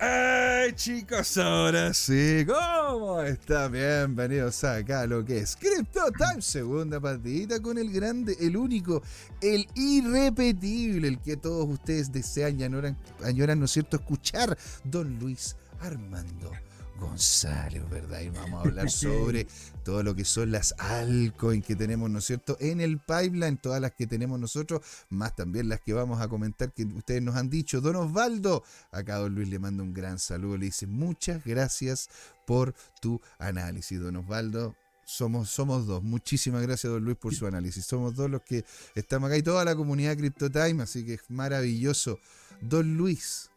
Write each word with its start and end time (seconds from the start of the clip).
¡Hey 0.00 0.72
chicos! 0.76 1.36
Ahora 1.38 1.92
sí, 1.92 2.46
¿cómo 2.46 3.20
están? 3.20 3.72
Bienvenidos 3.72 4.62
acá 4.62 5.00
a 5.00 5.06
lo 5.08 5.24
que 5.24 5.38
es 5.38 5.56
Crypto 5.56 6.12
Time, 6.16 6.40
segunda 6.40 7.00
partidita 7.00 7.60
con 7.60 7.78
el 7.78 7.90
grande, 7.90 8.36
el 8.40 8.56
único, 8.56 9.02
el 9.40 9.66
irrepetible, 9.74 11.08
el 11.08 11.18
que 11.18 11.36
todos 11.36 11.68
ustedes 11.68 12.12
desean 12.12 12.60
y 12.60 12.62
añoran, 12.62 12.96
añoran 13.24 13.58
¿no 13.58 13.64
es 13.64 13.72
cierto?, 13.72 13.96
escuchar, 13.96 14.56
Don 14.84 15.18
Luis 15.18 15.56
Armando 15.80 16.52
González, 16.98 17.88
¿verdad? 17.88 18.20
Y 18.20 18.30
vamos 18.30 18.60
a 18.60 18.60
hablar 18.68 18.90
sobre 18.90 19.46
todo 19.84 20.02
lo 20.02 20.14
que 20.14 20.24
son 20.24 20.50
las 20.50 20.74
altcoins 20.78 21.64
que 21.64 21.76
tenemos, 21.76 22.10
¿no 22.10 22.18
es 22.18 22.24
cierto?, 22.24 22.56
en 22.60 22.80
el 22.80 22.98
pipeline, 22.98 23.56
todas 23.56 23.80
las 23.80 23.92
que 23.92 24.06
tenemos 24.06 24.38
nosotros, 24.38 24.82
más 25.08 25.34
también 25.34 25.68
las 25.68 25.80
que 25.80 25.92
vamos 25.92 26.20
a 26.20 26.28
comentar 26.28 26.72
que 26.72 26.84
ustedes 26.84 27.22
nos 27.22 27.36
han 27.36 27.48
dicho. 27.50 27.80
Don 27.80 27.96
Osvaldo, 27.96 28.62
acá 28.90 29.16
Don 29.16 29.34
Luis 29.34 29.48
le 29.48 29.58
manda 29.58 29.82
un 29.82 29.94
gran 29.94 30.18
saludo, 30.18 30.58
le 30.58 30.66
dice 30.66 30.86
muchas 30.86 31.44
gracias 31.44 32.08
por 32.46 32.74
tu 33.00 33.20
análisis, 33.38 34.00
Don 34.00 34.16
Osvaldo. 34.16 34.74
Somos, 35.04 35.48
somos 35.48 35.86
dos. 35.86 36.02
Muchísimas 36.02 36.60
gracias, 36.60 36.92
don 36.92 37.02
Luis, 37.02 37.16
por 37.16 37.34
su 37.34 37.46
análisis. 37.46 37.82
Somos 37.86 38.14
dos 38.14 38.28
los 38.28 38.42
que 38.42 38.66
estamos 38.94 39.28
acá 39.28 39.38
y 39.38 39.42
toda 39.42 39.64
la 39.64 39.74
comunidad 39.74 40.14
CryptoTime, 40.18 40.82
así 40.82 41.06
que 41.06 41.14
es 41.14 41.22
maravilloso. 41.30 42.18
Don 42.60 42.98
Luis, 42.98 43.50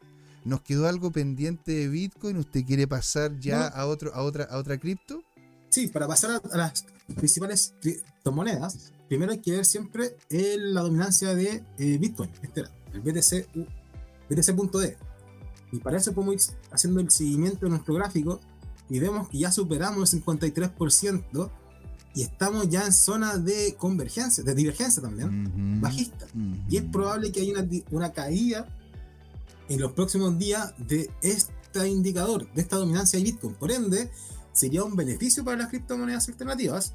¿Nos 0.44 0.62
quedó 0.62 0.88
algo 0.88 1.12
pendiente 1.12 1.72
de 1.72 1.88
Bitcoin? 1.88 2.38
¿Usted 2.38 2.66
quiere 2.66 2.88
pasar 2.88 3.40
ya 3.40 3.68
a, 3.68 3.86
otro, 3.86 4.14
a, 4.14 4.24
otra, 4.24 4.46
a 4.46 4.58
otra 4.58 4.78
cripto? 4.80 5.22
Sí, 5.70 5.88
para 5.88 6.08
pasar 6.08 6.42
a, 6.52 6.58
las 6.58 6.86
principales 7.16 7.74
criptomonedas, 7.80 8.92
primero 9.08 9.32
hay 9.32 9.40
que 9.40 9.52
ver 9.52 9.66
siempre 9.66 10.18
la 10.30 10.82
dominancia 10.82 11.36
de 11.36 11.64
eh, 11.78 11.98
Bitcoin, 11.98 12.32
este 12.42 12.64
el 12.94 13.02
BTC, 13.02 13.48
BTC.D. 14.30 14.98
Y 15.72 15.80
para 15.80 15.98
eso 15.98 16.14
podemos 16.14 16.50
ir 16.50 16.56
haciendo 16.72 17.00
el 17.00 17.10
seguimiento 17.10 17.66
de 17.66 17.70
nuestro 17.70 17.94
gráfico 17.94 18.40
y 18.90 19.00
vemos 19.00 19.30
que 19.30 19.38
ya 19.38 19.52
superamos 19.52 20.14
el 20.14 20.24
53% 20.24 21.52
y 22.14 22.24
estamos 22.24 22.68
ya 22.68 22.86
en 22.86 22.92
zona 22.92 23.38
de 23.38 23.76
convergencia, 23.78 24.44
de 24.44 24.54
divergencia 24.54 25.02
también, 25.02 25.80
bajista. 25.80 26.28
Y 26.70 26.78
es 26.78 26.84
probable 26.84 27.32
que 27.32 27.42
haya 27.42 27.54
una, 27.54 27.68
una 27.92 28.12
caída 28.12 28.68
en 29.72 29.80
los 29.80 29.94
próximos 29.94 30.38
días 30.38 30.74
de 30.78 31.10
este 31.22 31.88
indicador, 31.88 32.52
de 32.54 32.62
esta 32.62 32.76
dominancia 32.76 33.18
de 33.18 33.24
Bitcoin. 33.24 33.56
Por 33.56 33.72
ende, 33.72 34.12
sería 34.52 34.84
un 34.84 34.98
beneficio 34.98 35.46
para 35.46 35.56
las 35.56 35.70
criptomonedas 35.70 36.28
alternativas 36.28 36.94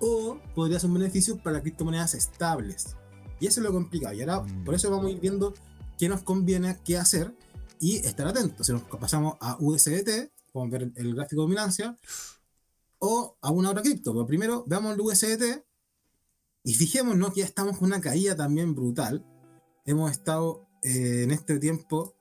o 0.00 0.40
podría 0.54 0.80
ser 0.80 0.88
un 0.88 0.94
beneficio 0.94 1.36
para 1.36 1.54
las 1.54 1.62
criptomonedas 1.62 2.14
estables. 2.14 2.96
Y 3.38 3.48
eso 3.48 3.60
es 3.60 3.64
lo 3.66 3.72
complicado. 3.72 4.14
Y 4.14 4.22
ahora, 4.22 4.40
mm. 4.40 4.64
por 4.64 4.74
eso 4.74 4.90
vamos 4.90 5.06
a 5.06 5.10
ir 5.10 5.20
viendo 5.20 5.52
qué 5.98 6.08
nos 6.08 6.22
conviene, 6.22 6.78
qué 6.84 6.96
hacer 6.96 7.36
y 7.78 7.96
estar 7.96 8.26
atentos. 8.26 8.66
Si 8.66 8.72
nos 8.72 8.82
pasamos 8.82 9.36
a 9.40 9.58
USDT, 9.60 10.32
podemos 10.52 10.72
ver 10.72 10.92
el, 10.94 11.14
gráfico 11.14 11.42
de 11.42 11.44
dominancia, 11.44 11.98
o 12.98 13.36
a 13.42 13.50
una 13.50 13.70
otra 13.70 13.82
cripto. 13.82 14.14
Pero 14.14 14.26
primero 14.26 14.64
veamos 14.66 14.94
el 14.94 15.00
USDT 15.02 15.66
y 16.62 16.74
fijémonos 16.74 17.34
que 17.34 17.40
ya 17.40 17.46
estamos 17.46 17.76
con 17.76 17.88
una 17.88 18.00
caída 18.00 18.34
también 18.34 18.74
brutal. 18.74 19.22
Hemos 19.84 20.10
estado 20.12 20.66
eh, 20.84 21.22
en 21.24 21.30
este 21.30 21.58
tiempo 21.58 22.14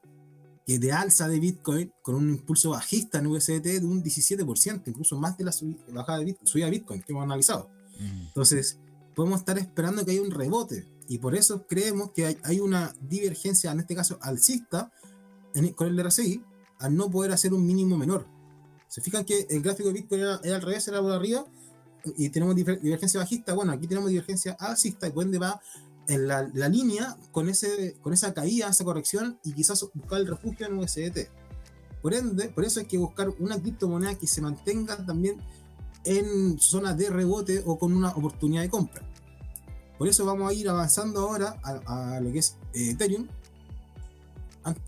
que 0.66 0.80
de 0.80 0.94
alza 0.94 1.28
de 1.28 1.40
Bitcoin 1.40 1.92
con 2.02 2.16
un 2.16 2.30
impulso 2.30 2.70
bajista 2.70 3.20
en 3.20 3.28
USDT 3.28 3.64
de 3.64 3.86
un 3.86 4.02
17%, 4.02 4.84
incluso 4.86 5.20
más 5.20 5.38
de 5.38 5.44
la 5.44 5.54
bajada 5.90 6.20
de 6.20 6.26
Bitcoin, 6.26 6.48
subida 6.48 6.66
de 6.66 6.72
Bitcoin 6.72 7.02
que 7.02 7.12
hemos 7.12 7.24
analizado. 7.24 7.70
Mm. 8.00 8.28
Entonces, 8.28 8.80
podemos 9.14 9.40
estar 9.40 9.58
esperando 9.58 10.06
que 10.06 10.12
haya 10.12 10.22
un 10.22 10.32
rebote 10.32 10.88
y 11.08 11.18
por 11.18 11.36
eso 11.36 11.68
creemos 11.68 12.12
que 12.12 12.38
hay, 12.42 12.60
una 12.60 12.94
divergencia, 13.02 13.72
en 13.72 13.82
este 13.82 13.96
caso 13.96 14.18
alcista, 14.22 14.92
con 15.76 15.88
el 15.88 16.04
RSI, 16.04 16.42
al 16.80 16.96
no 16.96 17.12
poder 17.12 17.32
hacer 17.32 17.54
un 17.54 17.66
mínimo 17.66 17.98
menor. 17.98 18.26
Se 18.88 19.02
fijan 19.02 19.26
que 19.26 19.46
el 19.50 19.62
gráfico 19.62 19.90
de 19.90 19.94
Bitcoin 19.94 20.22
era, 20.22 20.36
al 20.36 20.62
revés, 20.62 20.88
era 20.88 21.02
por 21.02 21.12
arriba, 21.12 21.46
y 22.18 22.30
tenemos 22.30 22.56
divergencia 22.56 23.20
bajista. 23.20 23.54
Bueno, 23.54 23.72
aquí 23.72 23.88
tenemos 23.88 24.10
divergencia 24.10 24.54
alcista, 24.60 25.08
y 25.08 25.12
por 25.12 25.26
ende 25.26 25.40
va 25.40 25.62
en 26.08 26.28
la, 26.28 26.44
línea 26.70 27.18
con, 27.32 27.50
ese, 27.50 27.98
con 28.02 28.14
esa 28.14 28.34
caída, 28.34 28.70
esa 28.70 28.84
corrección 28.84 29.40
y 29.44 29.54
quizás 29.54 29.86
buscar 29.94 30.20
el 30.20 30.28
refugio 30.28 30.68
en 30.68 30.78
USDT. 30.78 31.30
Por 32.02 32.14
ende, 32.14 32.50
por 32.50 32.66
eso 32.66 32.82
hay 32.82 32.86
que 32.86 32.98
buscar 32.98 33.30
una 33.40 33.60
criptomoneda 33.60 34.16
que 34.16 34.28
se 34.28 34.42
mantenga 34.42 35.06
también 35.06 35.38
en 36.04 36.60
zona 36.60 36.94
de 36.94 37.10
rebote 37.10 37.64
o 37.66 37.80
con 37.80 37.94
una 37.94 38.10
oportunidad 38.10 38.62
de 38.62 38.70
compra. 38.70 39.04
Por 39.98 40.08
eso 40.08 40.26
vamos 40.26 40.50
a 40.50 40.54
ir 40.54 40.68
avanzando 40.68 41.22
ahora 41.22 41.58
a, 41.64 42.20
lo 42.20 42.32
que 42.32 42.40
es 42.40 42.58
eh, 42.74 42.92
Ethereum. 42.92 43.28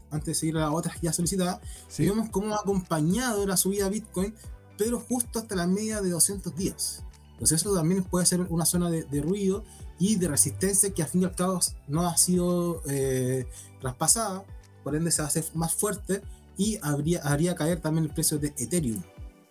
Antes 0.10 0.26
de 0.26 0.36
seguir 0.36 0.58
a 0.58 0.62
las 0.62 0.72
otras 0.72 1.00
ya 1.02 1.12
solicitadas, 1.12 1.60
vemos 1.98 2.30
cómo 2.30 2.54
ha 2.54 2.60
acompañado 2.60 3.46
la 3.46 3.58
subida 3.58 3.86
de 3.86 3.92
Bitcoin, 3.92 4.34
pero 4.78 5.00
justo 5.00 5.40
hasta 5.40 5.56
la 5.56 5.68
media 5.68 6.02
de 6.02 6.10
200 6.10 6.56
días. 6.56 7.04
Entonces 7.36 7.62
eso 7.62 7.76
también 7.76 8.04
puede 8.04 8.26
ser 8.26 8.42
una 8.42 8.66
zona 8.66 8.90
de, 8.90 9.04
de 9.04 9.22
ruido 9.22 9.64
y 10.00 10.16
de 10.16 10.28
resistencia 10.28 10.94
que 10.94 11.04
al 11.04 11.10
fin 11.10 11.22
y 11.22 11.26
al 11.26 11.36
cabo 11.36 11.60
no 11.88 12.08
ha 12.08 12.18
sido 12.18 12.82
eh, 12.88 13.48
traspasada, 13.80 14.44
por 14.84 14.96
ende 14.96 15.12
se 15.12 15.22
va 15.22 15.28
a 15.28 15.30
hacer 15.30 15.46
más 15.54 15.74
fuerte 15.74 16.22
y 16.58 16.78
habría, 16.82 17.22
haría 17.22 17.56
caer 17.56 17.80
también 17.82 18.06
el 18.06 18.12
precio 18.12 18.38
de 18.38 18.48
Ethereum 18.58 19.02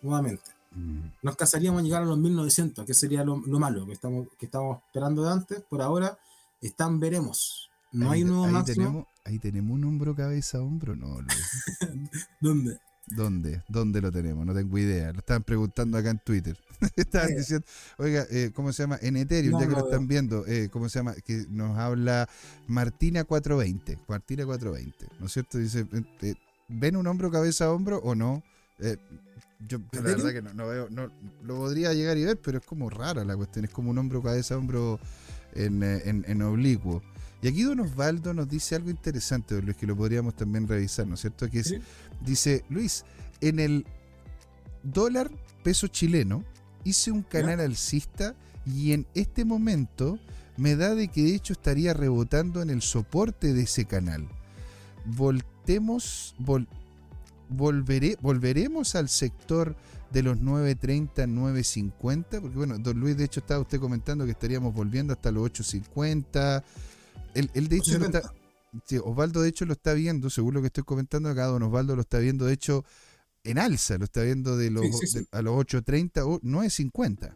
nuevamente. 0.03 0.51
Mm. 0.73 1.09
Nos 1.23 1.37
casaríamos 1.37 1.81
a 1.81 1.85
llegar 1.85 2.03
a 2.03 2.07
los 2.07 2.19
1900, 2.19 2.85
que 2.85 2.95
sería 2.95 3.25
lo, 3.25 3.37
malo 3.37 3.87
que 3.87 3.93
estamos, 3.93 4.29
que 4.39 4.47
estamos 4.47 4.79
esperando 4.87 5.25
de 5.25 5.33
antes. 5.33 5.61
Por 5.63 5.83
ahora 5.83 6.19
están, 6.61 7.01
veremos. 7.01 7.71
No 7.93 8.11
hay 8.11 8.25
un 8.25 8.31
nuevo 8.31 8.57
ahí 8.57 8.65
Tenemos, 8.65 9.07
ahí 9.25 9.39
tenemos 9.39 9.73
un 9.73 9.85
hombro, 9.85 10.17
cabeza, 10.17 10.61
hombro, 10.61 10.97
no. 10.97 11.17
¿Dónde? 12.41 12.79
¿Dónde? 13.07 13.63
¿Dónde 13.69 14.01
lo 14.01 14.11
tenemos? 14.11 14.47
No 14.47 14.55
tengo 14.55 14.79
idea. 14.79 15.13
Lo 15.13 15.19
estaban 15.19 15.43
preguntando 15.43 15.99
acá 15.99 16.11
en 16.11 16.19
Twitter. 16.19 16.57
estaban 16.97 17.35
diciendo, 17.37 17.67
oiga, 17.99 18.27
eh, 18.31 18.51
¿cómo 18.55 18.73
se 18.73 18.83
llama? 18.83 18.99
En 19.03 19.17
Ethereum, 19.17 19.61
ya 19.61 19.69
que 19.69 19.73
lo 19.73 19.85
están 19.85 20.09
viendo, 20.09 20.47
eh, 20.47 20.69
¿cómo 20.71 20.89
se 20.89 20.99
llama? 20.99 21.15
Que 21.15 21.45
nos 21.51 21.77
habla 21.79 22.29
Martina 22.67 23.25
420. 23.25 23.99
Martina 24.09 24.45
420, 24.47 25.07
¿no 25.21 25.27
es 25.27 25.33
cierto? 25.33 25.59
Dice, 25.59 25.87
eh, 26.23 26.35
¿ven 26.69 26.97
un 26.97 27.07
hombro, 27.07 27.31
cabeza, 27.31 27.71
hombro 27.73 27.99
o 27.99 28.15
no? 28.15 28.43
yo 29.67 29.79
la 29.93 30.01
verdad 30.03 30.33
que 30.33 30.43
no, 30.43 30.67
veo, 30.67 30.89
no, 30.91 31.09
lo 31.43 31.57
podría 31.57 31.95
llegar 31.95 32.19
y 32.19 32.25
ver, 32.25 32.39
pero 32.39 32.59
es 32.59 32.67
como 32.67 32.91
rara 32.91 33.25
la 33.25 33.37
cuestión, 33.37 33.65
es 33.65 33.71
como 33.71 33.91
un 33.91 33.99
hombro, 33.99 34.21
cabeza, 34.21 34.59
hombro 34.59 34.99
en, 35.55 35.83
en, 35.83 36.25
en 36.27 36.43
oblicuo. 36.43 37.03
Y 37.45 37.49
aquí 37.49 37.63
Don 37.63 37.79
Osvaldo 37.81 38.33
nos 38.33 38.49
dice 38.49 38.75
algo 38.75 38.89
interesante, 38.89 39.61
Luis, 39.61 39.77
que 39.77 39.87
lo 39.87 39.95
podríamos 39.95 40.35
también 40.35 40.67
revisar, 40.67 41.07
¿no 41.07 41.15
es 41.15 41.21
cierto? 41.21 41.47
Que 41.51 41.59
es, 41.59 41.75
dice, 42.21 42.65
Luis, 42.69 43.05
en 43.41 43.59
el 43.59 43.87
dólar 44.83 45.31
peso 45.63 45.87
chileno 45.87 46.45
hice 46.85 47.11
un 47.11 47.23
canal 47.23 47.61
alcista 47.61 48.35
y 48.67 48.93
en 48.93 49.07
este 49.15 49.45
momento 49.45 50.19
me 50.57 50.77
da 50.77 50.95
de 50.95 51.09
que 51.09 51.23
de 51.23 51.35
hecho 51.35 51.53
estaría 51.53 51.95
rebotando 51.95 52.63
en 52.63 52.71
el 52.71 52.83
soporte 52.83 53.53
de 53.53 53.63
ese 53.63 53.87
canal. 53.87 54.29
Voltemos, 55.05 56.35
volveré, 57.49 58.17
volveremos 58.21 58.95
al 58.95 59.09
sector 59.09 59.77
de 60.13 60.23
los 60.23 60.39
9.30, 60.39 61.11
9.50, 61.27 62.41
porque 62.41 62.57
bueno, 62.57 62.79
don 62.79 63.01
Luis, 63.01 63.17
de 63.17 63.25
hecho 63.25 63.41
estaba 63.41 63.61
usted 63.61 63.81
comentando 63.81 64.25
que 64.25 64.31
estaríamos 64.31 64.73
volviendo 64.73 65.13
hasta 65.13 65.33
los 65.33 65.51
8.50 65.51 66.63
él, 67.35 67.69
de 67.69 67.77
hecho 67.77 67.97
está, 67.97 68.33
Osvaldo 69.03 69.43
de 69.43 69.49
hecho 69.49 69.67
lo 69.67 69.73
está 69.73 69.93
viendo, 69.95 70.31
según 70.31 70.55
lo 70.55 70.61
que 70.61 70.69
estoy 70.69 70.85
comentando 70.85 71.29
acá, 71.29 71.47
don 71.47 71.63
Osvaldo 71.63 71.95
lo 71.95 72.03
está 72.03 72.19
viendo 72.19 72.45
de 72.45 72.55
hecho 72.55 72.85
en 73.45 73.59
alza, 73.59 73.99
lo 73.99 74.05
está 74.05 74.23
viendo 74.23 74.57
de 74.57 74.71
los, 74.71 74.85
a 75.31 75.43
los 75.43 75.55
8.30 75.55 76.23
o 76.25 76.41
9.50. 76.41 77.35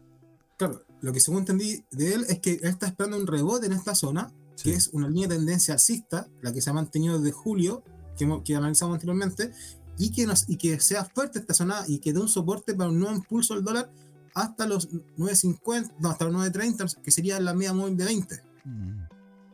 Claro, 0.57 0.83
lo 1.01 1.13
que 1.13 1.19
según 1.19 1.39
entendí 1.39 1.83
de 1.91 2.13
él 2.15 2.25
es 2.27 2.39
que 2.39 2.53
él 2.53 2.65
está 2.65 2.87
esperando 2.87 3.17
un 3.17 3.27
rebote 3.27 3.67
en 3.67 3.73
esta 3.73 3.95
zona, 3.95 4.33
que 4.61 4.73
es 4.73 4.89
una 4.89 5.07
línea 5.07 5.27
de 5.27 5.35
tendencia 5.35 5.75
alcista, 5.75 6.27
la 6.41 6.51
que 6.51 6.61
se 6.61 6.69
ha 6.69 6.73
mantenido 6.73 7.19
desde 7.19 7.31
julio, 7.31 7.83
que, 8.17 8.27
que 8.43 8.55
analizamos 8.55 8.95
anteriormente, 8.95 9.51
y 9.97 10.11
que, 10.11 10.25
nos, 10.25 10.49
y 10.49 10.57
que 10.57 10.79
sea 10.79 11.05
fuerte 11.05 11.39
esta 11.39 11.53
zona 11.53 11.83
y 11.87 11.99
que 11.99 12.13
dé 12.13 12.19
un 12.19 12.29
soporte 12.29 12.73
para 12.73 12.89
un 12.89 12.99
nuevo 12.99 13.15
impulso 13.15 13.53
del 13.53 13.63
dólar 13.63 13.91
hasta 14.33 14.65
los 14.65 14.89
9.50, 14.89 15.93
no, 15.99 16.09
hasta 16.09 16.25
los 16.25 16.33
9.30, 16.33 17.01
que 17.01 17.11
sería 17.11 17.39
la 17.39 17.53
media 17.53 17.73
móvil 17.73 17.97
de 17.97 18.05
20. 18.05 18.43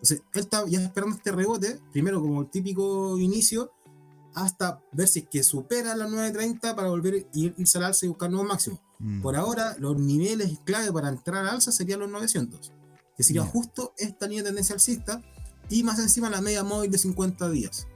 Entonces, 0.06 0.24
él 0.36 0.42
está 0.42 0.64
ya 0.68 0.82
esperando 0.82 1.16
este 1.16 1.32
rebote, 1.32 1.80
primero 1.92 2.22
como 2.22 2.42
el 2.42 2.50
típico 2.52 3.18
inicio, 3.18 3.72
hasta 4.36 4.80
ver 4.92 5.08
si 5.08 5.22
es 5.22 5.28
que 5.28 5.42
supera 5.42 5.96
las 5.96 6.12
9.30 6.12 6.76
para 6.76 6.90
volver 6.90 7.14
a 7.16 7.18
ir, 7.34 7.56
irse 7.58 7.80
al 7.80 7.86
alza 7.86 8.06
y 8.06 8.10
buscar 8.10 8.30
nuevos 8.30 8.48
máximos. 8.48 8.82
Mm. 9.00 9.24
Por 9.24 9.36
ahora, 9.36 9.76
los 9.80 9.98
niveles 10.00 10.60
clave 10.64 10.92
para 10.92 11.10
entrar 11.10 11.42
al 11.42 11.56
alza 11.56 11.72
serían 11.72 12.02
los 12.02 12.10
900, 12.10 12.72
que 13.18 13.24
sería 13.24 13.42
justo 13.42 13.96
esta 13.98 14.28
línea 14.28 14.44
de 14.44 14.50
tendencia 14.50 14.76
alcista 14.76 15.24
y 15.72 15.82
más 15.82 15.98
encima 15.98 16.30
la 16.30 16.40
media 16.40 16.64
móvil 16.64 16.92
de 16.92 17.00
50 17.00 17.50
días. 17.50 17.88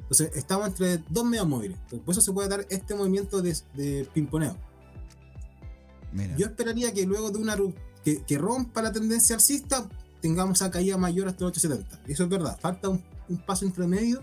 Entonces, 0.00 0.32
estamos 0.34 0.66
entre 0.66 0.98
dos 1.10 1.24
media 1.24 1.44
móviles. 1.44 1.78
por 2.04 2.10
eso 2.10 2.22
se 2.22 2.32
puede 2.32 2.48
dar 2.48 2.66
este 2.70 2.96
movimiento 2.96 3.40
de, 3.40 3.56
de 3.74 4.08
pimponeo. 4.12 4.56
Yo 6.36 6.46
esperaría 6.46 6.92
que 6.92 7.06
luego 7.06 7.30
de 7.30 7.38
una 7.38 7.56
que, 8.02 8.24
que 8.24 8.36
rompa 8.36 8.82
la 8.82 8.90
tendencia 8.90 9.36
alcista, 9.36 9.88
tengamos 10.20 10.60
esa 10.60 10.70
caída 10.70 10.96
mayor 10.96 11.28
hasta 11.28 11.44
los 11.44 11.50
870. 11.52 12.12
Eso 12.12 12.24
es 12.24 12.28
verdad. 12.28 12.58
Falta 12.60 12.88
un, 12.88 13.02
paso 13.46 13.64
intermedio 13.64 14.22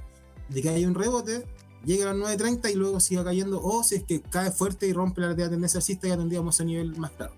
de 0.49 0.61
que 0.61 0.69
haya 0.69 0.87
un 0.87 0.95
rebote 0.95 1.45
llegue 1.85 2.03
a 2.03 2.13
las 2.13 2.37
9.30 2.39 2.71
y 2.71 2.75
luego 2.75 2.99
siga 2.99 3.23
cayendo, 3.23 3.61
o 3.61 3.83
si 3.83 3.95
es 3.95 4.03
que 4.03 4.21
cae 4.21 4.51
fuerte 4.51 4.87
y 4.87 4.93
rompe 4.93 5.21
la 5.21 5.35
tendencia 5.35 5.79
alcista, 5.79 6.07
ya 6.07 6.17
tendríamos 6.17 6.59
a 6.61 6.63
nivel 6.63 6.95
más 6.97 7.11
claro. 7.11 7.33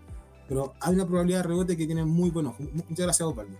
Pero 0.47 0.73
hay 0.79 0.93
una 0.93 1.07
probabilidad 1.07 1.39
de 1.39 1.47
rebote 1.47 1.77
que 1.77 1.85
tiene 1.85 2.05
muy 2.05 2.29
buenos. 2.29 2.53
Muchas 2.59 3.05
gracias, 3.05 3.21
Osvaldo. 3.21 3.57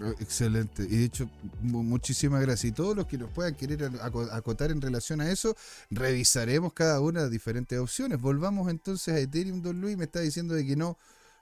Oh, 0.00 0.10
excelente. 0.20 0.82
Y 0.82 0.96
de 0.96 1.04
hecho, 1.04 1.30
muchísimas 1.60 2.40
gracias. 2.40 2.70
Y 2.70 2.72
todos 2.72 2.96
los 2.96 3.06
que 3.06 3.18
nos 3.18 3.30
puedan 3.30 3.54
querer 3.54 3.90
acotar 4.32 4.70
en 4.70 4.80
relación 4.80 5.20
a 5.20 5.30
eso, 5.30 5.56
revisaremos 5.90 6.72
cada 6.72 7.00
una 7.00 7.20
de 7.20 7.26
las 7.26 7.32
diferentes 7.32 7.78
opciones. 7.78 8.20
Volvamos 8.20 8.68
entonces 8.70 9.14
a 9.14 9.18
Ethereum, 9.18 9.62
Don 9.62 9.80
Luis. 9.80 9.96
Me 9.96 10.04
está 10.04 10.20
diciendo 10.20 10.54
de 10.54 10.66
que 10.66 10.76
no, 10.76 10.98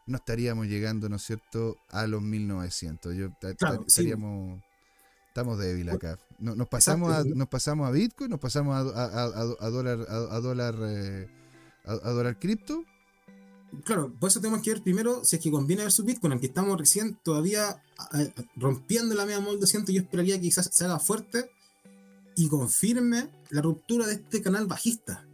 no 0.06 0.16
estaríamos 0.16 0.66
llegando, 0.66 1.08
¿no 1.08 1.16
es 1.16 1.22
cierto?, 1.22 1.76
a 1.90 2.06
los 2.06 2.22
1900. 2.22 3.14
Yo 3.14 3.28
estaríamos. 3.86 4.60
Estamos 5.28 5.58
débiles 5.58 5.94
acá. 5.94 6.18
Nos, 6.38 6.68
pasamos 6.68 7.10
a, 7.10 7.24
nos 7.24 7.48
pasamos 7.48 7.88
a 7.88 7.90
Bitcoin, 7.90 8.28
nos 8.28 8.40
pasamos 8.40 8.76
a, 8.76 9.70
dólar 9.70 10.06
a, 10.08 10.40
dólar 10.40 10.74
eh, 10.82 11.28
a, 11.84 12.10
dólar 12.10 12.38
cripto. 12.38 12.84
Claro, 13.84 14.12
por 14.20 14.28
eso 14.28 14.40
tenemos 14.40 14.60
que 14.60 14.74
ver 14.74 14.82
primero 14.82 15.24
si 15.24 15.36
es 15.36 15.42
que 15.42 15.50
conviene 15.50 15.84
ver 15.84 15.92
su 15.92 16.04
Bitcoin, 16.04 16.32
aunque 16.32 16.48
estamos 16.48 16.78
recién 16.78 17.18
todavía 17.22 17.82
rompiendo 18.56 19.14
la 19.14 19.24
media 19.24 19.40
móvil 19.40 19.60
200, 19.60 19.94
yo 19.94 20.02
esperaría 20.02 20.34
que 20.34 20.42
quizás 20.42 20.68
se 20.70 20.84
haga 20.84 20.98
fuerte 20.98 21.50
y 22.36 22.48
confirme 22.48 23.30
la 23.48 23.62
ruptura 23.62 24.06
de 24.06 24.14
este 24.14 24.42
canal 24.42 24.66
bajista. 24.66 25.24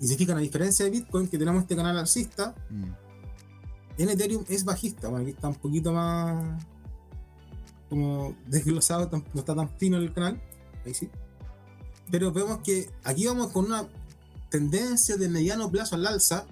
Y 0.00 0.06
significa 0.06 0.34
la 0.34 0.40
diferencia 0.40 0.86
de 0.86 0.90
Bitcoin 0.90 1.28
que 1.28 1.36
tenemos 1.36 1.62
este 1.62 1.76
canal 1.76 1.98
alcista, 1.98 2.54
mm. 2.70 2.84
En 4.02 4.08
Ethereum 4.10 4.44
es 4.48 4.64
bajista. 4.64 5.08
Bueno, 5.08 5.24
aquí 5.24 5.32
está 5.32 5.48
un 5.48 5.54
poquito 5.56 5.92
más 5.92 6.64
como 7.88 8.34
desglosado, 8.46 9.10
no 9.34 9.40
está 9.40 9.54
tan 9.54 9.68
fino 9.78 9.96
el 9.98 10.12
canal. 10.12 10.40
Ahí 10.84 10.94
sí. 10.94 11.10
Pero 12.10 12.32
vemos 12.32 12.58
que 12.58 12.90
aquí 13.04 13.26
vamos 13.26 13.52
con 13.52 13.66
una 13.66 13.88
tendencia 14.48 15.16
de 15.16 15.28
mediano 15.28 15.70
plazo 15.70 15.96
al 15.96 16.06
alza, 16.06 16.46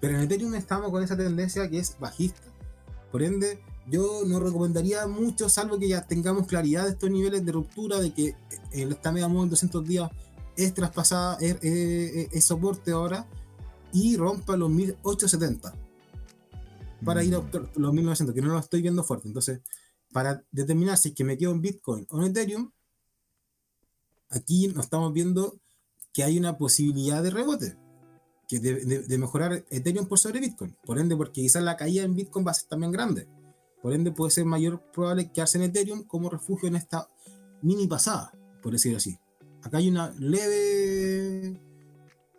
pero 0.00 0.16
en 0.16 0.22
Ethereum 0.22 0.54
estamos 0.54 0.90
con 0.90 1.02
esa 1.02 1.16
tendencia 1.16 1.68
que 1.68 1.78
es 1.78 1.96
bajista. 1.98 2.42
Por 3.12 3.22
ende, 3.22 3.62
yo 3.88 4.22
no 4.26 4.40
recomendaría 4.40 5.06
mucho, 5.06 5.48
salvo 5.48 5.78
que 5.78 5.88
ya 5.88 6.06
tengamos 6.06 6.46
claridad 6.46 6.84
de 6.84 6.90
estos 6.90 7.10
niveles 7.10 7.44
de 7.44 7.52
ruptura, 7.52 7.98
de 7.98 8.12
que 8.12 8.36
esta 8.72 9.12
media 9.12 9.28
móvil 9.28 9.50
200 9.50 9.86
días 9.86 10.10
es 10.56 10.74
traspasada, 10.74 11.38
es, 11.40 12.44
soporte 12.44 12.92
ahora, 12.92 13.26
y 13.92 14.16
rompa 14.16 14.56
los 14.56 14.70
1870 14.70 15.89
para 17.04 17.24
ir 17.24 17.34
a 17.34 17.40
mm. 17.40 17.72
los 17.76 17.92
1900, 17.92 18.34
que 18.34 18.42
no 18.42 18.48
lo 18.48 18.58
estoy 18.58 18.82
viendo 18.82 19.04
fuerte. 19.04 19.28
Entonces, 19.28 19.60
para 20.12 20.42
determinar 20.50 20.96
si 20.96 21.10
es 21.10 21.14
que 21.14 21.24
me 21.24 21.38
quedo 21.38 21.52
en 21.52 21.60
Bitcoin 21.60 22.06
o 22.10 22.18
en 22.20 22.30
Ethereum, 22.30 22.70
aquí 24.28 24.68
nos 24.68 24.84
estamos 24.84 25.12
viendo 25.12 25.60
que 26.12 26.24
hay 26.24 26.38
una 26.38 26.58
posibilidad 26.58 27.22
de 27.22 27.30
rebote, 27.30 27.76
que 28.48 28.58
de, 28.58 29.18
mejorar 29.18 29.64
Ethereum 29.70 30.06
por 30.06 30.18
sobre 30.18 30.40
Bitcoin. 30.40 30.76
Por 30.84 30.98
ende, 30.98 31.16
porque 31.16 31.42
quizás 31.42 31.62
la 31.62 31.76
caída 31.76 32.02
en 32.02 32.16
Bitcoin 32.16 32.46
va 32.46 32.50
a 32.50 32.54
ser 32.54 32.68
también 32.68 32.92
grande. 32.92 33.28
Por 33.80 33.92
ende, 33.92 34.10
puede 34.10 34.30
ser 34.30 34.44
mayor 34.44 34.82
probable 34.92 35.30
quedarse 35.32 35.58
en 35.58 35.64
Ethereum 35.64 36.02
como 36.04 36.28
refugio 36.28 36.68
en 36.68 36.76
esta 36.76 37.08
mini 37.62 37.86
pasada, 37.86 38.32
por 38.62 38.72
decirlo 38.72 38.98
así. 38.98 39.18
Acá 39.62 39.78
hay 39.78 39.88
una 39.88 40.10
leve, 40.18 41.60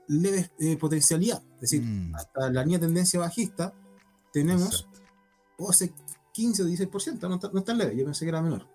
leve 0.07 0.51
eh, 0.59 0.77
potencialidad. 0.77 1.41
Es 1.55 1.61
decir, 1.61 1.81
mm. 1.81 2.15
hasta 2.15 2.49
la 2.51 2.63
línea 2.63 2.79
tendencia 2.79 3.19
bajista 3.19 3.73
tenemos, 4.31 4.87
o 5.57 5.71
15 6.31 6.63
o 6.63 6.67
16%, 6.67 7.21
no, 7.21 7.39
no 7.53 7.63
tan 7.63 7.77
leve, 7.77 7.95
yo 7.95 8.05
pensé 8.05 8.25
que 8.25 8.29
era 8.29 8.41
menor. 8.41 8.67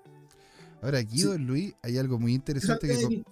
Ahora, 0.82 0.98
aquí, 0.98 1.22
Luis, 1.38 1.74
hay 1.82 1.98
algo 1.98 2.18
muy 2.18 2.34
interesante 2.34 2.86
que, 2.86 3.24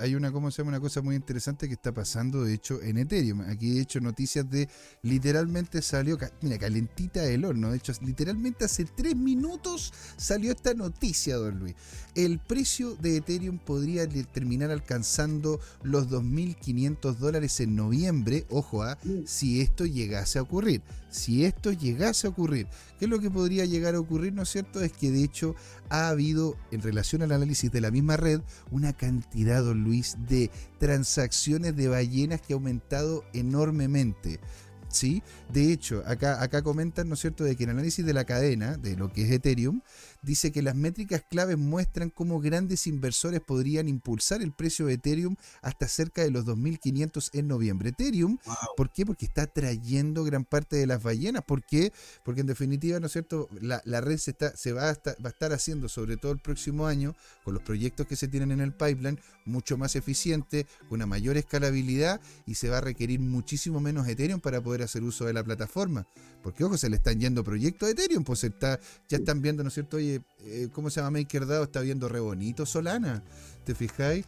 hay, 0.00 0.14
una, 0.14 0.32
¿cómo 0.32 0.50
se 0.50 0.58
llama? 0.58 0.70
una 0.70 0.80
cosa 0.80 1.00
muy 1.00 1.14
interesante 1.14 1.68
que 1.68 1.74
está 1.74 1.92
pasando, 1.92 2.44
de 2.44 2.54
hecho, 2.54 2.82
en 2.82 2.98
Ethereum. 2.98 3.42
Aquí, 3.42 3.74
de 3.74 3.82
hecho, 3.82 4.00
noticias 4.00 4.48
de 4.50 4.68
literalmente 5.02 5.82
salió, 5.82 6.18
mira, 6.42 6.58
calentita 6.58 7.22
del 7.22 7.44
horno. 7.44 7.70
De 7.70 7.78
hecho, 7.78 7.92
literalmente 8.02 8.64
hace 8.64 8.84
tres 8.84 9.16
minutos 9.16 9.92
salió 10.16 10.52
esta 10.52 10.74
noticia, 10.74 11.36
don 11.36 11.58
Luis. 11.58 11.74
El 12.14 12.38
precio 12.38 12.96
de 12.96 13.18
Ethereum 13.18 13.58
podría 13.58 14.08
terminar 14.08 14.70
alcanzando 14.70 15.60
los 15.82 16.08
2.500 16.08 17.16
dólares 17.16 17.60
en 17.60 17.76
noviembre. 17.76 18.46
Ojo 18.50 18.82
a, 18.82 18.98
mm. 19.04 19.26
si 19.26 19.60
esto 19.60 19.86
llegase 19.86 20.38
a 20.38 20.42
ocurrir 20.42 20.82
si 21.16 21.44
esto 21.44 21.72
llegase 21.72 22.26
a 22.26 22.30
ocurrir, 22.30 22.68
¿qué 22.98 23.06
es 23.06 23.10
lo 23.10 23.18
que 23.18 23.30
podría 23.30 23.64
llegar 23.64 23.94
a 23.94 24.00
ocurrir, 24.00 24.32
no 24.32 24.42
es 24.42 24.50
cierto? 24.50 24.82
Es 24.82 24.92
que 24.92 25.10
de 25.10 25.24
hecho 25.24 25.54
ha 25.88 26.08
habido, 26.08 26.56
en 26.70 26.82
relación 26.82 27.22
al 27.22 27.32
análisis 27.32 27.72
de 27.72 27.80
la 27.80 27.90
misma 27.90 28.16
red, 28.16 28.40
una 28.70 28.92
cantidad, 28.92 29.62
don 29.62 29.82
Luis, 29.82 30.16
de 30.28 30.50
transacciones 30.78 31.74
de 31.74 31.88
ballenas 31.88 32.40
que 32.40 32.52
ha 32.52 32.56
aumentado 32.56 33.24
enormemente. 33.32 34.40
¿Sí? 34.88 35.22
De 35.52 35.72
hecho, 35.72 36.02
acá, 36.06 36.42
acá 36.42 36.62
comentan, 36.62 37.08
¿no 37.08 37.14
es 37.14 37.20
cierto?, 37.20 37.44
de 37.44 37.56
que 37.56 37.64
el 37.64 37.70
análisis 37.70 38.06
de 38.06 38.14
la 38.14 38.24
cadena, 38.24 38.76
de 38.76 38.96
lo 38.96 39.12
que 39.12 39.24
es 39.24 39.30
Ethereum, 39.30 39.82
dice 40.26 40.50
que 40.50 40.60
las 40.60 40.74
métricas 40.74 41.22
claves 41.22 41.56
muestran 41.56 42.10
cómo 42.10 42.40
grandes 42.40 42.88
inversores 42.88 43.40
podrían 43.40 43.88
impulsar 43.88 44.42
el 44.42 44.52
precio 44.52 44.86
de 44.86 44.94
Ethereum 44.94 45.36
hasta 45.62 45.86
cerca 45.86 46.22
de 46.22 46.32
los 46.32 46.44
2.500 46.44 47.30
en 47.32 47.46
noviembre. 47.46 47.90
Ethereum, 47.90 48.38
¿por 48.76 48.92
qué? 48.92 49.06
Porque 49.06 49.24
está 49.24 49.46
trayendo 49.46 50.24
gran 50.24 50.44
parte 50.44 50.76
de 50.76 50.86
las 50.86 51.02
ballenas. 51.02 51.44
¿Por 51.44 51.64
qué? 51.64 51.92
Porque 52.24 52.40
en 52.40 52.48
definitiva, 52.48 52.98
¿no 52.98 53.06
es 53.06 53.12
cierto?, 53.12 53.48
la, 53.60 54.00
red 54.00 54.18
se, 54.18 54.32
está, 54.32 54.56
se 54.56 54.72
va, 54.72 54.88
a 54.88 54.90
estar, 54.90 55.16
va 55.24 55.28
a 55.28 55.32
estar 55.32 55.52
haciendo, 55.52 55.88
sobre 55.88 56.16
todo 56.16 56.32
el 56.32 56.40
próximo 56.40 56.86
año, 56.86 57.14
con 57.44 57.54
los 57.54 57.62
proyectos 57.62 58.06
que 58.06 58.16
se 58.16 58.26
tienen 58.26 58.50
en 58.50 58.60
el 58.60 58.72
pipeline, 58.72 59.20
mucho 59.44 59.78
más 59.78 59.94
eficiente, 59.94 60.66
con 60.88 60.96
una 60.96 61.06
mayor 61.06 61.36
escalabilidad 61.36 62.20
y 62.46 62.56
se 62.56 62.68
va 62.68 62.78
a 62.78 62.80
requerir 62.80 63.20
muchísimo 63.20 63.78
menos 63.78 64.08
Ethereum 64.08 64.40
para 64.40 64.60
poder 64.60 64.82
hacer 64.82 65.04
uso 65.04 65.24
de 65.24 65.32
la 65.32 65.44
plataforma. 65.44 66.04
Porque, 66.42 66.64
ojo, 66.64 66.76
se 66.76 66.90
le 66.90 66.96
están 66.96 67.20
yendo 67.20 67.44
proyectos 67.44 67.88
de 67.88 67.92
Ethereum, 67.92 68.24
pues 68.24 68.42
está, 68.44 68.80
ya 69.08 69.18
están 69.18 69.40
viendo, 69.40 69.62
¿no 69.62 69.68
es 69.68 69.74
cierto?, 69.74 69.96
oye, 69.98 70.15
eh, 70.40 70.68
¿cómo 70.72 70.90
se 70.90 71.00
llama? 71.00 71.18
MakerDAO 71.18 71.64
está 71.64 71.80
viendo 71.80 72.08
re 72.08 72.20
bonito 72.20 72.66
Solana. 72.66 73.22
¿Te 73.64 73.74
fijáis? 73.74 74.24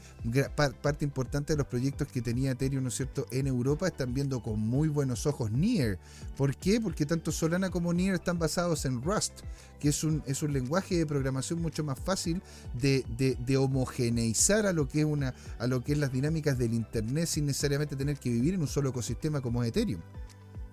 parte 0.83 1.05
importante 1.05 1.53
de 1.53 1.59
los 1.59 1.69
proyectos 1.69 2.09
que 2.09 2.21
tenía 2.21 2.51
Ethereum, 2.51 2.83
¿no 2.83 2.89
es 2.89 2.97
cierto?, 2.97 3.25
en 3.31 3.47
Europa 3.47 3.87
están 3.87 4.13
viendo 4.13 4.43
con 4.43 4.59
muy 4.59 4.89
buenos 4.89 5.27
ojos 5.27 5.53
Near. 5.53 5.97
¿Por 6.37 6.57
qué? 6.57 6.81
Porque 6.81 7.07
tanto 7.07 7.31
Solana 7.31 7.71
como 7.71 7.93
Near 7.93 8.17
están 8.17 8.41
basados 8.41 8.85
en 8.85 9.01
Rust, 9.01 9.43
que 9.79 9.91
es 9.91 10.03
un, 10.03 10.25
es 10.27 10.43
un 10.43 10.53
lenguaje 10.53 10.97
de 10.97 11.07
programación 11.07 11.63
mucho 11.63 11.85
más 11.85 12.01
fácil 12.01 12.43
de, 12.81 13.05
de, 13.17 13.57
homogeneizar 13.57 14.67
a 14.67 14.73
lo, 14.73 14.89
que 14.89 15.01
es 15.01 15.07
una, 15.07 15.35
a 15.61 15.69
lo 15.69 15.85
que 15.85 15.93
es 15.93 15.99
las 15.99 16.13
dinámicas 16.13 16.59
del 16.59 16.75
Internet 16.75 17.27
sin 17.27 17.47
necesariamente 17.47 17.95
tener 17.95 18.19
que 18.19 18.31
vivir 18.31 18.55
en 18.55 18.63
un 18.63 18.69
solo 18.69 18.91
ecosistema 18.91 19.41
como 19.41 19.63
Ethereum. 19.63 20.01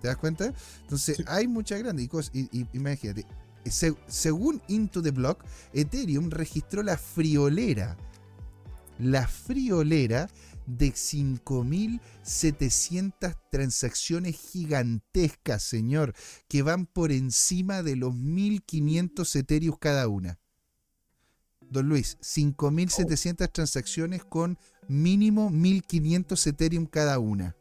¿Te 0.01 0.07
das 0.07 0.17
cuenta? 0.17 0.53
Entonces, 0.81 1.24
hay 1.27 1.48
muchas 1.48 1.79
grandes 1.79 2.07
cosas. 2.10 2.31
Y, 2.34 2.41
y, 2.51 2.67
imagínate, 2.74 3.25
según 3.72 4.62
Into 4.67 5.01
the 5.01 5.12
Block, 5.12 5.45
Ethereum 5.74 6.29
registró 6.29 6.84
la 6.84 6.98
friolera, 6.98 7.98
la 9.00 9.27
friolera 9.27 10.29
de 10.65 10.93
5.700 10.93 13.36
transacciones 13.51 14.38
gigantescas, 14.38 15.63
señor, 15.63 16.13
que 16.48 16.62
van 16.62 16.86
por 16.86 17.12
encima 17.12 17.84
de 17.84 17.95
los 17.95 18.13
1.500 18.13 19.39
Ethereum 19.39 19.75
cada 19.79 20.07
una. 20.07 20.39
Don 21.62 21.89
Luis, 21.89 22.19
5.700 22.22 23.51
transacciones 23.51 24.24
con 24.24 24.60
mínimo 24.88 25.50
1.500 25.50 26.48
Ethereum 26.48 26.86
cada 26.86 27.17
una 27.19 27.55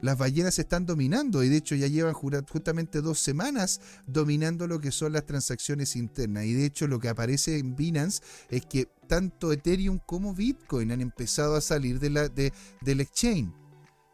las 0.00 0.18
ballenas 0.18 0.58
están 0.58 0.86
dominando 0.86 1.42
y 1.42 1.48
de 1.48 1.56
hecho 1.56 1.74
ya 1.74 1.86
llevan 1.86 2.14
justamente 2.14 3.00
dos 3.00 3.18
semanas 3.18 3.80
dominando 4.06 4.66
lo 4.66 4.80
que 4.80 4.92
son 4.92 5.12
las 5.12 5.26
transacciones 5.26 5.96
internas. 5.96 6.44
Y 6.44 6.54
de 6.54 6.66
hecho 6.66 6.86
lo 6.86 6.98
que 6.98 7.08
aparece 7.08 7.58
en 7.58 7.76
Binance 7.76 8.22
es 8.48 8.66
que 8.66 8.88
tanto 9.08 9.52
Ethereum 9.52 9.98
como 10.04 10.34
Bitcoin 10.34 10.92
han 10.92 11.00
empezado 11.00 11.56
a 11.56 11.60
salir 11.60 12.00
de 12.00 12.10
la, 12.10 12.28
de, 12.28 12.52
del 12.80 13.00
exchange 13.00 13.61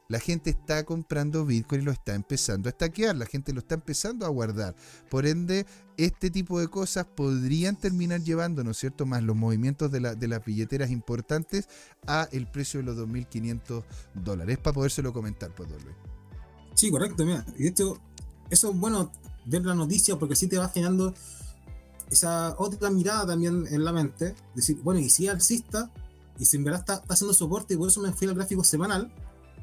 la 0.09 0.19
gente 0.21 0.51
está 0.51 0.85
comprando 0.85 1.45
Bitcoin 1.45 1.83
y 1.83 1.85
lo 1.85 1.93
está 1.93 2.15
empezando 2.15 2.69
a 2.69 2.71
estaquear, 2.71 3.15
la 3.15 3.27
gente 3.27 3.53
lo 3.53 3.61
está 3.61 3.75
empezando 3.75 4.25
a 4.25 4.31
guardar. 4.31 4.75
Por 5.11 5.27
ende, 5.27 5.67
este 5.99 6.31
tipo 6.31 6.59
de 6.59 6.69
cosas 6.69 7.07
podrían 7.07 7.77
terminar 7.77 8.23
llevando, 8.23 8.65
¿no 8.65 8.71
es 8.71 8.79
cierto?, 8.79 9.05
más 9.05 9.23
los 9.23 9.37
movimientos 9.37 9.93
de, 9.93 10.01
de 10.17 10.29
las 10.29 10.45
billeteras 10.45 10.91
importantes 10.91 11.69
a 12.07 12.27
el 12.33 12.47
precio 12.47 12.81
de 12.81 12.87
los 12.87 12.97
2.500 12.97 13.85
dólares. 14.15 14.59
Para 14.59 14.75
podérselo 14.75 15.13
comentar, 15.13 15.55
pues, 15.55 15.69
Luis. 15.71 15.97
Sí, 16.75 16.91
correcto, 16.91 17.27
mira. 17.27 17.45
Y 17.59 17.65
de 17.65 17.69
hecho, 17.69 18.01
eso 18.49 18.71
es 18.71 18.77
bueno 18.79 19.13
ver 19.45 19.65
la 19.65 19.75
noticia 19.75 20.19
porque 20.19 20.35
así 20.35 20.47
te 20.47 20.57
va 20.57 20.69
generando 20.69 21.15
esa 22.11 22.55
otra 22.59 22.91
mirada 22.91 23.27
también 23.27 23.67
en 23.71 23.85
la 23.85 23.93
mente. 23.93 24.35
Decir, 24.55 24.79
bueno, 24.83 25.01
y 25.01 25.11
si 25.11 25.27
es 25.27 25.33
alcista, 25.33 25.91
y 26.39 26.47
si 26.47 26.57
en 26.57 26.67
está, 26.69 26.95
está 26.95 27.13
haciendo 27.13 27.35
soporte, 27.35 27.75
y 27.75 27.77
por 27.77 27.89
eso 27.89 28.01
me 28.01 28.13
fui 28.13 28.27
al 28.27 28.35
gráfico 28.35 28.65
semanal, 28.65 29.13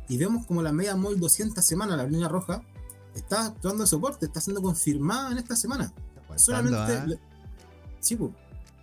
y 0.07 0.17
vemos 0.17 0.45
como 0.45 0.62
la 0.62 0.71
media 0.71 0.95
móvil 0.95 1.19
200 1.19 1.63
semanas, 1.63 1.97
la 1.97 2.05
línea 2.05 2.27
roja, 2.27 2.62
está 3.15 3.47
actuando 3.47 3.83
de 3.83 3.88
soporte, 3.88 4.25
está 4.25 4.41
siendo 4.41 4.62
confirmada 4.62 5.31
en 5.31 5.38
esta 5.38 5.55
semana. 5.55 5.93
Solamente. 6.35 6.77
¿ah? 6.77 7.07
Sí, 8.00 8.17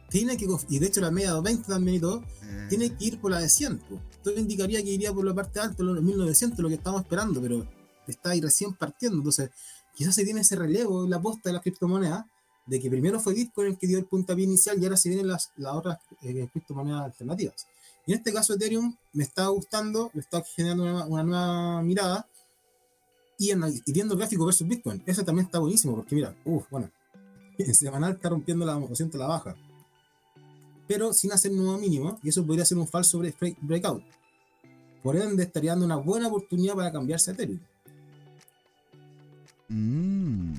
tiene 0.08 0.36
que, 0.36 0.46
y 0.68 0.78
de 0.78 0.86
hecho 0.86 1.00
la 1.00 1.10
media 1.10 1.34
de 1.34 1.40
20 1.40 1.68
también 1.68 1.96
y 1.96 2.00
todo, 2.00 2.22
Eh, 2.42 2.66
tiene 2.68 2.94
que 2.94 3.04
ir 3.04 3.20
por 3.20 3.30
la 3.30 3.40
de 3.40 3.48
100. 3.48 3.78
po. 3.78 4.00
Esto 4.10 4.30
indicaría 4.32 4.82
que 4.82 4.90
iría 4.90 5.12
por 5.12 5.24
la 5.24 5.34
parte 5.34 5.58
alta, 5.60 5.82
los 5.82 6.02
1900, 6.02 6.58
lo 6.58 6.68
que 6.68 6.74
estamos 6.74 7.02
esperando, 7.02 7.40
pero 7.40 7.66
está 8.06 8.30
ahí 8.30 8.40
recién 8.40 8.74
partiendo. 8.74 9.16
Entonces, 9.18 9.50
quizás 9.94 10.14
se 10.14 10.24
tiene 10.24 10.42
ese 10.42 10.56
relevo 10.56 11.04
en 11.04 11.10
la 11.10 11.20
posta 11.20 11.48
de 11.48 11.54
las 11.54 11.62
criptomonedas, 11.62 12.24
de 12.66 12.78
que 12.78 12.90
primero 12.90 13.20
fue 13.20 13.34
Bitcoin 13.34 13.68
el 13.68 13.78
que 13.78 13.86
dio 13.86 13.98
el 13.98 14.04
puntapié 14.04 14.44
inicial 14.44 14.80
y 14.80 14.84
ahora 14.84 14.96
se 14.96 15.08
vienen 15.08 15.28
las, 15.28 15.50
las 15.56 15.74
otras 15.74 15.98
eh, 16.22 16.48
criptomonedas 16.52 17.04
alternativas. 17.04 17.66
Y 18.06 18.12
en 18.12 18.18
este 18.18 18.32
caso 18.32 18.54
Ethereum 18.54 18.96
me 19.12 19.22
está 19.24 19.46
gustando, 19.48 20.10
me 20.14 20.20
está 20.20 20.42
generando 20.42 20.82
una, 20.84 21.04
una 21.06 21.22
nueva 21.22 21.82
mirada 21.82 22.26
y, 23.38 23.52
viendo 23.92 24.14
el 24.14 24.18
gráfico 24.18 24.44
versus 24.44 24.66
Bitcoin. 24.66 25.02
Eso 25.06 25.24
también 25.24 25.46
está 25.46 25.58
buenísimo 25.60 25.94
porque 25.96 26.14
mira, 26.14 26.34
uff, 26.44 26.64
bueno, 26.70 26.90
en 27.58 27.74
semanal 27.74 28.12
está 28.14 28.28
rompiendo 28.28 28.64
la 28.66 28.74
200 28.74 29.18
la 29.20 29.26
baja. 29.26 29.56
Pero 30.88 31.12
sin 31.12 31.32
hacer 31.32 31.52
nuevo 31.52 31.78
mínimo, 31.78 32.18
y 32.22 32.28
eso 32.30 32.44
podría 32.44 32.64
ser 32.64 32.76
un 32.78 32.88
falso 32.88 33.20
break- 33.20 33.56
breakout. 33.60 34.02
Por 35.02 35.16
ende, 35.16 35.44
estaría 35.44 35.70
dando 35.72 35.86
una 35.86 35.96
buena 35.96 36.26
oportunidad 36.28 36.74
para 36.74 36.92
cambiarse 36.92 37.30
a 37.30 37.34
Ethereum. 37.34 37.60
mm, 39.68 40.54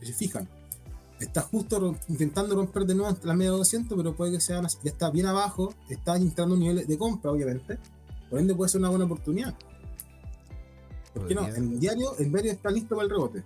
Si 0.00 0.06
se 0.06 0.12
fijan, 0.12 0.48
está 1.20 1.40
justo 1.42 1.96
intentando 2.08 2.54
romper 2.54 2.84
de 2.84 2.94
nuevo 2.94 3.16
la 3.22 3.34
media 3.34 3.52
de 3.52 3.58
200, 3.58 3.96
pero 3.96 4.14
puede 4.16 4.32
que 4.32 4.40
sea 4.40 4.58
una- 4.60 4.68
ya 4.68 4.90
está 4.90 5.10
bien 5.10 5.26
abajo, 5.26 5.74
está 5.88 6.16
entrando 6.16 6.54
un 6.54 6.60
nivel 6.60 6.86
de 6.86 6.98
compra, 6.98 7.30
obviamente. 7.30 7.78
Por 8.30 8.40
ende, 8.40 8.54
puede 8.54 8.68
ser 8.68 8.80
una 8.80 8.88
buena 8.90 9.04
oportunidad. 9.04 9.54
¿Por 11.14 11.28
qué 11.28 11.34
no? 11.34 11.46
En 11.46 11.78
diario, 11.78 12.16
el 12.18 12.30
diario 12.32 12.52
está 12.52 12.70
listo 12.70 12.96
para 12.96 13.04
el 13.04 13.10
rebote. 13.10 13.42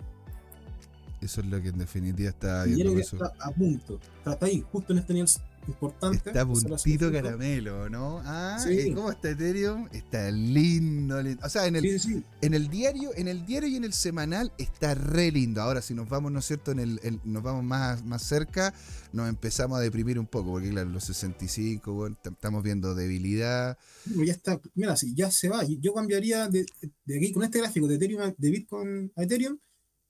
Eso 1.21 1.41
es 1.41 1.47
lo 1.47 1.61
que 1.61 1.67
en 1.69 1.77
definitiva 1.77 2.29
está 2.29 2.63
El 2.63 2.75
viendo. 2.75 2.91
diario 2.93 2.99
ya 2.99 3.01
eso. 3.17 3.23
está 3.25 3.45
a 3.45 3.51
punto. 3.51 3.99
Está 4.25 4.45
ahí, 4.45 4.65
justo 4.71 4.93
en 4.93 4.99
este 4.99 5.13
nivel 5.13 5.27
importante. 5.69 6.29
Está 6.29 6.45
puntito 6.45 6.77
105. 6.77 7.11
caramelo, 7.11 7.89
¿no? 7.89 8.21
Ah, 8.25 8.57
Sí. 8.63 8.89
¿y 8.89 8.93
¿cómo 8.93 9.09
está 9.11 9.29
Ethereum? 9.29 9.87
Está 9.91 10.29
lindo, 10.31 11.21
lindo. 11.21 11.45
O 11.45 11.49
sea, 11.49 11.67
en 11.67 11.75
el, 11.77 11.81
Sí, 11.83 11.99
sí, 11.99 12.13
sí. 12.15 12.23
en 12.41 12.53
el 12.53 12.69
diario, 12.69 13.11
en 13.15 13.27
el 13.27 13.45
diario 13.45 13.69
y 13.69 13.75
en 13.75 13.83
el 13.83 13.93
semanal 13.93 14.51
está 14.57 14.93
re 14.95 15.31
lindo. 15.31 15.61
Ahora, 15.61 15.81
si 15.81 15.93
nos 15.93 16.09
vamos, 16.09 16.31
¿no 16.31 16.39
es 16.39 16.45
cierto? 16.45 16.71
En 16.71 16.79
el, 16.79 16.99
nos 17.23 17.43
vamos 17.43 17.63
más, 17.63 18.03
más 18.03 18.23
cerca, 18.23 18.73
nos 19.13 19.29
empezamos 19.29 19.77
a 19.77 19.81
deprimir 19.81 20.19
un 20.19 20.27
poco, 20.27 20.51
porque 20.51 20.69
claro, 20.69 20.89
los 20.89 21.03
65, 21.05 21.93
bueno, 21.93 22.17
estamos 22.23 22.63
viendo 22.63 22.95
debilidad. 22.95 23.77
Ya 24.05 24.33
está, 24.33 24.59
mira, 24.75 24.95
si 24.95 25.13
ya 25.15 25.31
se 25.31 25.49
va. 25.49 25.63
Yo 25.63 25.93
cambiaría 25.93 26.47
de, 26.47 26.65
de 27.05 27.17
aquí 27.17 27.31
con 27.31 27.43
este 27.43 27.59
gráfico 27.59 27.87
de 27.87 27.95
Ethereum 27.95 28.21
a- 28.21 28.35
de 28.37 28.49
Bitcoin 28.51 29.11
a 29.15 29.23
Ethereum 29.23 29.57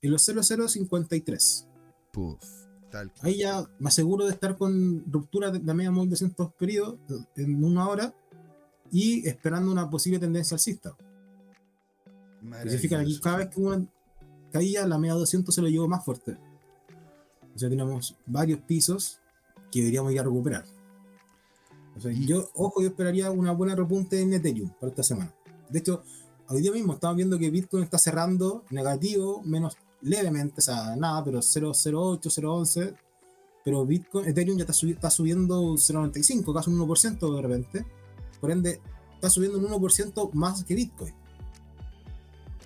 en 0.02 0.10
los 0.10 0.22
0053. 0.24 1.66
Puf, 2.12 2.42
tal. 2.90 3.12
Ahí 3.22 3.38
ya 3.38 3.68
me 3.78 3.88
aseguro 3.88 4.26
de 4.26 4.32
estar 4.32 4.56
con 4.56 5.04
ruptura 5.10 5.50
de 5.50 5.60
la 5.62 5.74
media 5.74 5.90
móvil 5.90 6.10
de 6.10 6.14
200 6.14 6.52
periodos 6.54 6.98
en 7.36 7.62
una 7.64 7.88
hora 7.88 8.14
y 8.90 9.26
esperando 9.28 9.70
una 9.70 9.88
posible 9.88 10.18
tendencia 10.18 10.54
alcista. 10.54 10.96
Se 12.66 12.78
fijan 12.78 13.00
aquí, 13.00 13.20
cada 13.20 13.38
vez 13.38 13.48
que 13.48 13.60
una 13.60 13.86
caía, 14.52 14.86
la 14.86 14.98
media 14.98 15.14
200 15.14 15.54
se 15.54 15.62
lo 15.62 15.68
llevó 15.68 15.88
más 15.88 16.04
fuerte. 16.04 16.36
O 17.54 17.58
sea, 17.58 17.68
tenemos 17.68 18.16
varios 18.26 18.60
pisos 18.60 19.20
que 19.70 19.80
deberíamos 19.80 20.12
ir 20.12 20.20
a 20.20 20.24
recuperar. 20.24 20.64
O 21.96 22.00
sea, 22.00 22.12
yo, 22.12 22.50
ojo, 22.54 22.80
yo 22.80 22.88
esperaría 22.88 23.30
una 23.30 23.52
buena 23.52 23.74
repunte 23.74 24.20
en 24.20 24.32
Ethereum 24.32 24.70
para 24.80 24.90
esta 24.90 25.02
semana. 25.02 25.34
De 25.68 25.80
hecho, 25.80 26.02
hoy 26.48 26.62
día 26.62 26.72
mismo 26.72 26.94
estamos 26.94 27.16
viendo 27.16 27.38
que 27.38 27.50
Bitcoin 27.50 27.84
está 27.84 27.98
cerrando 27.98 28.64
negativo, 28.70 29.42
menos 29.44 29.76
levemente, 30.02 30.54
o 30.58 30.60
sea, 30.62 30.96
nada, 30.96 31.24
pero 31.24 31.40
0.08, 31.40 32.20
0.11. 32.20 32.94
Pero 33.64 33.84
Bitcoin, 33.84 34.26
Ethereum 34.26 34.56
ya 34.56 34.62
está, 34.64 34.72
subi- 34.72 34.94
está 34.94 35.10
subiendo 35.10 35.60
un 35.60 35.76
0.95, 35.76 36.54
casi 36.54 36.70
un 36.70 36.78
1% 36.78 37.36
de 37.36 37.42
repente. 37.42 37.86
Por 38.40 38.50
ende, 38.50 38.80
está 39.14 39.28
subiendo 39.28 39.58
un 39.58 39.64
1% 39.66 40.30
más 40.32 40.64
que 40.64 40.74
Bitcoin. 40.74 41.14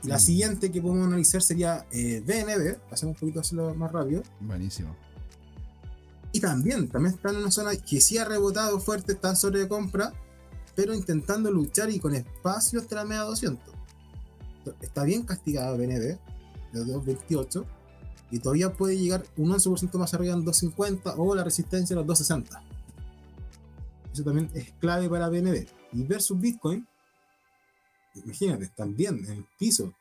Y 0.04 0.08
la 0.08 0.16
Mm. 0.16 0.20
siguiente 0.20 0.70
que 0.70 0.80
podemos 0.80 1.06
analizar 1.06 1.42
sería 1.42 1.86
eh, 1.90 2.22
BNB, 2.24 2.78
hacemos 2.92 3.14
un 3.14 3.20
poquito 3.20 3.40
hacerlo 3.40 3.74
más 3.74 3.90
rápido. 3.90 4.22
Buenísimo. 4.40 4.94
Y 6.30 6.40
también, 6.40 6.88
también 6.88 7.14
está 7.14 7.30
en 7.30 7.36
una 7.36 7.50
zona 7.50 7.74
que 7.76 8.00
sí 8.00 8.18
ha 8.18 8.24
rebotado 8.24 8.78
fuerte, 8.80 9.12
está 9.12 9.34
sobre 9.34 9.60
de 9.60 9.68
compra, 9.68 10.12
pero 10.76 10.92
intentando 10.94 11.50
luchar 11.50 11.90
y 11.90 11.98
con 12.00 12.14
espacio 12.14 12.80
hasta 12.80 12.96
la 12.96 13.04
media 13.04 13.22
200. 13.22 13.72
Está 14.80 15.04
bien 15.04 15.22
castigada 15.22 15.76
BNB, 15.76 16.18
de 16.74 16.94
2.28, 16.94 17.64
y 18.30 18.38
todavía 18.40 18.72
puede 18.72 18.98
llegar 18.98 19.24
un 19.36 19.50
11% 19.52 19.96
más 19.98 20.12
arriba 20.14 20.34
en 20.34 20.44
2.50 20.44 21.14
o 21.16 21.34
la 21.34 21.44
resistencia 21.44 21.94
a 21.94 22.02
los 22.02 22.20
2.60. 22.20 22.62
Eso 24.12 24.24
también 24.24 24.50
es 24.54 24.72
clave 24.80 25.08
para 25.08 25.28
BNB. 25.28 25.66
Y 25.92 26.02
versus 26.04 26.40
Bitcoin, 26.40 26.86
imagínate, 28.14 28.68
también 28.68 29.24
en 29.24 29.32
el 29.32 29.46
piso. 29.58 29.94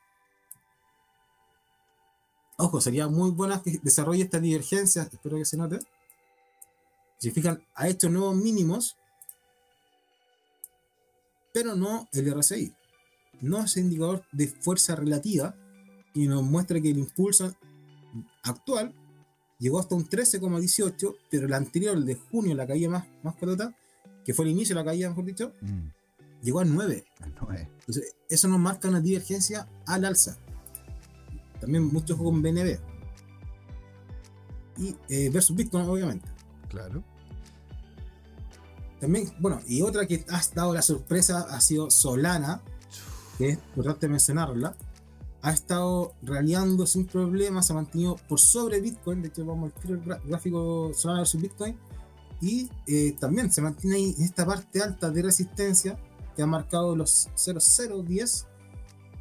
Ojo, 2.56 2.80
sería 2.80 3.08
muy 3.08 3.30
buena 3.30 3.62
que 3.62 3.78
desarrolle 3.82 4.22
esta 4.22 4.38
divergencia, 4.38 5.02
espero 5.02 5.36
que 5.36 5.44
se 5.44 5.56
note. 5.56 5.78
Si 7.18 7.30
fijan, 7.30 7.64
ha 7.74 7.88
hecho 7.88 8.08
nuevos 8.08 8.36
mínimos, 8.36 8.96
pero 11.52 11.74
no 11.74 12.08
el 12.12 12.32
RSI. 12.32 12.74
No 13.40 13.64
es 13.64 13.76
indicador 13.76 14.24
de 14.32 14.48
fuerza 14.48 14.94
relativa 14.94 15.56
y 16.14 16.26
nos 16.28 16.42
muestra 16.42 16.80
que 16.80 16.90
el 16.90 16.98
impulso 16.98 17.54
actual 18.42 18.94
llegó 19.58 19.80
hasta 19.80 19.94
un 19.94 20.08
13,18, 20.08 21.16
pero 21.30 21.46
el 21.46 21.52
anterior, 21.52 21.96
el 21.96 22.06
de 22.06 22.14
junio, 22.14 22.54
la 22.54 22.66
caída 22.66 22.88
más, 22.88 23.06
más 23.22 23.34
corta, 23.36 23.74
que 24.24 24.32
fue 24.32 24.44
el 24.46 24.52
inicio 24.52 24.74
de 24.74 24.82
la 24.82 24.84
caída, 24.84 25.08
mejor 25.08 25.24
dicho, 25.24 25.52
Mm, 25.60 25.88
llegó 26.42 26.60
a 26.60 26.64
9. 26.64 27.04
al 27.20 27.34
nueve. 27.40 27.70
Entonces, 27.80 28.16
eso 28.28 28.48
nos 28.48 28.58
marca 28.58 28.88
una 28.88 29.00
divergencia 29.00 29.68
al 29.86 30.04
alza. 30.04 30.38
También 31.60 31.84
mucho 31.84 32.16
con 32.16 32.42
BNB. 32.42 32.78
Y 34.76 34.96
eh, 35.08 35.30
versus 35.30 35.56
Bitcoin, 35.56 35.86
obviamente. 35.86 36.28
Claro. 36.68 37.02
También, 39.00 39.32
bueno, 39.38 39.60
y 39.66 39.82
otra 39.82 40.06
que 40.06 40.24
ha 40.28 40.40
dado 40.54 40.74
la 40.74 40.82
sorpresa 40.82 41.46
ha 41.50 41.60
sido 41.60 41.90
Solana, 41.90 42.62
que 43.38 43.50
es 43.50 43.58
importante 43.58 44.08
mencionarla. 44.08 44.76
Ha 45.46 45.52
estado 45.52 46.14
raleando 46.22 46.86
sin 46.86 47.06
problemas, 47.06 47.66
se 47.66 47.72
ha 47.74 47.76
mantenido 47.76 48.16
por 48.28 48.40
sobre 48.40 48.80
Bitcoin. 48.80 49.20
De 49.20 49.28
hecho, 49.28 49.44
vamos 49.44 49.72
a 49.76 49.80
ver 49.86 49.98
el 49.98 50.02
gra- 50.04 50.20
gráfico 50.24 50.90
Solana 50.94 51.20
versus 51.20 51.40
Bitcoin. 51.40 51.76
Y 52.40 52.70
eh, 52.86 53.14
también 53.20 53.52
se 53.52 53.60
mantiene 53.60 53.96
ahí 53.96 54.14
en 54.16 54.24
esta 54.24 54.46
parte 54.46 54.82
alta 54.82 55.10
de 55.10 55.22
resistencia 55.22 55.98
que 56.34 56.42
ha 56.42 56.46
marcado 56.46 56.96
los 56.96 57.28
0010 57.36 58.46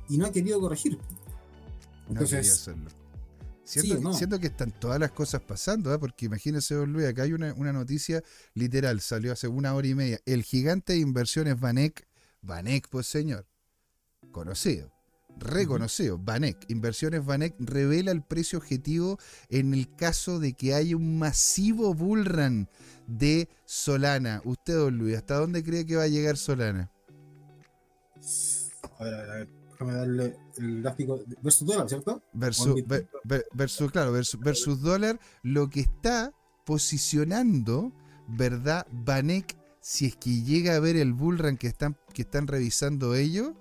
y 0.10 0.18
no 0.18 0.26
ha 0.26 0.32
querido 0.32 0.60
corregir. 0.62 0.98
No 0.98 2.14
Entonces, 2.14 2.38
quería 2.38 2.54
hacerlo. 2.54 2.90
Siento, 3.66 3.96
sí, 3.96 4.02
no. 4.02 4.14
siento 4.14 4.40
que 4.40 4.48
están 4.48 4.72
todas 4.72 5.00
las 5.00 5.12
cosas 5.12 5.42
pasando, 5.42 5.94
¿eh? 5.94 6.00
porque 6.00 6.26
imagínese, 6.26 6.76
don 6.76 6.92
Luis, 6.94 7.08
acá 7.08 7.24
hay 7.24 7.34
una, 7.34 7.54
una 7.54 7.72
noticia 7.74 8.22
literal, 8.54 9.00
salió 9.02 9.32
hace 9.34 9.48
una 9.48 9.74
hora 9.74 9.88
y 9.88 9.96
media. 9.96 10.20
El 10.26 10.44
gigante 10.44 10.94
de 10.94 11.00
inversiones 11.00 11.60
Vanek, 11.60 12.08
Vanek, 12.42 12.90
pues 12.90 13.08
señor, 13.08 13.46
conocido, 14.32 14.92
reconocido, 15.38 16.18
Vanek, 16.18 16.66
Inversiones 16.70 17.26
Vanek 17.26 17.56
revela 17.60 18.12
el 18.12 18.22
precio 18.22 18.60
objetivo 18.60 19.18
en 19.50 19.74
el 19.74 19.94
caso 19.96 20.40
de 20.40 20.54
que 20.54 20.74
haya 20.74 20.96
un 20.96 21.18
masivo 21.20 21.94
bullrun 21.94 22.70
de 23.08 23.50
Solana. 23.66 24.42
Usted, 24.46 24.76
don 24.76 24.98
Luis, 24.98 25.18
¿hasta 25.18 25.36
dónde 25.36 25.64
cree 25.64 25.86
que 25.86 25.96
va 25.98 26.04
a 26.04 26.08
llegar 26.08 26.38
Solana? 26.38 26.90
A 29.00 29.04
ver, 29.04 29.14
a 29.14 29.18
ver, 29.18 29.30
a 29.30 29.34
ver, 29.36 29.50
déjame 29.72 29.94
darle 29.94 30.38
el 30.58 30.82
gráfico 30.82 31.24
versus 31.42 31.68
dólar, 31.68 31.90
¿cierto? 31.90 32.22
Versus, 32.34 32.68
On 32.68 32.88
ver- 32.88 33.10
ver- 33.24 33.46
versus, 33.54 33.92
claro, 33.92 34.12
versus, 34.12 34.40
versus 34.40 34.82
dólar, 34.82 35.20
lo 35.42 35.70
que 35.70 35.82
está 35.82 36.32
posicionando, 36.66 37.92
¿verdad? 38.28 38.88
Banek, 38.92 39.58
si 39.82 40.06
es 40.06 40.16
que 40.16 40.42
llega 40.44 40.76
a 40.76 40.80
ver 40.80 40.96
el 40.96 41.14
bullrun 41.14 41.58
que 41.58 41.68
están, 41.68 41.98
que 42.14 42.22
están 42.22 42.48
revisando 42.48 43.16
ellos, 43.16 43.52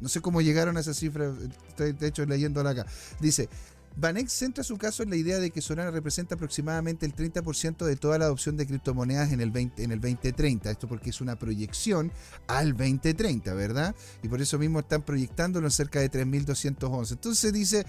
No 0.00 0.08
sé 0.08 0.20
cómo 0.20 0.40
llegaron 0.40 0.76
a 0.76 0.80
esa 0.80 0.94
cifra, 0.94 1.32
estoy 1.68 1.92
de 1.92 2.08
hecho 2.08 2.26
leyéndola 2.26 2.70
acá. 2.70 2.86
Dice, 3.20 3.48
Banex 3.96 4.32
centra 4.32 4.64
su 4.64 4.78
caso 4.78 5.02
en 5.02 5.10
la 5.10 5.16
idea 5.16 5.38
de 5.38 5.50
que 5.50 5.60
Solana 5.60 5.90
representa 5.90 6.34
aproximadamente 6.34 7.06
el 7.06 7.14
30% 7.14 7.84
de 7.84 7.96
toda 7.96 8.18
la 8.18 8.26
adopción 8.26 8.56
de 8.56 8.66
criptomonedas 8.66 9.32
en 9.32 9.40
el, 9.40 9.50
20 9.50 9.82
en 9.82 9.92
el 9.92 10.00
2030. 10.00 10.70
Esto 10.70 10.88
porque 10.88 11.10
es 11.10 11.20
una 11.20 11.36
proyección 11.36 12.12
al 12.46 12.72
2030, 12.72 13.52
¿verdad? 13.54 13.94
Y 14.22 14.28
por 14.28 14.40
eso 14.40 14.58
mismo 14.58 14.80
están 14.80 15.02
proyectándolo 15.02 15.66
en 15.66 15.70
cerca 15.70 16.00
de 16.00 16.10
3.211. 16.10 17.12
Entonces 17.12 17.52
dice, 17.52 17.86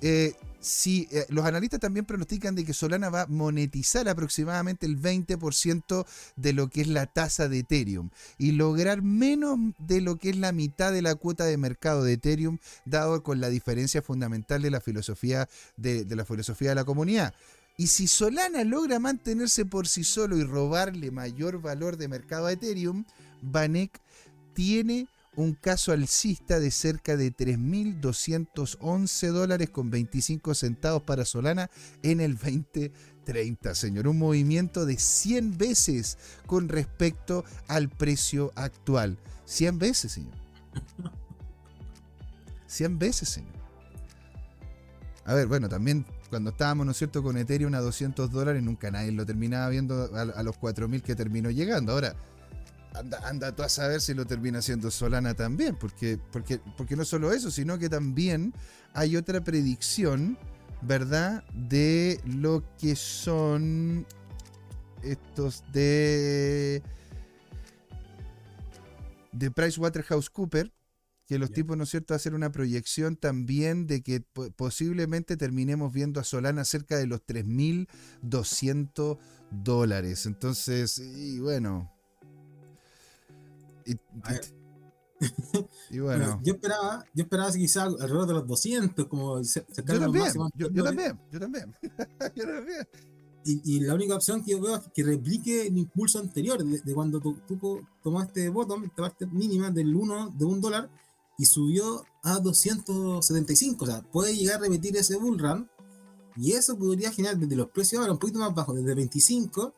eh, 0.00 0.34
si 0.62 1.08
eh, 1.10 1.26
los 1.28 1.44
analistas 1.44 1.80
también 1.80 2.06
pronostican 2.06 2.54
de 2.54 2.64
que 2.64 2.72
Solana 2.72 3.10
va 3.10 3.22
a 3.22 3.26
monetizar 3.26 4.08
aproximadamente 4.08 4.86
el 4.86 4.98
20% 4.98 6.06
de 6.36 6.52
lo 6.52 6.68
que 6.68 6.82
es 6.82 6.86
la 6.86 7.06
tasa 7.06 7.48
de 7.48 7.58
Ethereum 7.58 8.10
y 8.38 8.52
lograr 8.52 9.02
menos 9.02 9.58
de 9.78 10.00
lo 10.00 10.16
que 10.16 10.30
es 10.30 10.36
la 10.36 10.52
mitad 10.52 10.92
de 10.92 11.02
la 11.02 11.16
cuota 11.16 11.44
de 11.44 11.58
mercado 11.58 12.04
de 12.04 12.14
Ethereum, 12.14 12.58
dado 12.84 13.22
con 13.22 13.40
la 13.40 13.50
diferencia 13.50 14.02
fundamental 14.02 14.62
de 14.62 14.70
la 14.70 14.80
filosofía 14.80 15.48
de, 15.76 16.04
de 16.04 16.16
la 16.16 16.24
filosofía 16.24 16.70
de 16.70 16.76
la 16.76 16.84
comunidad. 16.84 17.34
Y 17.76 17.88
si 17.88 18.06
Solana 18.06 18.64
logra 18.64 19.00
mantenerse 19.00 19.64
por 19.64 19.88
sí 19.88 20.04
solo 20.04 20.36
y 20.36 20.44
robarle 20.44 21.10
mayor 21.10 21.60
valor 21.60 21.96
de 21.96 22.06
mercado 22.06 22.46
a 22.46 22.52
Ethereum, 22.52 23.04
Vanek 23.40 23.98
tiene 24.54 25.08
un 25.34 25.54
caso 25.54 25.92
alcista 25.92 26.60
de 26.60 26.70
cerca 26.70 27.16
de 27.16 27.34
3.211 27.34 29.30
dólares 29.30 29.70
con 29.70 29.90
25 29.90 30.54
centavos 30.54 31.02
para 31.02 31.24
Solana 31.24 31.70
en 32.02 32.20
el 32.20 32.36
2030, 32.36 33.74
señor. 33.74 34.08
Un 34.08 34.18
movimiento 34.18 34.84
de 34.84 34.98
100 34.98 35.56
veces 35.56 36.18
con 36.46 36.68
respecto 36.68 37.44
al 37.66 37.88
precio 37.88 38.52
actual. 38.56 39.16
100 39.46 39.78
veces, 39.78 40.12
señor. 40.12 40.34
100 42.66 42.98
veces, 42.98 43.28
señor. 43.30 43.52
A 45.24 45.34
ver, 45.34 45.46
bueno, 45.46 45.68
también 45.68 46.04
cuando 46.28 46.50
estábamos, 46.50 46.84
¿no 46.86 46.92
es 46.92 46.98
cierto?, 46.98 47.22
con 47.22 47.36
Ethereum 47.36 47.74
a 47.74 47.80
200 47.80 48.30
dólares, 48.30 48.62
nunca 48.62 48.90
nadie 48.90 49.12
lo 49.12 49.24
terminaba 49.24 49.68
viendo 49.68 50.10
a, 50.14 50.22
a 50.22 50.42
los 50.42 50.58
4.000 50.58 51.02
que 51.02 51.14
terminó 51.14 51.50
llegando. 51.50 51.92
Ahora, 51.92 52.16
anda, 52.94 53.20
anda 53.28 53.54
tú 53.54 53.62
a 53.62 53.68
saber 53.68 54.00
si 54.00 54.14
lo 54.14 54.26
termina 54.26 54.58
haciendo 54.58 54.90
Solana 54.90 55.34
también, 55.34 55.76
porque, 55.76 56.18
porque, 56.30 56.60
porque 56.76 56.96
no 56.96 57.04
solo 57.04 57.32
eso, 57.32 57.50
sino 57.50 57.78
que 57.78 57.88
también 57.88 58.52
hay 58.94 59.16
otra 59.16 59.42
predicción, 59.42 60.38
¿verdad? 60.82 61.44
De 61.54 62.20
lo 62.24 62.62
que 62.78 62.96
son 62.96 64.06
estos 65.02 65.64
de 65.72 66.82
de 69.32 69.50
PricewaterhouseCoopers, 69.50 70.70
que 71.26 71.38
los 71.38 71.52
tipos, 71.52 71.76
¿no 71.76 71.84
es 71.84 71.90
cierto?, 71.90 72.14
hacen 72.14 72.34
una 72.34 72.52
proyección 72.52 73.16
también 73.16 73.86
de 73.86 74.02
que 74.02 74.20
posiblemente 74.56 75.36
terminemos 75.36 75.92
viendo 75.92 76.20
a 76.20 76.24
Solana 76.24 76.64
cerca 76.64 76.98
de 76.98 77.06
los 77.06 77.24
3.200 77.24 79.18
dólares. 79.50 80.26
Entonces, 80.26 80.98
y 80.98 81.38
bueno, 81.38 81.91
y, 83.86 83.96
bueno. 86.00 86.40
yo 86.42 86.54
esperaba, 86.54 87.04
yo 87.14 87.22
esperaba 87.22 87.52
quizás 87.52 87.84
alrededor 87.84 88.26
de 88.26 88.34
los 88.34 88.46
200, 88.46 89.06
como 89.06 89.40
yo 89.40 89.62
también, 89.84 90.32
yo, 90.56 90.82
también, 90.82 91.18
yo 91.30 91.40
también, 91.40 91.76
yo 92.34 92.44
también. 92.44 92.88
Y, 93.44 93.80
la 93.80 93.94
única 93.94 94.14
opción 94.14 94.44
que 94.44 94.52
yo 94.52 94.60
veo 94.60 94.76
es 94.76 94.82
que 94.94 95.02
replique 95.02 95.66
el 95.66 95.76
impulso 95.76 96.20
anterior, 96.20 96.64
de, 96.64 96.94
cuando 96.94 97.20
tú, 97.20 97.84
tomaste 98.02 98.48
bottom, 98.48 98.84
esta 98.84 99.02
parte 99.02 99.26
mínima 99.26 99.70
del 99.70 99.94
1 99.94 100.34
de 100.38 100.44
un 100.44 100.60
dólar, 100.60 100.88
y 101.38 101.46
subió 101.46 102.04
a 102.22 102.38
275. 102.38 103.84
O 103.84 103.86
sea, 103.88 104.02
puede 104.02 104.36
llegar 104.36 104.58
a 104.58 104.62
repetir 104.62 104.96
ese 104.96 105.16
bull 105.16 105.38
run, 105.38 105.68
y 106.36 106.52
eso 106.52 106.78
podría 106.78 107.10
generar 107.10 107.36
desde 107.36 107.56
los 107.56 107.68
precios 107.70 108.00
ahora 108.00 108.12
un 108.12 108.18
poquito 108.18 108.38
más 108.38 108.54
bajos, 108.54 108.76
desde 108.76 108.94
25 108.94 109.74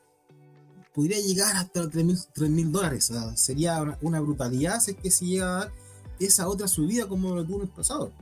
podría 0.94 1.20
llegar 1.20 1.56
hasta 1.56 1.82
los 1.82 1.90
3 1.90 2.50
mil 2.50 2.72
dólares. 2.72 3.10
sería 3.34 3.98
una, 4.00 4.20
brutalidad 4.20 4.80
si 4.80 4.92
es 4.92 4.96
que 4.96 5.10
se 5.10 5.26
llega 5.26 5.46
a 5.46 5.58
dar 5.58 5.72
esa 6.20 6.48
otra 6.48 6.68
subida 6.68 7.06
como 7.08 7.34
lo 7.34 7.44
tuvo 7.44 7.56
en 7.56 7.62
el 7.62 7.68
pasado. 7.68 8.12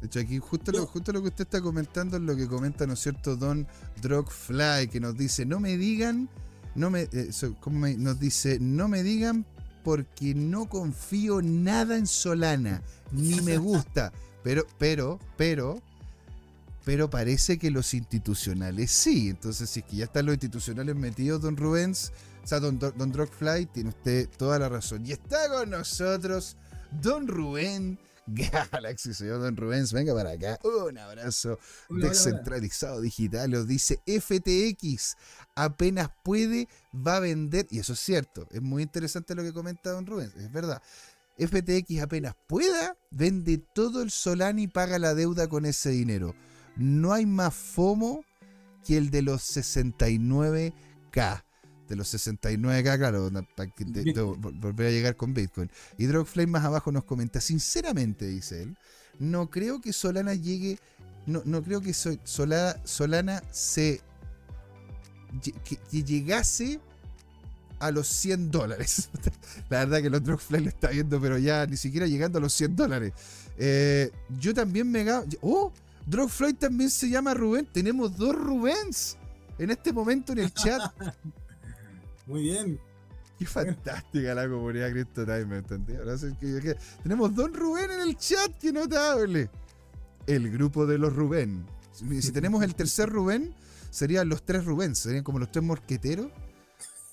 De 0.00 0.06
hecho, 0.06 0.20
aquí 0.20 0.38
justo 0.38 0.70
lo, 0.70 0.86
justo 0.86 1.12
lo 1.12 1.22
que 1.22 1.28
usted 1.28 1.44
está 1.44 1.60
comentando 1.60 2.18
es 2.18 2.22
lo 2.22 2.36
que 2.36 2.46
comenta, 2.46 2.86
¿no 2.86 2.92
es 2.92 3.00
cierto?, 3.00 3.34
Don 3.36 3.66
Drogfly, 4.00 4.88
que 4.88 5.00
nos 5.00 5.16
dice, 5.16 5.44
no 5.44 5.58
me 5.58 5.76
digan, 5.76 6.28
no 6.76 6.90
me, 6.90 7.08
eh, 7.10 7.30
me, 7.70 7.96
nos 7.96 8.20
dice, 8.20 8.58
no 8.60 8.86
me 8.86 9.02
digan 9.02 9.44
porque 9.82 10.34
no 10.34 10.68
confío 10.68 11.40
nada 11.42 11.96
en 11.96 12.06
Solana, 12.06 12.82
ni 13.10 13.40
me 13.40 13.56
gusta. 13.56 14.12
Pero, 14.44 14.64
pero, 14.78 15.18
pero, 15.36 15.82
pero 16.88 17.10
parece 17.10 17.58
que 17.58 17.70
los 17.70 17.92
institucionales 17.92 18.90
sí. 18.90 19.28
Entonces, 19.28 19.68
si 19.68 19.80
es 19.80 19.84
que 19.84 19.96
ya 19.96 20.04
están 20.06 20.24
los 20.24 20.32
institucionales 20.32 20.96
metidos, 20.96 21.42
don 21.42 21.54
Rubens, 21.54 22.14
o 22.42 22.46
sea, 22.46 22.60
don, 22.60 22.78
don, 22.78 23.12
Drogfly, 23.12 23.66
tiene 23.66 23.90
usted 23.90 24.26
toda 24.38 24.58
la 24.58 24.70
razón. 24.70 25.04
Y 25.04 25.12
está 25.12 25.50
con 25.50 25.68
nosotros 25.68 26.56
don 27.02 27.28
Rubén 27.28 27.98
Galaxy, 28.26 29.12
señor 29.12 29.40
Don 29.40 29.54
Rubens, 29.58 29.92
venga 29.92 30.14
para 30.14 30.30
acá. 30.30 30.58
Un 30.64 30.96
abrazo 30.96 31.58
descentralizado 31.90 33.02
digital. 33.02 33.54
Os 33.54 33.68
dice 33.68 34.00
FTX 34.06 35.18
apenas 35.56 36.08
puede, 36.24 36.68
va 36.94 37.16
a 37.16 37.20
vender. 37.20 37.66
Y 37.68 37.80
eso 37.80 37.92
es 37.92 38.00
cierto. 38.00 38.48
Es 38.50 38.62
muy 38.62 38.82
interesante 38.82 39.34
lo 39.34 39.42
que 39.42 39.52
comenta 39.52 39.90
Don 39.90 40.06
Rubens. 40.06 40.34
Es 40.36 40.50
verdad. 40.50 40.80
FTX 41.38 42.00
apenas 42.00 42.34
pueda, 42.46 42.96
vende 43.10 43.58
todo 43.58 44.00
el 44.00 44.10
Solana 44.10 44.62
y 44.62 44.68
paga 44.68 44.98
la 44.98 45.12
deuda 45.12 45.48
con 45.48 45.66
ese 45.66 45.90
dinero 45.90 46.34
no 46.78 47.12
hay 47.12 47.26
más 47.26 47.54
FOMO 47.54 48.24
que 48.86 48.96
el 48.96 49.10
de 49.10 49.22
los 49.22 49.42
69K. 49.56 51.42
De 51.88 51.96
los 51.96 52.14
69K, 52.14 52.98
claro, 52.98 53.30
para 53.56 53.70
volver 54.24 54.86
a 54.86 54.90
llegar 54.90 55.16
con 55.16 55.34
Bitcoin. 55.34 55.70
Y 55.96 56.06
Drogflame 56.06 56.52
más 56.52 56.64
abajo 56.64 56.92
nos 56.92 57.04
comenta, 57.04 57.40
sinceramente, 57.40 58.26
dice 58.26 58.62
él, 58.62 58.76
no 59.18 59.50
creo 59.50 59.80
que 59.80 59.92
Solana 59.92 60.34
llegue, 60.34 60.78
no, 61.26 61.42
no 61.44 61.62
creo 61.62 61.80
que 61.80 61.94
Solana, 61.94 62.76
Solana 62.84 63.42
se 63.50 64.02
que, 65.42 66.02
llegase 66.02 66.80
a 67.78 67.90
los 67.90 68.06
100 68.08 68.50
dólares. 68.50 69.08
La 69.70 69.80
verdad 69.80 70.00
que 70.00 70.08
el 70.08 70.14
otro 70.14 70.34
Drogflame 70.34 70.64
lo 70.64 70.70
está 70.70 70.88
viendo, 70.90 71.20
pero 71.20 71.38
ya 71.38 71.66
ni 71.66 71.76
siquiera 71.76 72.06
llegando 72.06 72.38
a 72.38 72.42
los 72.42 72.52
100 72.54 72.76
dólares. 72.76 73.12
Eh, 73.56 74.10
yo 74.38 74.52
también 74.52 74.90
me... 74.90 75.06
¡Oh! 75.40 75.72
Drogfly 76.08 76.54
también 76.54 76.90
se 76.90 77.08
llama 77.08 77.34
Rubén. 77.34 77.66
Tenemos 77.66 78.16
dos 78.16 78.34
Rubens 78.34 79.16
en 79.58 79.70
este 79.70 79.92
momento 79.92 80.32
en 80.32 80.38
el 80.38 80.52
chat. 80.52 80.80
Muy 82.26 82.42
bien. 82.42 82.80
Qué 83.38 83.46
fantástica 83.46 84.34
la 84.34 84.48
comunidad 84.48 84.90
Crypto 84.90 85.24
Time, 85.24 85.44
¿me 85.44 85.58
entendí? 85.58 85.92
tenemos 87.02 87.34
dos 87.34 87.52
Rubén 87.52 87.90
en 87.92 88.00
el 88.00 88.16
chat, 88.16 88.58
qué 88.58 88.72
notable. 88.72 89.48
El 90.26 90.50
grupo 90.50 90.86
de 90.86 90.98
los 90.98 91.14
Rubén. 91.14 91.64
Si, 91.92 92.32
tenemos 92.32 92.62
el 92.64 92.74
tercer 92.74 93.08
Rubén, 93.08 93.54
serían 93.90 94.28
los 94.28 94.44
tres 94.44 94.64
Rubén, 94.64 94.96
serían 94.96 95.22
como 95.22 95.38
los 95.38 95.52
tres 95.52 95.64
mosqueteros 95.64 96.30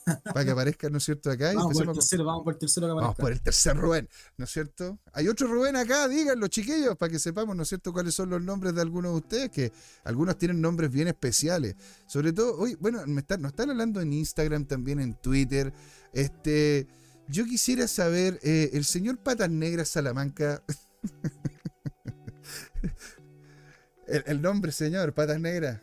para 0.05 0.45
que 0.45 0.51
aparezca, 0.51 0.89
¿no 0.89 0.99
es 0.99 1.03
cierto? 1.03 1.31
Acá. 1.31 1.51
Vamos, 1.55 1.73
por 1.73 1.87
el 1.87 1.93
tercero, 1.93 2.25
vamos 2.25 2.43
por 2.43 2.53
el 2.53 2.59
tercero 2.59 2.87
que 2.87 2.93
Vamos 2.93 3.15
por 3.15 3.31
el 3.31 3.41
tercer 3.41 3.75
Rubén, 3.75 4.07
¿no 4.37 4.45
es 4.45 4.51
cierto? 4.51 4.99
Hay 5.13 5.27
otro 5.27 5.47
Rubén 5.47 5.75
acá, 5.75 6.07
díganlo, 6.07 6.47
chiquillos, 6.47 6.95
para 6.95 7.11
que 7.11 7.19
sepamos, 7.19 7.55
¿no 7.55 7.63
es 7.63 7.69
cierto?, 7.69 7.91
cuáles 7.91 8.13
son 8.13 8.29
los 8.29 8.41
nombres 8.41 8.75
de 8.75 8.81
algunos 8.81 9.13
de 9.13 9.17
ustedes, 9.17 9.49
que 9.49 9.71
algunos 10.03 10.37
tienen 10.37 10.61
nombres 10.61 10.91
bien 10.91 11.07
especiales. 11.07 11.75
Sobre 12.05 12.33
todo, 12.33 12.55
hoy, 12.57 12.75
bueno, 12.75 13.01
me 13.07 13.21
están, 13.21 13.41
nos 13.41 13.51
están 13.51 13.71
hablando 13.71 13.99
en 13.99 14.13
Instagram, 14.13 14.65
también 14.65 14.99
en 14.99 15.15
Twitter. 15.15 15.73
Este, 16.13 16.87
yo 17.27 17.45
quisiera 17.45 17.87
saber, 17.87 18.39
eh, 18.43 18.69
el 18.73 18.85
señor 18.85 19.17
Patas 19.17 19.49
Negras 19.49 19.89
Salamanca. 19.89 20.61
el, 24.07 24.23
el 24.27 24.41
nombre, 24.41 24.71
señor, 24.71 25.13
Patas 25.13 25.39
Negras. 25.39 25.81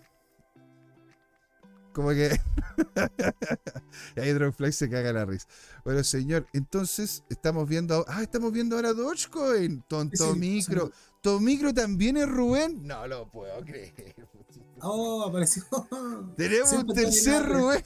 Como 1.92 2.11
que. 2.11 2.31
y 4.16 4.20
ahí 4.20 4.33
Drogfly 4.33 4.72
se 4.72 4.88
caga 4.88 5.12
la 5.12 5.24
risa. 5.24 5.46
Bueno, 5.85 6.02
señor, 6.02 6.46
entonces 6.52 7.22
estamos 7.28 7.68
viendo. 7.68 8.05
Ah, 8.09 8.22
estamos 8.22 8.52
viendo 8.52 8.76
ahora 8.76 8.92
Dogecoin. 8.92 9.83
Tonto 9.83 10.35
micro. 10.35 10.90
¿Tomicro 11.20 11.72
también 11.72 12.16
es 12.16 12.28
Rubén? 12.28 12.85
No 12.85 13.07
lo 13.07 13.31
puedo 13.31 13.64
creer. 13.64 14.16
Oh, 14.81 15.24
apareció. 15.28 15.62
Tenemos 16.37 16.72
un 16.72 16.87
tercer 16.88 17.46
Rubén. 17.46 17.85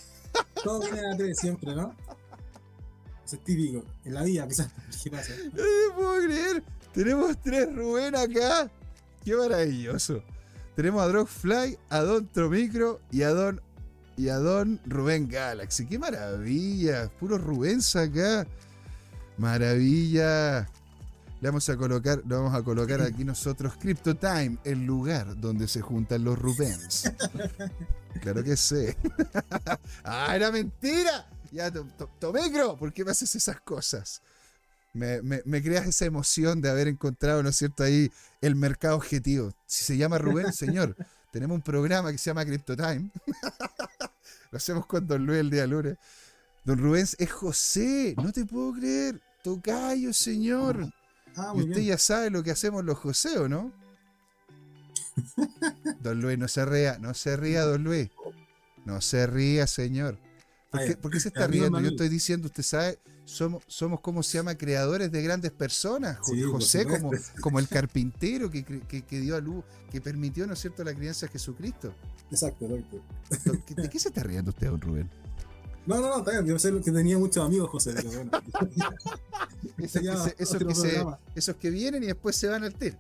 Todo 0.65 0.81
viene 0.81 1.13
a 1.13 1.17
tres 1.17 1.39
siempre, 1.39 1.75
¿no? 1.75 1.95
Eso 3.25 3.37
es 3.37 3.45
típico. 3.45 3.85
En 4.05 4.15
la 4.15 4.23
vida, 4.23 4.49
quizás. 4.49 4.73
¿Qué 5.03 5.11
pasa? 5.11 5.35
No 5.53 5.63
lo 5.63 5.95
puedo 5.97 6.25
creer. 6.25 6.63
Tenemos 6.95 7.37
tres 7.43 7.75
Rubén 7.75 8.17
acá. 8.17 8.71
Qué 9.23 9.35
maravilloso. 9.35 10.23
Tenemos 10.75 11.03
a 11.03 11.09
Drogfly, 11.09 11.79
a 11.91 12.01
Don 12.01 12.27
Tromicro 12.29 13.01
y 13.11 13.23
a 13.23 13.31
Don 13.31 13.61
y 14.17 14.29
a 14.29 14.37
don 14.37 14.81
Rubén 14.87 15.29
Galaxy. 15.29 15.87
¡Qué 15.87 15.99
maravilla! 15.99 17.09
Puro 17.21 17.39
Rubén 17.39 17.81
acá. 17.95 18.47
Maravilla. 19.37 20.69
Le 21.41 21.49
vamos 21.49 21.69
a 21.69 21.77
colocar, 21.77 22.23
lo 22.27 22.43
vamos 22.43 22.55
a 22.55 22.63
colocar 22.63 23.03
aquí 23.03 23.23
nosotros 23.23 23.75
Crypto 23.79 24.15
Time, 24.15 24.57
el 24.65 24.87
lugar 24.87 25.39
donde 25.39 25.69
se 25.69 25.83
juntan 25.83 26.25
los 26.25 26.39
Rubens. 26.39 27.13
claro 28.23 28.43
que 28.43 28.57
sí. 28.57 28.87
¡Ah, 30.05 30.35
era 30.35 30.51
mentira! 30.51 31.29
Ya, 31.53 31.71
Tomecro, 32.19 32.77
¿por 32.77 32.93
qué 32.93 33.05
me 33.05 33.11
haces 33.11 33.35
esas 33.37 33.61
cosas? 33.61 34.23
Me, 34.95 35.21
me, 35.23 35.63
creas 35.63 35.87
esa 35.87 36.07
emoción 36.07 36.63
de 36.63 36.71
haber 36.71 36.89
encontrado, 36.89 37.43
¿no 37.43 37.51
es 37.51 37.57
cierto?, 37.57 37.85
ahí 37.85 38.11
el 38.41 38.57
mercado 38.57 38.97
objetivo. 38.97 39.53
Si 39.67 39.85
se 39.85 39.97
llama 39.99 40.17
Rubén, 40.17 40.55
señor, 40.55 40.97
Tenemos 41.37 41.57
un 41.57 41.61
programa 41.61 42.11
que 42.11 42.17
se 42.17 42.31
llama 42.31 42.47
Crypto 42.47 42.75
Time. 42.75 43.11
Lo 44.51 44.57
hacemos 44.57 44.87
con 44.87 45.07
Don 45.07 45.27
Luis 45.27 45.41
el 45.41 45.51
día 45.51 45.67
lunes. 45.67 45.99
Don 46.65 46.79
Rubén 46.79 47.07
es 47.19 47.31
José, 47.31 48.15
no 48.17 48.33
te 48.33 48.47
puedo 48.47 48.73
creer. 48.73 49.21
Tocayo, 49.45 50.15
señor. 50.15 50.91
Ah, 51.37 51.53
y 51.55 51.59
usted 51.59 51.75
bien. 51.75 51.89
ya 51.89 51.99
sabe 51.99 52.31
lo 52.31 52.43
que 52.43 52.53
hacemos 52.53 52.87
los 52.87 52.97
José, 52.97 53.37
¿o 53.37 53.51
no? 53.51 53.71
Don 56.01 56.23
Luis, 56.23 56.39
no 56.39 56.49
se 56.49 56.65
ría, 56.65 56.97
no 57.01 57.13
se 57.13 57.37
ría, 57.37 57.65
don 57.65 57.85
Luis. 57.85 58.09
No 58.87 59.03
se 59.03 59.27
ría, 59.27 59.67
señor. 59.67 60.19
¿Por 60.77 60.85
qué, 60.87 60.91
ya. 60.95 61.01
por 61.01 61.11
qué 61.11 61.21
se 61.21 61.29
está 61.29 61.47
riendo? 61.47 61.81
Yo 61.81 61.89
estoy 61.89 62.09
diciendo, 62.09 62.47
usted 62.47 62.63
sabe, 62.63 62.99
somos, 63.25 63.63
somos 63.67 64.01
como 64.01 64.23
se 64.23 64.39
llama, 64.39 64.55
creadores 64.57 65.11
de 65.11 65.23
grandes 65.23 65.51
personas. 65.53 66.19
Sí, 66.23 66.43
José 66.43 66.85
como, 66.87 67.11
como 67.41 67.59
el 67.59 67.69
carpintero 67.69 68.51
que, 68.51 68.65
que, 68.65 69.03
que 69.05 69.21
dio 69.21 69.37
a 69.37 69.41
luz, 69.41 69.65
que 69.91 70.01
permitió, 70.01 70.47
¿no 70.47 70.53
es 70.55 70.61
cierto?, 70.61 70.85
la 70.85 70.95
crianza 70.95 71.27
de 71.27 71.33
Jesucristo. 71.33 71.95
Exacto, 72.31 72.65
exacto. 72.67 73.03
¿De 73.75 73.83
¿De 73.83 73.89
qué 73.91 73.99
se 73.99 74.09
está 74.09 74.23
riendo 74.23 74.51
usted, 74.51 74.69
don 74.69 74.81
Rubén? 74.81 75.11
No, 75.87 76.01
no, 76.01 76.09
no, 76.09 76.19
está 76.19 76.33
bien. 76.33 76.47
Yo 76.47 76.59
sé 76.59 76.73
que 76.85 76.91
tenía 76.91 77.17
muchos 77.17 77.45
amigos, 77.47 77.71
José, 77.71 77.93
pero 77.95 78.11
bueno. 78.11 78.31
Esos 79.79 79.93
que, 80.01 80.07
Ya, 80.07 80.17
se- 80.17 80.35
esos 80.39 80.55
otro 80.57 80.69
que, 80.69 80.75
se- 80.75 80.81
programa. 80.89 81.19
esos 81.37 81.57
que 81.57 81.71
vienen 81.71 82.03
y 82.03 82.07
después 82.07 82.35
se 82.35 82.49
van 82.49 82.65
al 82.65 82.75
tiro. 82.75 82.97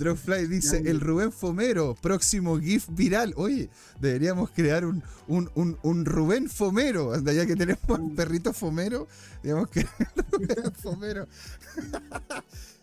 Dropfly 0.00 0.46
dice, 0.46 0.78
el 0.86 1.00
Rubén 1.00 1.30
Fomero, 1.30 1.94
próximo 1.94 2.58
GIF 2.58 2.88
viral. 2.90 3.34
Oye, 3.36 3.70
deberíamos 4.00 4.50
crear 4.50 4.84
un, 4.84 5.02
un, 5.28 5.50
un, 5.54 5.78
un 5.82 6.04
Rubén 6.04 6.48
Fomero. 6.48 7.12
Anda, 7.12 7.32
ya 7.32 7.46
que 7.46 7.54
tenemos 7.54 7.82
al 7.88 8.10
perrito 8.16 8.52
Fomero, 8.52 9.06
digamos 9.42 9.68
que 9.68 9.86
Rubén 10.32 10.72
Fomero. 10.74 11.28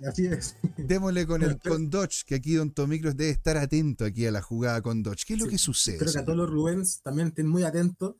Así 0.07 0.27
es. 0.27 0.55
Démosle 0.77 1.25
con 1.25 1.41
el 1.41 1.59
con 1.59 1.89
Dodge, 1.89 2.23
que 2.25 2.35
aquí 2.35 2.53
Don 2.53 2.71
Tomicros 2.71 3.17
debe 3.17 3.31
estar 3.31 3.57
atento 3.57 4.05
aquí 4.05 4.25
a 4.27 4.31
la 4.31 4.41
jugada 4.41 4.81
con 4.81 5.01
Dodge. 5.01 5.25
¿Qué 5.25 5.33
es 5.33 5.39
lo 5.39 5.45
Sí, 5.45 5.51
que 5.51 5.57
sucede? 5.57 5.97
Creo 5.97 6.13
que 6.13 6.19
a 6.19 6.25
todos 6.25 6.37
los 6.37 6.49
Rubens 6.49 7.01
también 7.01 7.29
estén 7.29 7.47
muy 7.47 7.63
atentos 7.63 8.15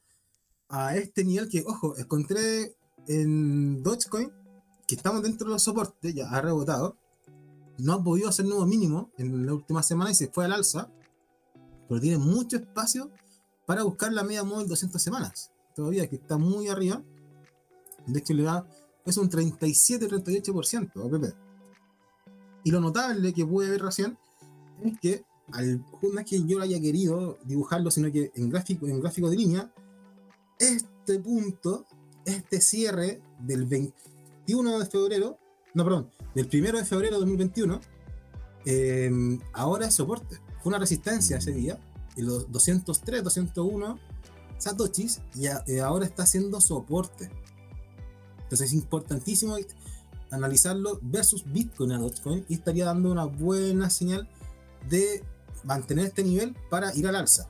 a 0.70 0.98
este 0.98 1.24
nivel 1.24 1.48
que, 1.48 1.64
ojo, 1.66 1.96
encontré 1.98 2.76
en 3.08 3.82
Dogecoin 3.84 4.32
que 4.88 4.96
estamos 4.96 5.22
dentro 5.22 5.48
de 5.48 5.54
los 5.54 5.64
soportes, 5.64 6.16
ya 6.16 6.30
ha 6.30 6.42
rebotado. 6.42 6.98
No 7.78 7.94
ha 7.94 8.04
podido 8.04 8.30
hacer 8.30 8.46
nuevo 8.46 8.66
mínimo 8.66 9.12
en 9.18 9.46
la 9.46 9.54
última 9.54 9.84
semana 9.84 10.12
y 10.12 10.16
se 10.16 10.28
fue 10.28 10.46
al 10.46 10.54
alza, 10.54 10.90
pero 11.88 12.02
tiene 12.02 12.18
mucho 12.18 12.58
espacio 12.58 13.12
para 13.66 13.84
buscar 13.84 14.12
la 14.14 14.24
media 14.24 14.44
móvil 14.44 14.68
200 14.68 15.02
semanas. 15.02 15.52
Todavía 15.76 16.10
que 16.10 16.16
está 16.16 16.38
muy 16.38 16.70
arriba. 16.70 17.04
De 18.08 18.20
hecho, 18.20 18.34
le 18.34 18.44
da 18.44 18.66
es 19.08 19.18
un 19.18 19.30
37-38% 19.30 20.92
OPP. 20.96 21.34
Y 22.64 22.72
lo 22.72 22.82
notable 22.82 23.34
que 23.34 23.46
pude 23.46 23.70
ver 23.70 23.82
recién 23.82 24.18
es 24.84 25.00
que 25.00 25.24
al, 25.52 25.80
no 26.02 26.20
es 26.20 26.26
que 26.26 26.44
yo 26.46 26.58
lo 26.58 26.66
haya 26.66 26.80
querido 26.80 27.38
dibujarlo, 27.46 27.90
sino 27.90 28.12
que 28.12 28.32
en 28.36 28.50
gráfico, 28.50 28.86
en 28.88 29.00
gráfico 29.00 29.30
de 29.30 29.38
línea, 29.38 29.74
este 30.60 31.20
punto, 31.20 31.86
este 32.26 32.60
cierre 32.60 33.22
del 33.40 33.66
21 33.66 34.80
de 34.80 34.86
febrero, 34.86 35.38
no, 35.74 35.84
perdón, 35.86 36.12
del 36.44 36.50
1 36.62 36.78
de 36.78 36.86
febrero 36.86 37.16
de 37.16 37.20
2021, 37.22 37.82
eh, 38.66 39.40
ahora 39.54 39.88
es 39.88 39.96
soporte. 39.96 40.38
Fue 40.62 40.70
una 40.70 40.80
resistencia 40.80 41.38
ese 41.38 41.52
día, 41.52 41.80
y 42.16 42.22
los 42.22 42.52
203, 42.52 43.24
201 43.24 44.00
satoshis, 44.58 45.22
y 45.36 45.48
a- 45.48 45.64
eh, 45.68 45.82
ahora 45.82 46.06
está 46.06 46.24
haciendo 46.24 46.62
soporte. 46.62 47.30
Entonces 48.44 48.68
es 48.70 48.74
importantísimo 48.74 49.56
analizarlo 50.30 51.00
versus 51.02 51.44
Bitcoin 51.52 51.92
a 51.92 51.98
Dogecoin 52.00 52.46
y 52.50 52.54
estaría 52.56 52.86
dando 52.86 53.12
una 53.12 53.26
buena 53.26 53.90
señal 53.90 54.28
de 54.90 55.24
mantener 55.64 56.06
este 56.06 56.24
nivel 56.24 56.56
para 56.70 56.94
ir 56.96 57.08
al 57.08 57.16
alza. 57.16 57.50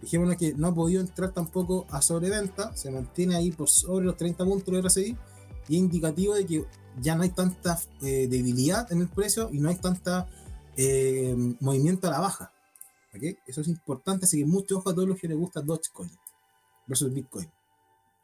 Dijémonos 0.00 0.36
que 0.36 0.54
no 0.54 0.68
ha 0.68 0.74
podido 0.74 1.00
entrar 1.00 1.32
tampoco 1.32 1.86
a 1.90 2.02
sobreventa, 2.02 2.74
se 2.76 2.90
mantiene 2.90 3.36
ahí 3.36 3.50
por 3.52 3.68
sobre 3.68 4.06
los 4.06 4.16
30 4.16 4.44
puntos 4.44 4.72
de 4.74 4.80
RSI 4.80 5.16
y 5.68 5.76
indicativo 5.76 6.34
de 6.34 6.44
que 6.46 6.64
ya 7.00 7.14
no 7.14 7.22
hay 7.22 7.30
tanta 7.30 7.78
eh, 8.02 8.28
debilidad 8.28 8.90
en 8.92 9.02
el 9.02 9.08
precio 9.08 9.48
y 9.52 9.58
no 9.58 9.68
hay 9.68 9.76
tanta 9.76 10.28
eh, 10.76 11.34
movimiento 11.60 12.08
a 12.08 12.10
la 12.10 12.20
baja. 12.20 12.52
¿ok? 13.14 13.22
Eso 13.46 13.60
es 13.60 13.68
importante, 13.68 14.26
así 14.26 14.38
que 14.38 14.46
mucho 14.46 14.78
ojo 14.78 14.90
a 14.90 14.94
todos 14.94 15.08
los 15.08 15.18
que 15.18 15.28
les 15.28 15.36
gusta 15.36 15.60
Dogecoin 15.60 16.10
versus 16.86 17.12
Bitcoin. 17.12 17.50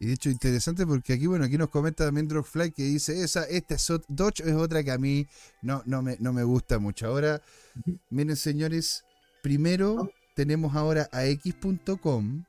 Y 0.00 0.07
de 0.07 0.12
hecho, 0.12 0.31
interesante 0.31 0.87
porque 0.87 1.14
aquí, 1.14 1.26
bueno, 1.26 1.44
aquí 1.44 1.59
nos 1.59 1.70
comenta 1.70 2.04
también 2.04 2.28
Dropfly 2.28 2.70
que 2.70 2.85
dice, 2.85 3.22
esa, 3.22 3.44
esta 3.44 3.74
es 3.74 3.92
Dodge 4.07 4.40
es 4.44 4.54
otra 4.54 4.85
que 4.85 4.92
a 4.92 4.98
mí 4.98 5.26
no, 5.61 5.83
no, 5.87 6.02
me, 6.02 6.16
no 6.20 6.33
me 6.33 6.44
gusta 6.44 6.78
mucho. 6.78 7.09
Ahora, 7.09 7.42
miren 8.09 8.37
señores, 8.37 9.04
primero 9.42 10.09
tenemos 10.37 10.76
ahora 10.76 11.09
a 11.11 11.24
X.com, 11.24 12.44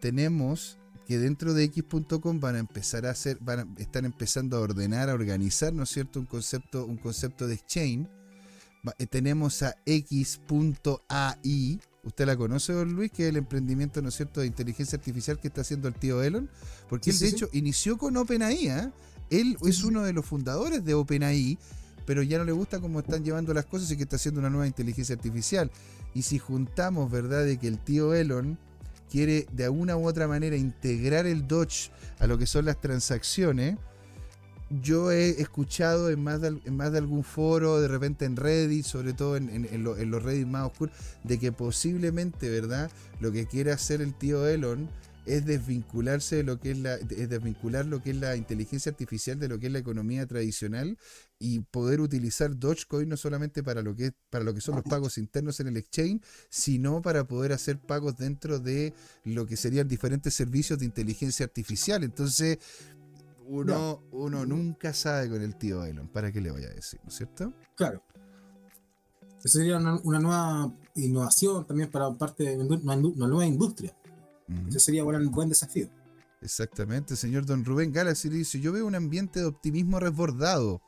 tenemos 0.00 0.77
que 1.08 1.18
dentro 1.18 1.54
de 1.54 1.64
X.com 1.64 2.38
van 2.38 2.56
a 2.56 2.58
empezar 2.58 3.06
a 3.06 3.10
hacer, 3.10 3.38
van 3.40 3.60
a, 3.60 3.66
están 3.80 4.04
empezando 4.04 4.56
a 4.58 4.60
ordenar, 4.60 5.08
a 5.08 5.14
organizar, 5.14 5.72
¿no 5.72 5.82
es 5.84 5.88
cierto?, 5.88 6.20
un 6.20 6.26
concepto, 6.26 6.84
un 6.84 6.98
concepto 6.98 7.46
de 7.48 7.54
exchange. 7.54 8.06
Va- 8.86 8.94
eh, 8.98 9.06
tenemos 9.06 9.62
a 9.62 9.74
X.ai, 9.86 11.80
¿usted 12.04 12.26
la 12.26 12.36
conoce, 12.36 12.72
don 12.72 12.92
Luis? 12.94 13.10
Que 13.10 13.24
es 13.24 13.28
el 13.30 13.36
emprendimiento, 13.38 14.02
¿no 14.02 14.08
es 14.10 14.14
cierto?, 14.16 14.40
de 14.40 14.46
inteligencia 14.46 14.96
artificial 14.98 15.40
que 15.40 15.48
está 15.48 15.62
haciendo 15.62 15.88
el 15.88 15.94
tío 15.94 16.22
Elon. 16.22 16.48
Porque 16.88 17.04
Sí, 17.04 17.10
él, 17.10 17.16
sí, 17.16 17.24
de 17.24 17.30
sí. 17.30 17.36
hecho, 17.36 17.48
inició 17.52 17.98
con 17.98 18.16
OpenAI. 18.16 18.68
¿ah? 18.68 18.92
Él 19.30 19.56
es 19.66 19.82
uno 19.84 20.02
de 20.02 20.12
los 20.12 20.26
fundadores 20.26 20.84
de 20.84 20.94
OpenAI, 20.94 21.58
pero 22.06 22.22
ya 22.22 22.38
no 22.38 22.44
le 22.44 22.52
gusta 22.52 22.80
cómo 22.80 23.00
están 23.00 23.24
llevando 23.24 23.52
las 23.54 23.66
cosas 23.66 23.90
y 23.90 23.96
que 23.96 24.02
está 24.04 24.16
haciendo 24.16 24.40
una 24.40 24.50
nueva 24.50 24.66
inteligencia 24.66 25.14
artificial. 25.14 25.70
Y 26.14 26.22
si 26.22 26.38
juntamos, 26.38 27.10
¿verdad?, 27.10 27.44
de 27.44 27.58
que 27.58 27.68
el 27.68 27.78
tío 27.78 28.14
Elon 28.14 28.58
quiere 29.10 29.46
de 29.52 29.64
alguna 29.64 29.96
u 29.96 30.06
otra 30.06 30.28
manera 30.28 30.56
integrar 30.56 31.26
el 31.26 31.46
Dodge 31.46 31.90
a 32.18 32.26
lo 32.26 32.38
que 32.38 32.46
son 32.46 32.64
las 32.64 32.80
transacciones, 32.80 33.76
yo 34.82 35.10
he 35.10 35.40
escuchado 35.40 36.10
en 36.10 36.22
más, 36.22 36.42
de, 36.42 36.48
en 36.64 36.76
más 36.76 36.92
de 36.92 36.98
algún 36.98 37.24
foro, 37.24 37.80
de 37.80 37.88
repente 37.88 38.26
en 38.26 38.36
Reddit, 38.36 38.84
sobre 38.84 39.14
todo 39.14 39.36
en 39.36 39.82
los 39.82 40.22
Reddit 40.22 40.46
más 40.46 40.66
oscuros, 40.66 40.94
de 41.24 41.38
que 41.38 41.52
posiblemente, 41.52 42.50
¿verdad? 42.50 42.90
Lo 43.20 43.32
que 43.32 43.46
quiere 43.46 43.72
hacer 43.72 44.02
el 44.02 44.14
tío 44.14 44.46
Elon 44.46 44.90
es 45.28 45.44
desvincularse 45.44 46.36
de 46.36 46.42
lo 46.42 46.58
que 46.58 46.72
es 46.72 46.78
la, 46.78 46.94
es 46.94 47.28
desvincular 47.28 47.86
lo 47.86 48.02
que 48.02 48.10
es 48.10 48.16
la 48.16 48.36
inteligencia 48.36 48.90
artificial 48.90 49.38
de 49.38 49.48
lo 49.48 49.58
que 49.58 49.66
es 49.66 49.72
la 49.72 49.78
economía 49.78 50.26
tradicional 50.26 50.96
y 51.38 51.60
poder 51.60 52.00
utilizar 52.00 52.58
Dogecoin 52.58 53.08
no 53.08 53.16
solamente 53.16 53.62
para 53.62 53.82
lo 53.82 53.94
que 53.94 54.12
para 54.30 54.44
lo 54.44 54.52
que 54.54 54.60
son 54.60 54.76
los 54.76 54.84
pagos 54.84 55.18
internos 55.18 55.60
en 55.60 55.68
el 55.68 55.76
exchange, 55.76 56.22
sino 56.48 57.00
para 57.00 57.26
poder 57.26 57.52
hacer 57.52 57.78
pagos 57.78 58.16
dentro 58.16 58.58
de 58.58 58.92
lo 59.24 59.46
que 59.46 59.56
serían 59.56 59.86
diferentes 59.86 60.34
servicios 60.34 60.78
de 60.78 60.86
inteligencia 60.86 61.46
artificial. 61.46 62.02
Entonces, 62.02 62.58
uno, 63.46 64.02
uno 64.10 64.44
nunca 64.44 64.92
sabe 64.92 65.30
con 65.30 65.40
el 65.40 65.56
tío 65.56 65.84
Elon, 65.84 66.08
¿para 66.08 66.32
qué 66.32 66.40
le 66.40 66.50
voy 66.50 66.64
a 66.64 66.70
decir? 66.70 67.00
¿No 67.04 67.08
es 67.08 67.16
cierto? 67.16 67.52
Claro. 67.76 68.02
Eso 69.38 69.58
sería 69.58 69.76
una, 69.76 70.00
una 70.02 70.18
nueva 70.18 70.72
innovación 70.96 71.64
también 71.64 71.90
para 71.90 72.12
parte 72.12 72.44
de 72.44 72.58
una, 72.58 72.96
nueva 72.96 73.46
industria. 73.46 73.96
Ujú. 74.48 74.68
Eso 74.68 74.80
sería 74.80 75.04
un 75.04 75.30
buen 75.30 75.48
desafío. 75.48 75.88
Exactamente, 76.40 77.16
señor 77.16 77.46
Don 77.46 77.64
Rubén 77.64 77.92
Galaxy 77.92 78.28
dice, 78.28 78.60
yo 78.60 78.72
veo 78.72 78.86
un 78.86 78.94
ambiente 78.94 79.40
de 79.40 79.46
optimismo 79.46 79.98
resbordado. 79.98 80.80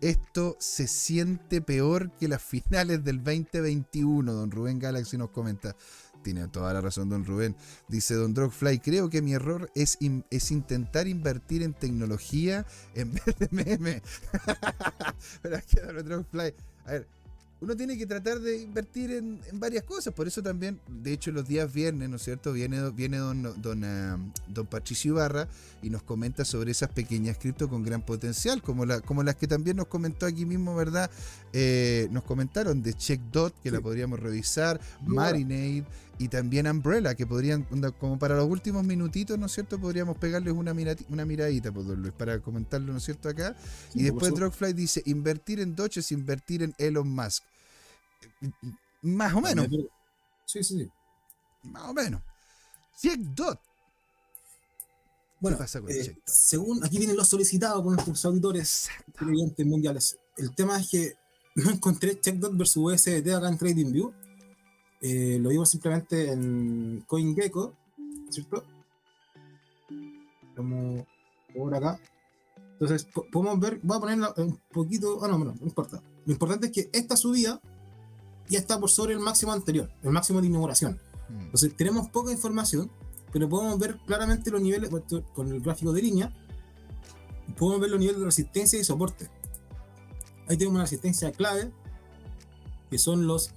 Esto 0.00 0.56
se 0.60 0.86
siente 0.86 1.60
peor 1.60 2.12
que 2.18 2.28
las 2.28 2.42
finales 2.42 3.02
del 3.02 3.18
2021, 3.22 4.32
Don 4.32 4.50
Rubén 4.50 4.78
Galaxy 4.78 5.18
nos 5.18 5.30
comenta. 5.30 5.74
Tiene 6.22 6.46
toda 6.48 6.72
la 6.72 6.80
razón, 6.80 7.08
Don 7.08 7.24
Rubén. 7.24 7.56
Dice 7.88 8.14
Don 8.14 8.32
Drogfly, 8.34 8.78
creo 8.78 9.10
que 9.10 9.22
mi 9.22 9.34
error 9.34 9.70
es, 9.74 9.98
es 10.30 10.50
intentar 10.50 11.08
invertir 11.08 11.62
en 11.62 11.74
tecnología 11.74 12.64
en 12.94 13.14
vez 13.26 13.38
de 13.38 13.48
meme. 13.50 14.02
Pero 15.42 15.58
que 15.66 15.80
Don 15.80 16.08
Drogfly, 16.08 16.54
a 16.86 16.92
ver, 16.92 17.08
uno 17.60 17.76
tiene 17.76 17.98
que 17.98 18.06
tratar 18.06 18.38
de 18.38 18.62
invertir 18.62 19.10
en, 19.10 19.40
en 19.50 19.58
varias 19.60 19.82
cosas. 19.82 20.14
Por 20.14 20.28
eso 20.28 20.42
también, 20.42 20.78
de 20.86 21.12
hecho, 21.12 21.32
los 21.32 21.46
días 21.46 21.72
viernes, 21.72 22.08
¿no 22.08 22.16
es 22.16 22.22
cierto? 22.22 22.52
Viene, 22.52 22.90
viene 22.90 23.18
don, 23.18 23.60
don, 23.60 23.84
ah, 23.84 24.18
don 24.46 24.66
Patricio 24.66 25.12
Ibarra 25.12 25.48
y 25.82 25.90
nos 25.90 26.02
comenta 26.02 26.44
sobre 26.44 26.70
esas 26.70 26.90
pequeñas 26.90 27.36
cripto 27.38 27.68
con 27.68 27.82
gran 27.82 28.02
potencial, 28.02 28.62
como, 28.62 28.86
la, 28.86 29.00
como 29.00 29.22
las 29.22 29.36
que 29.36 29.48
también 29.48 29.76
nos 29.76 29.88
comentó 29.88 30.26
aquí 30.26 30.46
mismo, 30.46 30.76
¿verdad? 30.76 31.10
Eh, 31.52 32.08
nos 32.12 32.22
comentaron 32.22 32.82
de 32.82 32.94
CheckDot, 32.94 33.60
que 33.60 33.70
la 33.70 33.80
podríamos 33.80 34.20
revisar, 34.20 34.80
Marinade 35.04 35.84
y 36.18 36.28
también 36.28 36.66
Umbrella, 36.66 37.14
que 37.14 37.26
podrían, 37.26 37.64
como 37.98 38.18
para 38.18 38.36
los 38.36 38.48
últimos 38.48 38.84
minutitos, 38.84 39.38
¿no 39.38 39.46
es 39.46 39.52
cierto? 39.52 39.78
Podríamos 39.80 40.16
pegarles 40.18 40.52
una, 40.54 40.74
mirati- 40.74 41.06
una 41.08 41.24
miradita, 41.24 41.70
pues, 41.72 41.86
don 41.86 42.00
Luis, 42.02 42.12
para 42.12 42.40
comentarlo, 42.40 42.92
¿no 42.92 42.98
es 42.98 43.04
cierto? 43.04 43.28
Acá. 43.28 43.56
Y 43.94 43.98
Sí, 43.98 44.04
después 44.04 44.30
por. 44.30 44.40
Drogfly 44.40 44.72
dice, 44.72 45.02
invertir 45.06 45.60
en 45.60 45.74
Dodge 45.76 45.98
es 45.98 46.10
invertir 46.12 46.62
en 46.62 46.74
Elon 46.78 47.08
Musk. 47.08 47.44
Más 49.02 49.32
o 49.34 49.40
menos, 49.40 49.68
Sí, 50.44 50.64
sí, 50.64 50.78
sí. 50.78 50.90
más 51.64 51.84
o 51.84 51.94
menos. 51.94 52.20
CheckDot. 53.00 53.60
Bueno, 55.40 55.56
pasa 55.56 55.80
con 55.80 55.90
eh, 55.90 56.18
según 56.26 56.84
aquí 56.84 56.98
vienen 56.98 57.16
los 57.16 57.28
solicitados 57.28 57.80
por 57.82 57.92
nuestros 57.92 58.24
auditores 58.24 58.88
mundiales. 59.64 60.18
El 60.36 60.52
tema 60.54 60.80
es 60.80 60.88
que 60.90 61.14
no 61.54 61.70
encontré 61.70 62.18
CheckDot 62.20 62.56
versus 62.56 62.76
USDT 62.92 63.28
acá 63.34 63.48
en 63.48 63.58
TradingView. 63.58 64.12
Eh, 65.00 65.38
lo 65.40 65.50
vimos 65.50 65.70
simplemente 65.70 66.32
en 66.32 67.04
CoinGecko, 67.06 67.74
¿cierto? 68.30 68.64
Como 70.56 71.06
por 71.54 71.74
acá. 71.74 72.00
Entonces, 72.72 73.08
podemos 73.32 73.58
ver, 73.58 73.80
voy 73.82 73.96
a 73.96 74.00
ponerla 74.00 74.34
un 74.36 74.58
poquito, 74.72 75.24
ah, 75.24 75.28
no, 75.28 75.38
no, 75.38 75.46
no 75.46 75.66
importa. 75.66 76.02
Lo 76.26 76.32
importante 76.32 76.66
es 76.66 76.72
que 76.72 76.90
esta 76.92 77.16
subida 77.16 77.60
ya 78.48 78.58
está 78.58 78.78
por 78.78 78.90
sobre 78.90 79.14
el 79.14 79.20
máximo 79.20 79.52
anterior, 79.52 79.90
el 80.02 80.10
máximo 80.10 80.40
de 80.40 80.46
inauguración. 80.46 81.00
Hmm. 81.28 81.40
Entonces, 81.42 81.76
tenemos 81.76 82.08
poca 82.10 82.32
información, 82.32 82.90
pero 83.32 83.48
podemos 83.48 83.78
ver 83.78 83.98
claramente 84.06 84.50
los 84.50 84.60
niveles 84.60 84.90
con 85.34 85.48
el 85.48 85.60
gráfico 85.60 85.92
de 85.92 86.02
línea. 86.02 86.32
Podemos 87.56 87.80
ver 87.80 87.90
los 87.90 88.00
niveles 88.00 88.20
de 88.20 88.26
resistencia 88.26 88.78
y 88.78 88.84
soporte. 88.84 89.28
Ahí 90.48 90.56
tenemos 90.56 90.74
una 90.74 90.84
resistencia 90.84 91.30
clave, 91.32 91.70
que 92.90 92.98
son 92.98 93.26
los 93.26 93.52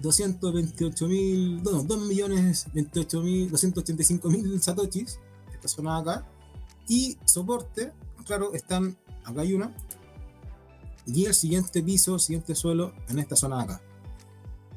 228 0.00 1.08
mil, 1.08 1.62
no, 1.62 1.82
2 1.82 2.00
millones 2.06 2.66
28 2.72 3.22
mil, 3.22 3.50
285 3.50 4.30
mil 4.30 4.62
satoshis, 4.62 5.18
esta 5.52 5.68
zona 5.68 5.98
acá, 5.98 6.26
y 6.88 7.18
soporte, 7.24 7.92
claro, 8.24 8.52
están, 8.54 8.96
acá 9.24 9.42
hay 9.42 9.54
una, 9.54 9.74
y 11.06 11.26
el 11.26 11.34
siguiente 11.34 11.82
piso, 11.82 12.18
siguiente 12.18 12.54
suelo, 12.54 12.92
en 13.08 13.18
esta 13.18 13.36
zona 13.36 13.62
acá. 13.62 13.80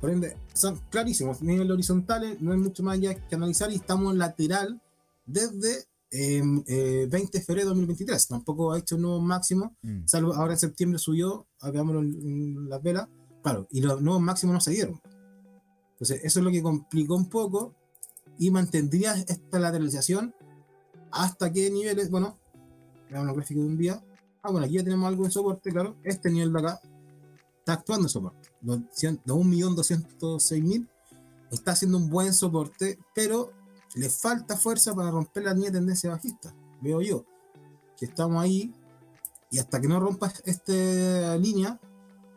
Por 0.01 0.09
ende, 0.09 0.35
son 0.53 0.81
clarísimos, 0.89 1.41
niveles 1.41 1.71
horizontales, 1.71 2.41
no 2.41 2.51
hay 2.51 2.59
mucho 2.59 2.83
más 2.83 2.99
ya 2.99 3.15
que 3.15 3.35
analizar 3.35 3.71
y 3.71 3.75
estamos 3.75 4.15
lateral 4.15 4.81
desde 5.25 5.85
20 6.11 6.65
eh, 6.67 7.07
de 7.07 7.41
febrero 7.41 7.69
de 7.69 7.69
2023. 7.69 8.27
Tampoco 8.27 8.73
ha 8.73 8.79
hecho 8.79 8.95
un 8.97 9.03
nuevo 9.03 9.21
máximo, 9.21 9.75
mm. 9.81 10.05
salvo 10.05 10.33
ahora 10.33 10.53
en 10.53 10.59
septiembre 10.59 10.99
subió, 10.99 11.47
veámoslo 11.61 12.01
en, 12.01 12.69
las 12.69 12.83
velas, 12.83 13.07
claro, 13.41 13.67
y 13.71 13.81
los 13.81 14.01
nuevos 14.01 14.21
máximos 14.21 14.53
no 14.53 14.61
se 14.61 14.71
dieron. 14.71 14.99
Entonces, 15.93 16.21
eso 16.23 16.39
es 16.39 16.45
lo 16.45 16.51
que 16.51 16.61
complicó 16.61 17.15
un 17.15 17.29
poco 17.29 17.73
y 18.37 18.51
mantendría 18.51 19.13
esta 19.13 19.59
lateralización 19.59 20.35
hasta 21.11 21.51
qué 21.51 21.69
niveles, 21.69 22.09
bueno, 22.09 22.37
veamos 23.09 23.27
los 23.27 23.35
gráficos 23.37 23.63
de 23.63 23.69
un 23.69 23.77
día. 23.77 24.03
Ah, 24.41 24.51
bueno, 24.51 24.65
aquí 24.65 24.75
ya 24.75 24.83
tenemos 24.83 25.07
algo 25.07 25.23
de 25.23 25.31
soporte, 25.31 25.71
claro, 25.71 25.95
este 26.03 26.29
nivel 26.31 26.51
de 26.51 26.59
acá 26.59 26.81
está 27.59 27.73
actuando 27.73 28.09
soporte. 28.09 28.49
Los 28.61 28.79
1.206.000 28.79 30.89
está 31.51 31.71
haciendo 31.71 31.97
un 31.97 32.09
buen 32.09 32.33
soporte, 32.33 32.99
pero 33.13 33.51
le 33.95 34.09
falta 34.09 34.57
fuerza 34.57 34.95
para 34.95 35.11
romper 35.11 35.43
la 35.43 35.53
línea 35.53 35.69
de 35.69 35.77
tendencia 35.77 36.09
bajista. 36.09 36.55
Veo 36.81 36.99
yo 37.01 37.25
que 37.95 38.05
estamos 38.05 38.43
ahí 38.43 38.73
y 39.51 39.59
hasta 39.59 39.79
que 39.79 39.87
no 39.87 39.99
rompa 39.99 40.33
esta 40.45 41.37
línea, 41.37 41.79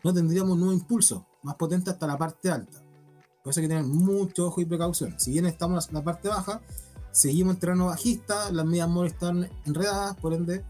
no 0.05 0.13
tendríamos 0.13 0.53
un 0.53 0.61
nuevo 0.61 0.75
impulso 0.75 1.27
más 1.43 1.55
potente 1.57 1.89
hasta 1.91 2.07
la 2.07 2.19
parte 2.19 2.51
alta. 2.51 2.83
Por 3.47 3.53
eso 3.53 3.61
hay 3.61 3.69
que 3.69 3.75
tener 3.77 3.85
mucho 3.85 4.49
ojo 4.49 4.61
y 4.61 4.65
precaución. 4.65 5.15
Si 5.21 5.31
bien 5.31 5.47
estamos 5.47 5.87
en 5.87 5.95
la 5.95 6.03
parte 6.03 6.27
baja, 6.27 6.61
seguimos 7.13 7.55
en 7.55 7.61
terreno 7.61 7.87
bajista, 7.87 8.51
las 8.51 8.67
medias 8.67 8.89
móviles 8.89 9.13
están 9.13 9.49
enredadas, 9.65 10.17
por 10.17 10.35
ende 10.35 10.65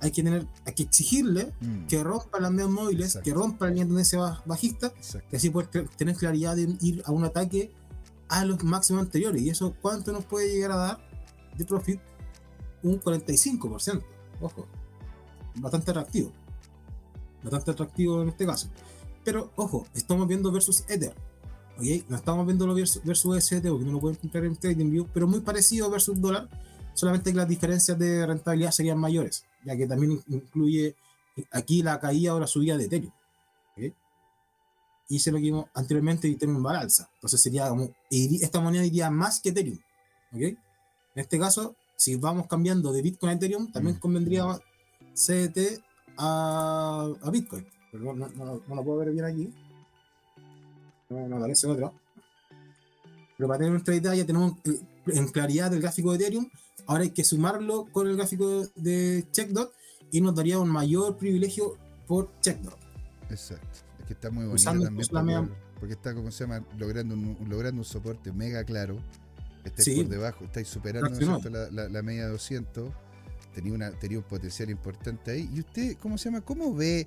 hay 0.00 0.12
que 0.12 0.22
tener, 0.22 0.46
hay 0.64 0.72
que 0.72 0.84
exigirle 0.84 1.52
mm. 1.60 1.86
que 1.88 2.04
rompa 2.04 2.38
las 2.38 2.52
medias 2.52 2.70
móviles, 2.70 3.18
que 3.24 3.34
rompa 3.34 3.64
la 3.64 3.70
línea 3.72 3.86
de 3.86 3.88
tendencia 3.88 4.40
bajista, 4.46 4.92
que 5.28 5.36
así 5.36 5.50
puedes 5.50 5.70
tener 5.96 6.14
claridad 6.14 6.54
de 6.54 6.76
ir 6.80 7.02
a 7.06 7.10
un 7.10 7.24
ataque 7.24 7.72
a 8.28 8.44
los 8.44 8.62
máximos 8.62 9.02
anteriores. 9.02 9.42
Y 9.42 9.50
eso, 9.50 9.74
¿cuánto 9.82 10.12
nos 10.12 10.24
puede 10.24 10.48
llegar 10.48 10.70
a 10.70 10.76
dar 10.76 10.98
de 11.58 11.64
profit? 11.64 12.00
Un 12.84 13.00
45%. 13.00 14.00
Ojo, 14.40 14.68
bastante 15.56 15.90
atractivo. 15.90 16.30
Bastante 17.42 17.72
atractivo 17.72 18.22
en 18.22 18.28
este 18.28 18.46
caso. 18.46 18.68
Pero, 19.24 19.50
ojo, 19.56 19.88
estamos 19.92 20.28
viendo 20.28 20.52
versus 20.52 20.84
Ether. 20.86 21.16
¿Ok? 21.78 22.08
No 22.08 22.16
estamos 22.16 22.46
viendo 22.46 22.72
versus, 22.74 23.02
versus 23.04 23.36
ST, 23.36 23.68
porque 23.68 23.84
no 23.84 23.92
lo 23.92 24.00
pueden 24.00 24.16
encontrar 24.16 24.44
en 24.44 24.56
TradingView, 24.56 25.08
pero 25.12 25.26
muy 25.26 25.40
parecido 25.40 25.90
versus 25.90 26.20
dólar, 26.20 26.48
solamente 26.94 27.30
que 27.30 27.36
las 27.36 27.48
diferencias 27.48 27.98
de 27.98 28.26
rentabilidad 28.26 28.70
serían 28.70 28.98
mayores 28.98 29.44
ya 29.64 29.76
que 29.76 29.86
también 29.86 30.22
incluye 30.28 30.96
aquí 31.50 31.82
la 31.82 31.98
caída 32.00 32.34
o 32.34 32.40
la 32.40 32.46
subida 32.46 32.76
de 32.76 32.84
Ethereum. 32.84 33.12
Y 35.08 35.18
se 35.18 35.30
lo 35.30 35.36
que 35.36 35.44
vimos 35.44 35.66
anteriormente 35.74 36.28
Ethereum 36.28 36.64
va 36.64 36.78
alza. 36.78 37.10
Entonces 37.14 37.40
sería 37.40 37.68
como, 37.68 37.90
esta 38.10 38.60
moneda 38.60 38.84
iría 38.84 39.10
más 39.10 39.40
que 39.40 39.50
Ethereum. 39.50 39.78
En 40.32 40.56
este 41.14 41.38
caso, 41.38 41.76
si 41.96 42.16
vamos 42.16 42.46
cambiando 42.46 42.92
de 42.92 43.02
Bitcoin 43.02 43.30
a 43.30 43.34
Ethereum, 43.34 43.70
también 43.70 43.96
mm. 43.96 44.00
convendría 44.00 44.46
CDT 45.14 45.82
a, 46.16 47.10
a 47.20 47.30
Bitcoin. 47.30 47.66
Pero 47.90 48.14
no, 48.14 48.28
no, 48.28 48.74
lo 48.74 48.84
puedo 48.84 48.98
ver 48.98 49.10
bien 49.10 49.26
aquí. 49.26 49.52
No, 51.12 51.28
no 51.28 51.36
aparece 51.36 51.66
otro. 51.66 51.92
Pero 53.36 53.48
para 53.48 53.58
tener 53.58 53.72
nuestra 53.72 53.94
idea 53.94 54.14
ya 54.14 54.26
tenemos 54.26 54.54
en 55.06 55.28
claridad 55.28 55.72
el 55.72 55.80
gráfico 55.80 56.12
de 56.12 56.16
Ethereum 56.18 56.48
Ahora 56.86 57.04
hay 57.04 57.10
que 57.10 57.24
sumarlo 57.24 57.86
con 57.92 58.08
el 58.08 58.16
gráfico 58.16 58.66
de 58.74 59.26
CheckDot 59.30 59.72
y 60.10 60.20
nos 60.20 60.34
daría 60.34 60.58
un 60.58 60.68
mayor 60.68 61.16
privilegio 61.16 61.76
por 62.06 62.30
CheckDot. 62.40 62.76
Exacto. 63.30 63.78
Es 64.00 64.06
que 64.06 64.12
está 64.14 64.30
muy 64.30 64.46
bonito 64.46 65.08
también. 65.12 65.50
porque 65.78 65.94
está, 65.94 66.14
como 66.14 66.30
se 66.30 66.44
llama, 66.44 66.64
logrando 66.78 67.14
un, 67.14 67.36
logrando 67.48 67.80
un 67.80 67.84
soporte 67.84 68.32
mega 68.32 68.64
claro. 68.64 68.98
Estáis 69.64 69.96
por 69.96 70.08
debajo, 70.08 70.44
estáis 70.44 70.66
superando 70.66 71.08
la, 71.70 71.88
la, 71.88 72.02
media 72.02 72.26
de 72.26 72.32
200. 72.32 72.90
Tenía, 73.54 73.72
una, 73.72 73.92
tenía 73.92 74.18
un 74.18 74.24
potencial 74.24 74.70
importante 74.70 75.30
ahí. 75.30 75.48
¿Y 75.54 75.60
usted, 75.60 75.96
cómo 75.98 76.18
se 76.18 76.30
llama? 76.30 76.40
¿Cómo 76.40 76.74
ve 76.74 77.06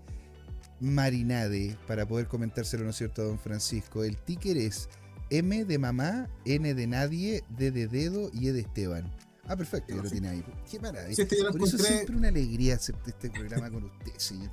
Marinade 0.80 1.78
para 1.88 2.08
poder 2.08 2.28
comentárselo, 2.28 2.84
¿no 2.84 2.90
es 2.90 2.98
cierto, 2.98 3.24
don 3.24 3.40
Francisco? 3.40 4.04
El 4.04 4.18
ticker 4.18 4.58
es 4.58 4.90
M 5.30 5.66
de 5.66 5.78
mamá, 5.78 6.30
N 6.46 6.74
de 6.74 6.88
nadie, 6.88 7.44
D 7.50 7.72
de 7.72 7.88
dedo 7.88 8.30
y 8.34 8.48
E 8.48 8.54
de 8.54 8.62
Esteban. 8.62 9.12
Ah, 9.48 9.56
perfecto, 9.56 9.96
ya 9.96 10.02
lo 10.02 10.10
tiene 10.10 10.30
ahí. 10.30 10.44
Qué 10.70 10.80
maravilla. 10.80 11.24
este 11.24 11.38
Por 11.44 11.68
eso 11.68 11.78
siempre 11.78 12.16
una 12.16 12.30
alegría 12.30 12.76
hacer 12.76 12.96
este 13.06 13.30
programa 13.30 13.70
con 13.70 13.86
usted, 13.86 14.18
señor. 14.18 14.52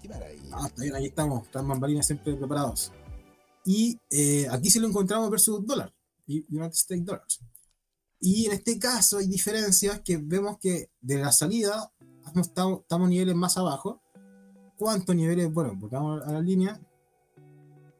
Qué 0.00 0.08
maravilla. 0.08 0.50
Ah, 0.52 0.66
está 0.66 0.82
bien, 0.82 0.94
ahí 0.94 1.06
estamos. 1.06 1.44
Están 1.44 1.66
bambalinas 1.66 2.06
siempre 2.06 2.34
preparados. 2.34 2.92
Y 3.64 3.98
eh, 4.10 4.46
aquí 4.50 4.70
sí 4.70 4.80
lo 4.80 4.88
encontramos 4.88 5.30
versus 5.30 5.64
dólar. 5.66 5.92
United 6.26 6.72
States 6.72 7.04
Dollars. 7.04 7.40
Y 8.20 8.46
en 8.46 8.52
este 8.52 8.78
caso 8.78 9.18
hay 9.18 9.26
diferencias 9.26 10.00
que 10.00 10.16
vemos 10.16 10.58
que 10.58 10.90
de 11.00 11.18
la 11.18 11.32
salida 11.32 11.92
estamos, 12.36 12.80
estamos 12.80 13.08
niveles 13.08 13.34
más 13.34 13.56
abajo. 13.56 14.01
¿Cuántos 14.82 15.14
niveles? 15.14 15.54
Bueno, 15.54 15.76
porque 15.78 15.94
vamos 15.94 16.26
a 16.26 16.32
la 16.32 16.40
línea. 16.40 16.80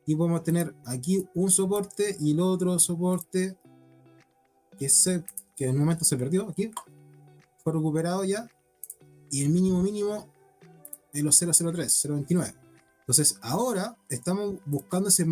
Y 0.04 0.16
podemos 0.16 0.42
tener 0.42 0.74
aquí 0.84 1.24
un 1.32 1.48
soporte 1.48 2.16
y 2.18 2.32
el 2.32 2.40
otro 2.40 2.76
soporte 2.80 3.56
que, 4.76 4.88
se, 4.88 5.22
que 5.54 5.66
en 5.66 5.76
un 5.76 5.78
momento 5.78 6.04
se 6.04 6.16
perdió 6.16 6.48
aquí, 6.48 6.72
fue 7.62 7.72
recuperado 7.72 8.24
ya, 8.24 8.48
y 9.30 9.44
el 9.44 9.50
mínimo 9.50 9.80
mínimo 9.80 10.26
es 11.12 11.22
los 11.22 11.38
003, 11.38 12.08
029. 12.08 12.52
Entonces 12.98 13.38
ahora 13.42 13.96
estamos 14.08 14.56
buscando 14.66 15.08
ese, 15.08 15.24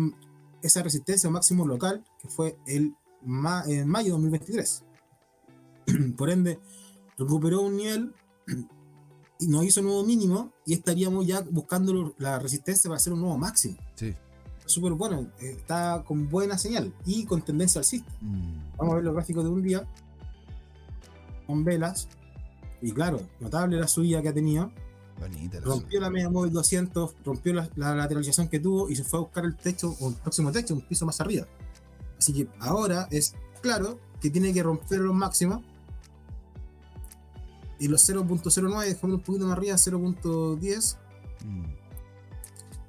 esa 0.61 0.81
resistencia 0.83 1.29
máximo 1.29 1.67
local 1.67 2.01
que 2.21 2.29
fue 2.29 2.55
el 2.65 2.95
en 3.67 3.89
mayo 3.89 4.05
de 4.05 4.11
2023. 4.11 4.85
Por 6.15 6.29
ende, 6.29 6.61
recuperó 7.17 7.63
un 7.63 7.75
nivel 7.75 8.15
y 9.41 9.47
nos 9.47 9.65
hizo 9.65 9.81
un 9.81 9.87
nuevo 9.87 10.03
mínimo 10.05 10.53
y 10.65 10.73
estaríamos 10.73 11.27
ya 11.27 11.41
buscando 11.41 12.13
la 12.17 12.39
resistencia 12.39 12.87
para 12.87 12.97
hacer 12.97 13.11
un 13.11 13.21
nuevo 13.21 13.37
máximo. 13.37 13.75
Sí 13.95 14.15
súper 14.71 14.93
bueno, 14.93 15.27
está 15.39 16.03
con 16.05 16.29
buena 16.29 16.57
señal 16.57 16.93
y 17.05 17.25
con 17.25 17.41
tendencia 17.41 17.79
alcista. 17.79 18.11
Mm. 18.21 18.77
Vamos 18.77 18.93
a 18.93 18.95
ver 18.95 19.03
los 19.03 19.13
gráficos 19.13 19.43
de 19.43 19.49
un 19.49 19.61
día 19.61 19.87
con 21.45 21.63
velas. 21.63 22.07
Y 22.81 22.91
claro, 22.93 23.21
notable 23.39 23.77
la 23.77 23.87
subida 23.87 24.21
que 24.21 24.29
ha 24.29 24.33
tenido. 24.33 24.71
rompió 25.63 25.99
la 25.99 26.09
media 26.09 26.29
móvil 26.29 26.51
200, 26.51 27.15
rompió 27.23 27.53
la, 27.53 27.69
lateralización 27.75 28.47
que 28.47 28.59
tuvo 28.59 28.89
y 28.89 28.95
se 28.95 29.03
fue 29.03 29.19
a 29.19 29.21
buscar 29.21 29.45
el 29.45 29.55
techo 29.55 29.95
o 29.99 30.09
el 30.09 30.15
próximo 30.15 30.51
techo, 30.51 30.73
un 30.73 30.81
piso 30.81 31.05
más 31.05 31.21
arriba. 31.21 31.45
Así 32.17 32.33
que 32.33 32.47
ahora 32.59 33.07
es 33.11 33.35
claro 33.61 33.99
que 34.19 34.29
tiene 34.29 34.53
que 34.53 34.63
romper 34.63 34.99
los 34.99 35.13
máximos. 35.13 35.61
Y 37.81 37.87
los 37.87 38.07
0.09, 38.07 38.85
dejamos 38.85 39.17
un 39.17 39.21
poquito 39.21 39.45
más 39.45 39.57
arriba, 39.57 39.75
0.10 39.75 40.97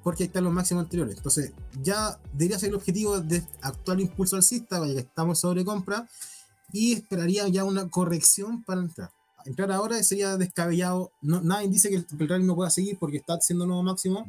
porque 0.03 0.23
ahí 0.23 0.27
están 0.27 0.43
los 0.43 0.53
máximos 0.53 0.83
anteriores. 0.83 1.15
Entonces, 1.15 1.53
ya 1.81 2.19
debería 2.33 2.59
ser 2.59 2.69
el 2.69 2.75
objetivo 2.75 3.19
de 3.21 3.41
actual 3.61 4.01
impulso 4.01 4.35
alcista, 4.35 4.79
vaya 4.79 4.93
que 4.95 4.99
estamos 4.99 5.39
sobre 5.39 5.63
compra, 5.63 6.07
y 6.71 6.93
esperaría 6.93 7.47
ya 7.47 7.63
una 7.63 7.89
corrección 7.89 8.63
para 8.63 8.81
entrar. 8.81 9.11
Entrar 9.45 9.71
ahora 9.71 10.01
sería 10.03 10.37
descabellado. 10.37 11.11
No, 11.21 11.41
nadie 11.41 11.69
dice 11.69 11.89
que 11.89 11.95
el, 11.95 12.31
el 12.31 12.47
no 12.47 12.55
pueda 12.55 12.69
seguir 12.69 12.97
porque 12.99 13.17
está 13.17 13.33
haciendo 13.33 13.65
nuevo 13.65 13.83
máximo. 13.83 14.25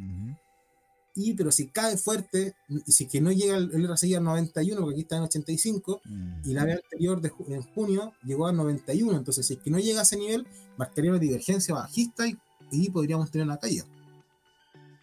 Y, 1.16 1.34
pero 1.34 1.52
si 1.52 1.68
cae 1.68 1.96
fuerte, 1.96 2.56
y 2.68 2.90
si 2.90 3.06
que 3.06 3.20
no 3.20 3.30
llega 3.30 3.56
el, 3.56 3.70
el 3.72 3.88
RSI 3.88 4.16
a 4.16 4.20
91, 4.20 4.80
porque 4.80 4.94
aquí 4.94 5.02
está 5.02 5.16
en 5.16 5.22
85, 5.22 6.00
y 6.44 6.52
la 6.52 6.64
vez 6.64 6.80
anterior 6.82 7.20
de 7.20 7.32
en 7.48 7.62
junio 7.62 8.12
llegó 8.24 8.48
a 8.48 8.52
91, 8.52 9.16
entonces 9.16 9.46
si 9.46 9.54
es 9.54 9.60
que 9.60 9.70
no 9.70 9.78
llega 9.78 10.00
a 10.00 10.02
ese 10.02 10.16
nivel, 10.16 10.46
marcaría 10.76 11.12
una 11.12 11.20
divergencia 11.20 11.74
bajista 11.74 12.26
y, 12.26 12.36
y 12.72 12.90
podríamos 12.90 13.30
tener 13.30 13.46
una 13.46 13.58
caída. 13.58 13.84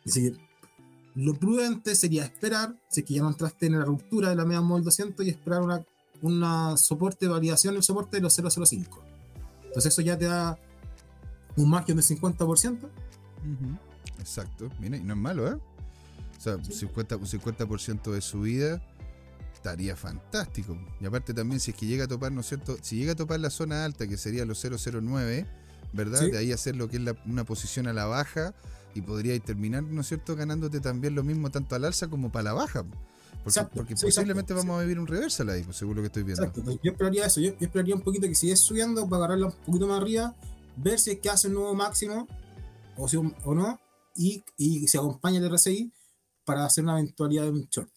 Así 0.05 0.31
que 0.31 0.37
lo 1.15 1.33
prudente 1.33 1.95
sería 1.95 2.23
esperar, 2.23 2.75
si 2.89 3.01
es 3.01 3.05
que 3.05 3.15
ya 3.15 3.21
no 3.21 3.29
entraste 3.29 3.65
en 3.65 3.79
la 3.79 3.85
ruptura 3.85 4.29
de 4.29 4.35
la 4.35 4.45
media 4.45 4.61
móvil 4.61 4.83
200 4.83 5.25
y 5.25 5.29
esperar 5.29 5.61
una, 5.61 5.85
una 6.21 6.77
soporte 6.77 7.25
de 7.25 7.31
validación 7.31 7.73
del 7.73 7.83
soporte 7.83 8.17
de 8.17 8.23
los 8.23 8.33
005. 8.35 9.03
Entonces 9.65 9.93
eso 9.93 10.01
ya 10.01 10.17
te 10.17 10.25
da 10.25 10.57
un 11.55 11.69
margen 11.69 11.97
del 11.97 12.05
50%. 12.05 12.89
Exacto, 14.19 14.69
mira, 14.79 14.97
y 14.97 15.03
no 15.03 15.13
es 15.13 15.19
malo, 15.19 15.51
¿eh? 15.51 15.57
O 16.41 16.43
sea, 16.43 16.55
un 16.55 16.63
50%, 16.63 17.19
un 17.19 17.27
50 17.27 18.11
de 18.11 18.21
subida 18.21 18.81
estaría 19.53 19.95
fantástico. 19.95 20.75
Y 20.99 21.05
aparte 21.05 21.35
también 21.35 21.59
si 21.59 21.69
es 21.69 21.77
que 21.77 21.85
llega 21.85 22.05
a 22.05 22.07
topar, 22.07 22.31
¿no 22.31 22.41
es 22.41 22.47
cierto? 22.47 22.77
Si 22.81 22.95
llega 22.95 23.11
a 23.11 23.15
topar 23.15 23.39
la 23.39 23.51
zona 23.51 23.85
alta, 23.85 24.07
que 24.07 24.17
sería 24.17 24.43
los 24.43 24.59
009, 24.59 25.45
¿verdad? 25.93 26.21
De 26.21 26.39
ahí 26.39 26.51
hacer 26.51 26.75
lo 26.75 26.89
que 26.89 26.97
es 26.97 27.03
una 27.27 27.43
posición 27.43 27.85
a 27.85 27.93
la 27.93 28.05
baja 28.05 28.55
y 28.95 29.01
podría 29.01 29.39
terminar, 29.39 29.83
¿no 29.83 30.01
es 30.01 30.07
cierto?, 30.07 30.35
ganándote 30.35 30.79
también 30.79 31.13
lo 31.13 31.23
mismo 31.23 31.51
tanto 31.51 31.75
al 31.75 31.85
alza 31.85 32.07
como 32.07 32.31
para 32.31 32.45
la 32.45 32.53
baja. 32.53 32.85
Porque, 33.43 33.95
posiblemente 33.95 34.55
vamos 34.55 34.79
a 34.79 34.81
vivir 34.81 34.97
un 34.97 35.05
reversal 35.05 35.47
ahí, 35.49 35.61
pues, 35.61 35.77
según 35.77 35.97
lo 35.97 36.01
que 36.01 36.07
estoy 36.07 36.23
viendo. 36.23 36.43
Exacto. 36.43 36.79
Yo 36.83 36.91
esperaría 36.91 37.27
eso, 37.27 37.39
yo, 37.39 37.51
esperaría 37.59 37.93
un 37.93 38.01
poquito 38.01 38.27
que 38.27 38.33
si 38.33 38.49
es 38.49 38.59
subiendo 38.59 39.07
para 39.07 39.25
agarrarla 39.25 39.45
un 39.45 39.53
poquito 39.63 39.85
más 39.85 40.01
arriba, 40.01 40.35
ver 40.75 40.99
si 40.99 41.11
es 41.11 41.19
que 41.19 41.29
hace 41.29 41.49
un 41.49 41.53
nuevo 41.53 41.75
máximo 41.75 42.27
o, 42.97 43.07
si, 43.07 43.17
o 43.17 43.53
no, 43.53 43.79
y, 44.15 44.43
y 44.57 44.87
se 44.87 44.97
acompaña 44.97 45.37
el 45.37 45.53
RSI 45.53 45.91
para 46.43 46.65
hacer 46.65 46.83
una 46.83 46.99
eventualidad 46.99 47.43
de 47.43 47.49
un 47.51 47.67
short. 47.69 47.91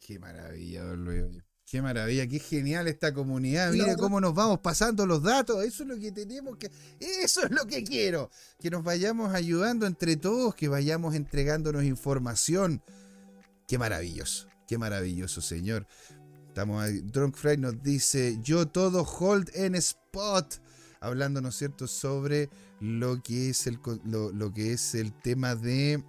Qué 0.00 0.18
maravilla, 0.18 0.84
Luis. 0.94 1.42
Qué 1.68 1.82
maravilla, 1.82 2.28
qué 2.28 2.38
genial 2.38 2.86
esta 2.86 3.12
comunidad. 3.12 3.72
Mira 3.72 3.96
cómo 3.96 4.20
nos 4.20 4.32
vamos 4.34 4.60
pasando 4.60 5.04
los 5.04 5.20
datos. 5.20 5.64
Eso 5.64 5.82
es 5.82 5.88
lo 5.88 5.98
que 5.98 6.12
tenemos 6.12 6.56
que. 6.58 6.70
Eso 7.00 7.42
es 7.42 7.50
lo 7.50 7.66
que 7.66 7.82
quiero. 7.82 8.30
Que 8.60 8.70
nos 8.70 8.84
vayamos 8.84 9.34
ayudando 9.34 9.84
entre 9.84 10.16
todos, 10.16 10.54
que 10.54 10.68
vayamos 10.68 11.16
entregándonos 11.16 11.82
información. 11.82 12.82
Qué 13.66 13.78
maravilloso, 13.78 14.46
qué 14.68 14.78
maravilloso, 14.78 15.40
señor. 15.40 15.88
Estamos 16.46 16.84
ahí. 16.84 17.00
Drunk 17.00 17.34
Fry 17.34 17.56
nos 17.56 17.82
dice: 17.82 18.38
Yo 18.42 18.68
todo 18.68 19.02
hold 19.02 19.50
en 19.54 19.74
spot. 19.74 20.62
Hablando, 21.00 21.40
¿no 21.40 21.48
es 21.48 21.56
cierto?, 21.56 21.88
sobre 21.88 22.48
lo 22.80 23.20
que 23.22 23.50
es 23.50 23.66
el, 23.66 23.80
lo, 24.04 24.54
que 24.54 24.72
es 24.72 24.94
el 24.94 25.12
tema 25.12 25.56
de. 25.56 26.04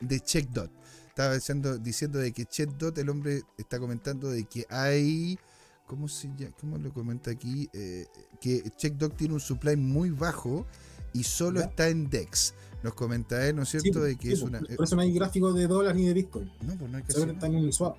De 0.00 0.20
CheckDot 0.20 0.70
estaba 1.12 1.34
diciendo, 1.34 1.78
diciendo 1.78 2.18
de 2.18 2.32
que 2.32 2.46
ChatDot, 2.46 2.96
el 2.96 3.10
hombre 3.10 3.42
está 3.58 3.78
comentando 3.78 4.30
de 4.30 4.44
que 4.44 4.66
hay, 4.70 5.38
¿cómo 5.86 6.08
se 6.08 6.28
llama? 6.38 6.54
¿Cómo 6.58 6.78
lo 6.78 6.90
comenta 6.92 7.30
aquí? 7.30 7.68
Eh, 7.74 8.06
que 8.40 8.62
CheckDot 8.70 9.14
tiene 9.14 9.34
un 9.34 9.40
supply 9.40 9.76
muy 9.76 10.08
bajo 10.08 10.66
y 11.12 11.22
solo 11.22 11.60
está 11.60 11.88
en 11.88 12.08
DEX. 12.08 12.54
Nos 12.82 12.94
comenta 12.94 13.46
él, 13.46 13.56
¿no 13.56 13.62
es 13.62 13.68
cierto? 13.68 14.00
de 14.00 14.16
que 14.16 14.32
es 14.32 14.40
pues, 14.40 14.50
una, 14.50 14.60
por 14.60 14.86
eso 14.86 14.96
no 14.96 15.02
hay 15.02 15.12
gráfico 15.12 15.52
de 15.52 15.66
dólar 15.66 15.94
ni 15.94 16.06
de 16.06 16.14
Bitcoin. 16.14 16.50
No, 16.62 16.76
pues 16.76 16.90
no 16.90 16.96
hay 16.96 17.04
que 17.04 17.12
Solo 17.12 17.32
está 17.32 17.46
en 17.46 17.56
un 17.56 17.72
swap. 17.72 17.96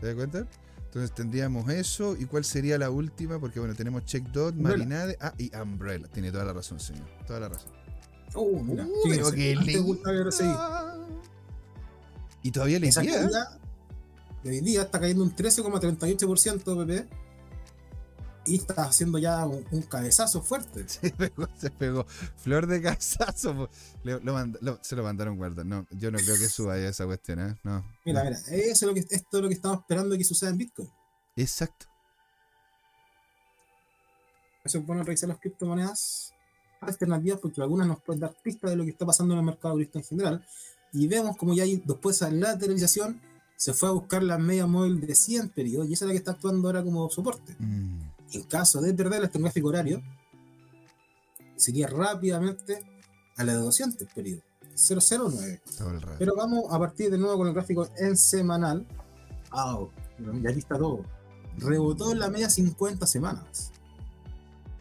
¿Te 0.00 0.08
das 0.08 0.16
cuenta? 0.16 0.46
Entonces 0.86 1.14
tendríamos 1.14 1.68
eso. 1.70 2.16
¿Y 2.18 2.24
cuál 2.24 2.44
sería 2.44 2.78
la 2.78 2.90
última? 2.90 3.38
Porque 3.38 3.60
bueno, 3.60 3.74
tenemos 3.74 4.04
CheckDot, 4.04 4.56
Marinade. 4.56 5.16
Ah, 5.20 5.32
y 5.38 5.54
Umbrella. 5.56 6.08
Tiene 6.08 6.32
toda 6.32 6.44
la 6.44 6.52
razón, 6.52 6.80
señor. 6.80 7.06
Toda 7.26 7.40
la 7.40 7.48
razón. 7.48 7.83
Mira. 8.34 8.86
Uh, 8.86 9.32
lindo. 9.32 9.96
Y 12.42 12.50
todavía 12.50 12.78
le 12.78 12.90
queda. 12.90 13.58
De 14.42 14.50
hoy 14.50 14.60
día 14.60 14.82
está 14.82 15.00
cayendo 15.00 15.24
un 15.24 15.34
13,38% 15.34 16.86
PP 16.86 17.08
y 18.46 18.56
está 18.56 18.84
haciendo 18.84 19.18
ya 19.18 19.46
un, 19.46 19.82
cabezazo 19.82 20.42
fuerte. 20.42 20.86
Se 20.88 21.10
pegó, 21.10 21.48
se 21.56 21.70
pegó. 21.70 22.04
Flor 22.36 22.66
de 22.66 22.82
cabezazo. 22.82 23.70
se 24.82 24.96
lo 24.96 25.02
mandaron 25.02 25.38
guarda. 25.38 25.64
No, 25.64 25.86
yo 25.90 26.10
no 26.10 26.18
creo 26.18 26.36
que 26.36 26.48
suba 26.48 26.76
esa 26.76 27.06
cuestión, 27.06 27.40
¿eh? 27.40 27.56
No. 27.62 27.82
Mira, 28.04 28.22
mira, 28.22 28.36
eso 28.36 28.50
es 28.50 28.82
lo 28.82 28.92
que, 28.92 29.00
esto 29.00 29.38
es 29.38 29.42
lo 29.42 29.48
que 29.48 29.54
estamos 29.54 29.80
esperando 29.80 30.18
que 30.18 30.24
suceda 30.24 30.50
en 30.50 30.58
Bitcoin. 30.58 30.90
Exacto. 31.36 31.86
Eso 34.62 34.78
es 34.78 34.86
bueno 34.86 35.02
revisar 35.02 35.30
las 35.30 35.38
criptomonedas 35.38 36.33
alternativas 36.88 37.40
porque 37.40 37.60
algunas 37.60 37.86
nos 37.86 38.00
pueden 38.00 38.20
dar 38.20 38.34
pistas 38.42 38.70
de 38.70 38.76
lo 38.76 38.84
que 38.84 38.90
está 38.90 39.06
pasando 39.06 39.34
en 39.34 39.40
el 39.40 39.46
mercado 39.46 39.78
en 39.80 40.04
general 40.04 40.44
y 40.92 41.08
vemos 41.08 41.36
como 41.36 41.54
ya 41.54 41.64
hay, 41.64 41.82
después 41.84 42.20
de 42.20 42.30
la 42.30 42.52
lateralización 42.52 43.20
se 43.56 43.72
fue 43.72 43.88
a 43.88 43.92
buscar 43.92 44.22
la 44.22 44.38
media 44.38 44.66
móvil 44.66 45.00
de 45.00 45.14
100 45.14 45.50
periodos 45.50 45.88
y 45.88 45.94
esa 45.94 46.04
es 46.04 46.08
la 46.08 46.12
que 46.12 46.18
está 46.18 46.32
actuando 46.32 46.68
ahora 46.68 46.82
como 46.82 47.08
soporte. 47.10 47.56
Mm. 47.58 48.00
En 48.32 48.42
caso 48.44 48.80
de 48.80 48.92
perder 48.94 49.24
este 49.24 49.38
gráfico 49.38 49.68
horario, 49.68 50.02
sería 51.56 51.86
rápidamente 51.86 52.84
a 53.36 53.44
la 53.44 53.54
de 53.54 53.58
200 53.58 54.08
periodos, 54.12 54.44
009. 54.76 55.62
Pero 56.18 56.34
vamos 56.36 56.64
a 56.70 56.78
partir 56.78 57.10
de 57.10 57.18
nuevo 57.18 57.38
con 57.38 57.48
el 57.48 57.54
gráfico 57.54 57.88
en 57.96 58.16
semanal. 58.16 58.86
Ah, 59.50 59.78
ya 60.18 60.50
aquí 60.50 60.58
está 60.58 60.78
todo. 60.78 61.04
Rebotó 61.58 62.12
en 62.12 62.18
la 62.18 62.30
media 62.30 62.50
50 62.50 63.06
semanas. 63.06 63.72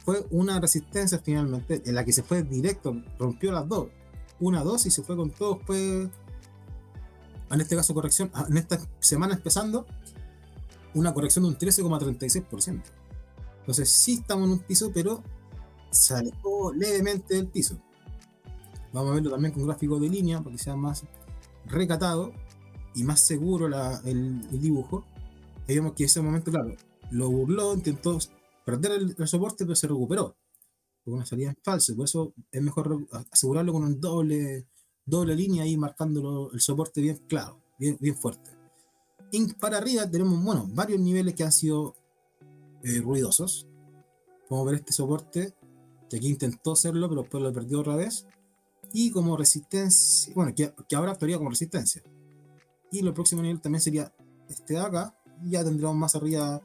Fue 0.03 0.25
una 0.31 0.59
resistencia 0.59 1.19
finalmente 1.19 1.81
en 1.85 1.95
la 1.95 2.03
que 2.03 2.11
se 2.11 2.23
fue 2.23 2.43
directo, 2.43 2.95
rompió 3.17 3.51
las 3.51 3.67
dos 3.67 3.87
una, 4.39 4.63
dos 4.63 4.85
y 4.85 4.91
se 4.91 5.03
fue 5.03 5.15
con 5.15 5.31
todo 5.31 5.55
después. 5.55 6.09
En 7.49 7.61
este 7.61 7.75
caso, 7.75 7.93
corrección, 7.93 8.31
ah, 8.33 8.45
en 8.49 8.57
esta 8.57 8.79
semana 8.99 9.35
empezando, 9.35 9.85
una 10.93 11.13
corrección 11.13 11.43
de 11.43 11.49
un 11.49 11.57
13,36%. 11.57 12.81
Entonces, 13.59 13.89
sí 13.89 14.15
estamos 14.15 14.45
en 14.45 14.53
un 14.53 14.59
piso, 14.59 14.91
pero 14.93 15.23
se 15.91 16.15
alejó 16.15 16.73
levemente 16.73 17.35
del 17.35 17.47
piso. 17.47 17.77
Vamos 18.91 19.11
a 19.11 19.15
verlo 19.15 19.31
también 19.31 19.53
con 19.53 19.65
gráfico 19.65 19.99
de 19.99 20.09
línea, 20.09 20.41
para 20.41 20.55
que 20.55 20.61
sea 20.61 20.75
más 20.75 21.03
recatado 21.65 22.33
y 22.95 23.03
más 23.03 23.21
seguro 23.21 23.67
el, 24.03 24.61
dibujo. 24.61 25.05
Y 25.67 25.75
vemos 25.75 25.93
que 25.93 26.03
en 26.03 26.07
ese 26.07 26.21
momento, 26.21 26.51
claro, 26.51 26.75
lo 27.11 27.29
burló, 27.29 27.73
intentó 27.75 28.17
perder 28.65 29.15
el 29.17 29.27
soporte, 29.27 29.65
pero 29.65 29.75
se 29.75 29.87
recuperó 29.87 30.35
una 31.11 31.25
salida 31.25 31.49
en 31.49 31.57
falso. 31.61 31.95
Por 31.95 32.05
eso 32.05 32.33
es 32.51 32.61
mejor 32.61 33.07
asegurarlo 33.31 33.73
con 33.73 33.83
un 33.83 33.99
doble, 33.99 34.67
doble 35.05 35.35
línea 35.35 35.63
ahí 35.63 35.77
marcándolo 35.77 36.51
el 36.51 36.61
soporte 36.61 37.01
bien 37.01 37.21
claro, 37.27 37.61
bien, 37.77 37.97
bien 37.99 38.15
fuerte. 38.15 38.51
Y 39.31 39.53
para 39.53 39.77
arriba 39.77 40.09
tenemos 40.09 40.43
bueno, 40.43 40.67
varios 40.73 40.99
niveles 40.99 41.33
que 41.33 41.43
han 41.43 41.51
sido 41.51 41.95
eh, 42.83 43.01
ruidosos. 43.01 43.67
Podemos 44.47 44.71
ver 44.71 44.79
este 44.79 44.93
soporte 44.93 45.55
que 46.09 46.17
aquí 46.17 46.29
intentó 46.29 46.73
hacerlo, 46.73 47.09
pero 47.09 47.21
después 47.21 47.43
lo 47.43 47.51
perdió 47.51 47.79
otra 47.79 47.95
vez. 47.95 48.27
Y 48.93 49.09
como 49.09 49.35
resistencia, 49.35 50.31
bueno, 50.35 50.53
que, 50.55 50.71
que 50.87 50.95
ahora 50.95 51.13
actuaría 51.13 51.37
como 51.37 51.49
resistencia. 51.49 52.03
Y 52.91 52.99
el 52.99 53.11
próximo 53.13 53.41
nivel 53.41 53.59
también 53.59 53.81
sería 53.81 54.13
este 54.47 54.75
de 54.75 54.79
acá. 54.79 55.17
Ya 55.41 55.63
tendríamos 55.63 55.97
más 55.97 56.15
arriba 56.15 56.61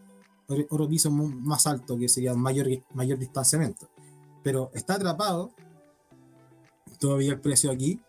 otro 0.48 0.88
piso 0.88 1.10
más 1.10 1.66
alto 1.66 1.98
que 1.98 2.08
sería 2.08 2.34
mayor, 2.34 2.66
mayor 2.94 3.18
distanciamiento 3.18 3.88
pero 4.42 4.70
está 4.74 4.94
atrapado 4.94 5.52
todavía 6.98 7.32
el 7.32 7.40
precio 7.40 7.70
aquí 7.70 8.00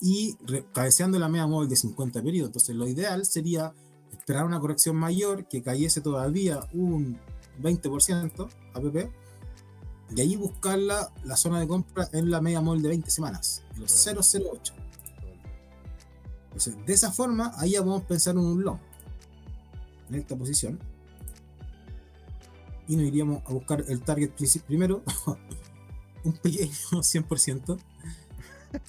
y 0.00 0.34
cabeceando 0.72 1.18
la 1.18 1.28
media 1.28 1.46
móvil 1.46 1.68
de 1.68 1.76
50 1.76 2.22
periodos. 2.22 2.48
Entonces 2.48 2.74
lo 2.74 2.88
ideal 2.88 3.26
sería 3.26 3.74
esperar 4.10 4.46
una 4.46 4.58
corrección 4.58 4.96
mayor 4.96 5.46
que 5.48 5.62
cayese 5.62 6.00
todavía 6.00 6.60
un 6.72 7.18
20% 7.60 8.48
APP 8.72 9.10
y 10.16 10.20
ahí 10.20 10.34
buscar 10.36 10.78
la, 10.78 11.12
zona 11.36 11.60
de 11.60 11.68
compra 11.68 12.08
en 12.12 12.30
la 12.30 12.40
media 12.40 12.60
móvil 12.60 12.82
de 12.82 12.88
20 12.88 13.10
semanas, 13.10 13.62
los 13.76 13.92
008. 14.06 14.74
Entonces, 16.44 16.74
de 16.84 16.92
esa 16.92 17.12
forma, 17.12 17.52
ahí 17.58 17.72
ya 17.72 17.80
podemos 17.80 18.04
pensar 18.04 18.34
en 18.34 18.40
un 18.40 18.64
long 18.64 18.78
en 20.08 20.16
esta 20.16 20.36
posición 20.36 20.80
y 22.90 22.96
nos 22.96 23.06
iríamos 23.06 23.42
a 23.46 23.52
buscar 23.52 23.84
el 23.86 24.02
target 24.02 24.32
primero, 24.66 25.04
un 26.24 26.32
pequeño 26.32 26.72
100%. 26.72 27.78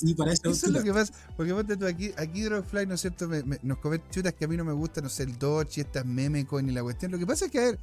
Y 0.02 0.16
para 0.16 0.34
eso, 0.34 0.42
eso 0.50 0.66
es 0.66 0.74
lo 0.74 0.82
que 0.82 0.92
pasa, 0.92 1.14
porque 1.38 1.54
ponte 1.54 1.78
tú 1.78 1.86
aquí, 1.86 2.12
aquí 2.18 2.42
Dropfly, 2.42 2.88
¿no 2.88 2.96
es 2.96 3.02
cierto? 3.02 3.30
nos 3.62 3.78
comete 3.78 4.10
chutas 4.10 4.34
que 4.34 4.46
a 4.46 4.48
mí 4.48 4.58
no 4.58 4.66
me 4.66 4.74
gustan, 4.74 5.04
no 5.04 5.10
sé, 5.12 5.22
el 5.22 5.38
Dodge 5.38 5.78
y 5.78 5.82
estas 5.82 6.04
meme 6.04 6.48
coin 6.48 6.68
y 6.68 6.72
la 6.72 6.82
cuestión. 6.82 7.12
Lo 7.12 7.20
que 7.20 7.28
pasa 7.28 7.46
es 7.46 7.52
que, 7.52 7.60
a 7.60 7.62
ver, 7.62 7.78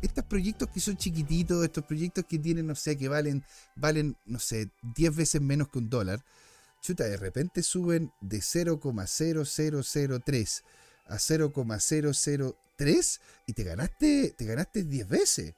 estos 0.00 0.24
proyectos 0.24 0.70
que 0.70 0.80
son 0.80 0.96
chiquititos, 0.96 1.62
estos 1.62 1.84
proyectos 1.84 2.24
que 2.26 2.38
tienen, 2.38 2.68
no 2.68 2.74
sé, 2.74 2.96
que 2.96 3.08
valen, 3.08 3.44
valen, 3.76 4.16
no 4.24 4.38
sé, 4.38 4.70
10 4.96 5.14
veces 5.14 5.42
menos 5.42 5.68
que 5.68 5.76
un 5.76 5.90
dólar, 5.90 6.24
chuta, 6.80 7.04
de 7.04 7.18
repente 7.18 7.62
suben 7.62 8.10
de 8.22 8.38
0,0003 8.38 10.62
a 11.06 11.16
0,00 11.16 12.56
3 12.78 13.20
y 13.46 13.52
te 13.52 13.64
ganaste, 13.64 14.34
te 14.38 14.44
ganaste 14.46 14.84
10 14.84 15.08
veces. 15.08 15.54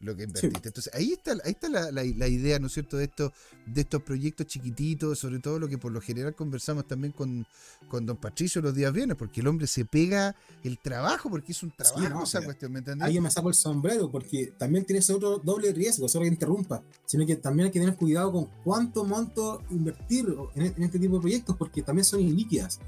lo 0.00 0.16
que 0.16 0.24
invertiste. 0.24 0.68
Entonces, 0.68 0.92
ahí 0.94 1.12
está, 1.12 1.30
ahí 1.44 1.52
está 1.52 1.68
la, 1.68 1.92
la, 1.92 2.02
la, 2.02 2.26
idea, 2.26 2.58
¿no 2.58 2.66
es 2.66 2.72
cierto?, 2.72 2.96
de 2.96 3.04
estos, 3.04 3.30
de 3.66 3.82
estos 3.82 4.02
proyectos 4.02 4.48
chiquititos, 4.48 5.16
sobre 5.20 5.38
todo 5.38 5.60
lo 5.60 5.68
que 5.68 5.78
por 5.78 5.92
lo 5.92 6.00
general 6.00 6.34
conversamos 6.34 6.88
también 6.88 7.12
con, 7.12 7.46
con 7.88 8.04
don 8.04 8.16
Patricio 8.16 8.60
los 8.60 8.74
días 8.74 8.92
viernes, 8.92 9.16
porque 9.16 9.40
el 9.40 9.46
hombre 9.46 9.68
se 9.68 9.84
pega 9.84 10.34
el 10.64 10.80
trabajo, 10.80 11.30
porque 11.30 11.52
es 11.52 11.62
un 11.62 11.70
trabajo 11.70 12.00
sí, 12.00 12.08
no, 12.08 12.24
esa 12.24 12.42
cuestión, 12.44 12.72
¿me 12.72 12.80
entendés? 12.80 13.06
Ahí 13.06 13.20
me 13.20 13.30
saco 13.30 13.48
el 13.48 13.54
sombrero, 13.54 14.10
porque 14.10 14.52
también 14.58 14.84
tiene 14.84 14.98
ese 14.98 15.12
otro 15.12 15.38
doble 15.38 15.72
riesgo, 15.72 16.08
solo 16.08 16.24
que 16.24 16.30
interrumpa, 16.30 16.82
sino 17.06 17.24
que 17.24 17.36
también 17.36 17.66
hay 17.66 17.72
que 17.72 17.78
tener 17.78 17.94
cuidado 17.94 18.32
con 18.32 18.46
cuánto 18.64 19.04
monto 19.04 19.62
invertir 19.70 20.26
en, 20.56 20.64
en 20.76 20.82
este 20.82 20.98
tipo 20.98 21.14
de 21.14 21.20
proyectos, 21.20 21.56
porque 21.56 21.80
también 21.80 22.04
son 22.04 22.18
ilíquidas. 22.18 22.80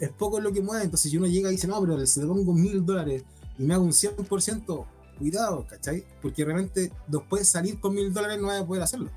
Es 0.00 0.10
poco 0.10 0.40
lo 0.40 0.52
que 0.52 0.60
mueve, 0.60 0.84
entonces 0.84 1.10
si 1.10 1.16
uno 1.16 1.26
llega 1.26 1.48
y 1.48 1.52
dice, 1.52 1.66
no, 1.66 1.80
pero 1.80 2.04
se 2.06 2.20
le 2.20 2.26
pongo 2.26 2.52
mil 2.54 2.84
dólares 2.84 3.24
y 3.58 3.64
me 3.64 3.74
hago 3.74 3.84
un 3.84 3.92
100%, 3.92 4.86
cuidado, 5.18 5.66
¿cachai? 5.68 6.04
Porque 6.20 6.44
realmente 6.44 6.92
después 7.06 7.46
salir 7.48 7.78
con 7.80 7.94
mil 7.94 8.12
dólares 8.12 8.40
no 8.40 8.48
va 8.48 8.58
a 8.58 8.66
poder 8.66 8.82
hacerlo. 8.82 9.10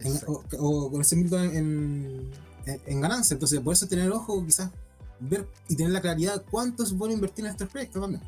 En, 0.00 0.18
o, 0.26 0.42
o, 0.58 0.90
con 0.90 1.00
ese 1.00 1.16
mil 1.16 1.30
dólares 1.30 1.56
en, 1.56 2.30
en, 2.66 2.80
en, 2.84 3.00
ganancia. 3.00 3.34
Entonces, 3.34 3.60
por 3.60 3.72
eso 3.72 3.86
tener 3.86 4.10
ojo, 4.10 4.44
quizás 4.44 4.70
ver 5.20 5.48
y 5.68 5.76
tener 5.76 5.92
la 5.92 6.00
claridad 6.00 6.40
de 6.40 6.42
cuánto 6.42 6.84
se 6.84 6.94
puede 6.94 7.12
invertir 7.14 7.44
en 7.44 7.52
estos 7.52 7.68
proyectos 7.68 8.02
también. 8.02 8.22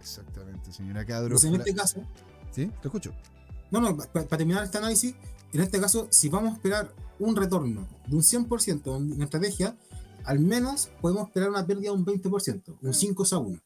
Exactamente, 0.00 0.72
señora 0.72 1.04
Cadro. 1.04 1.26
Entonces, 1.26 1.50
en 1.50 1.56
este 1.56 1.74
caso. 1.74 2.00
¿Sí? 2.50 2.70
Te 2.80 2.88
escucho. 2.88 3.12
No, 3.70 3.80
no, 3.80 3.96
para 3.96 4.26
pa 4.26 4.36
terminar 4.36 4.64
este 4.64 4.78
análisis, 4.78 5.14
en 5.52 5.60
este 5.60 5.80
caso, 5.80 6.08
si 6.10 6.28
vamos 6.28 6.52
a 6.52 6.56
esperar 6.56 6.92
un 7.18 7.36
retorno 7.36 7.86
de 8.06 8.16
un 8.16 8.22
100% 8.22 9.14
en 9.14 9.22
estrategia, 9.22 9.76
al 10.24 10.40
menos 10.40 10.90
podemos 11.00 11.28
esperar 11.28 11.50
una 11.50 11.66
pérdida 11.66 11.90
de 11.90 11.96
un 11.96 12.04
20%, 12.04 12.78
un 12.82 12.94
5 12.94 13.24
a 13.32 13.38
1. 13.38 13.60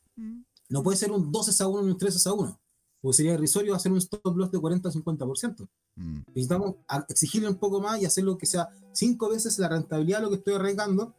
No 0.69 0.83
puede 0.83 0.97
ser 0.97 1.13
un 1.13 1.31
12 1.31 1.63
a 1.63 1.67
1 1.67 1.83
ni 1.83 1.91
un 1.91 1.99
13 1.99 2.29
a 2.29 2.33
1, 2.33 2.61
porque 3.01 3.17
sería 3.17 3.35
irrisorio 3.35 3.75
hacer 3.75 3.93
un 3.93 3.99
stop 3.99 4.37
loss 4.37 4.51
de 4.51 4.59
40 4.59 4.89
o 4.89 4.93
50%. 4.93 5.69
Mm. 5.97 6.19
Necesitamos 6.29 6.77
exigirle 7.09 7.49
un 7.49 7.57
poco 7.57 7.81
más 7.81 8.01
y 8.01 8.07
hacerlo 8.07 8.39
que 8.39 8.47
sea 8.47 8.69
5 8.93 9.29
veces 9.29 9.59
la 9.59 9.69
rentabilidad 9.69 10.19
de 10.19 10.23
lo 10.25 10.31
que 10.31 10.37
estoy 10.37 10.55
arriesgando, 10.55 11.15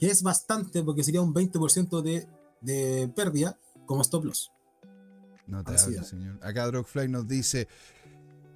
que 0.00 0.06
es 0.06 0.22
bastante, 0.22 0.82
porque 0.82 1.04
sería 1.04 1.20
un 1.20 1.34
20% 1.34 2.02
de, 2.02 2.26
de 2.60 3.12
pérdida 3.14 3.58
como 3.86 4.02
stop 4.02 4.24
loss. 4.24 4.50
Notable, 5.48 6.04
señor. 6.04 6.38
Acá 6.42 6.66
Drogfly 6.66 7.08
nos 7.08 7.26
dice, 7.26 7.68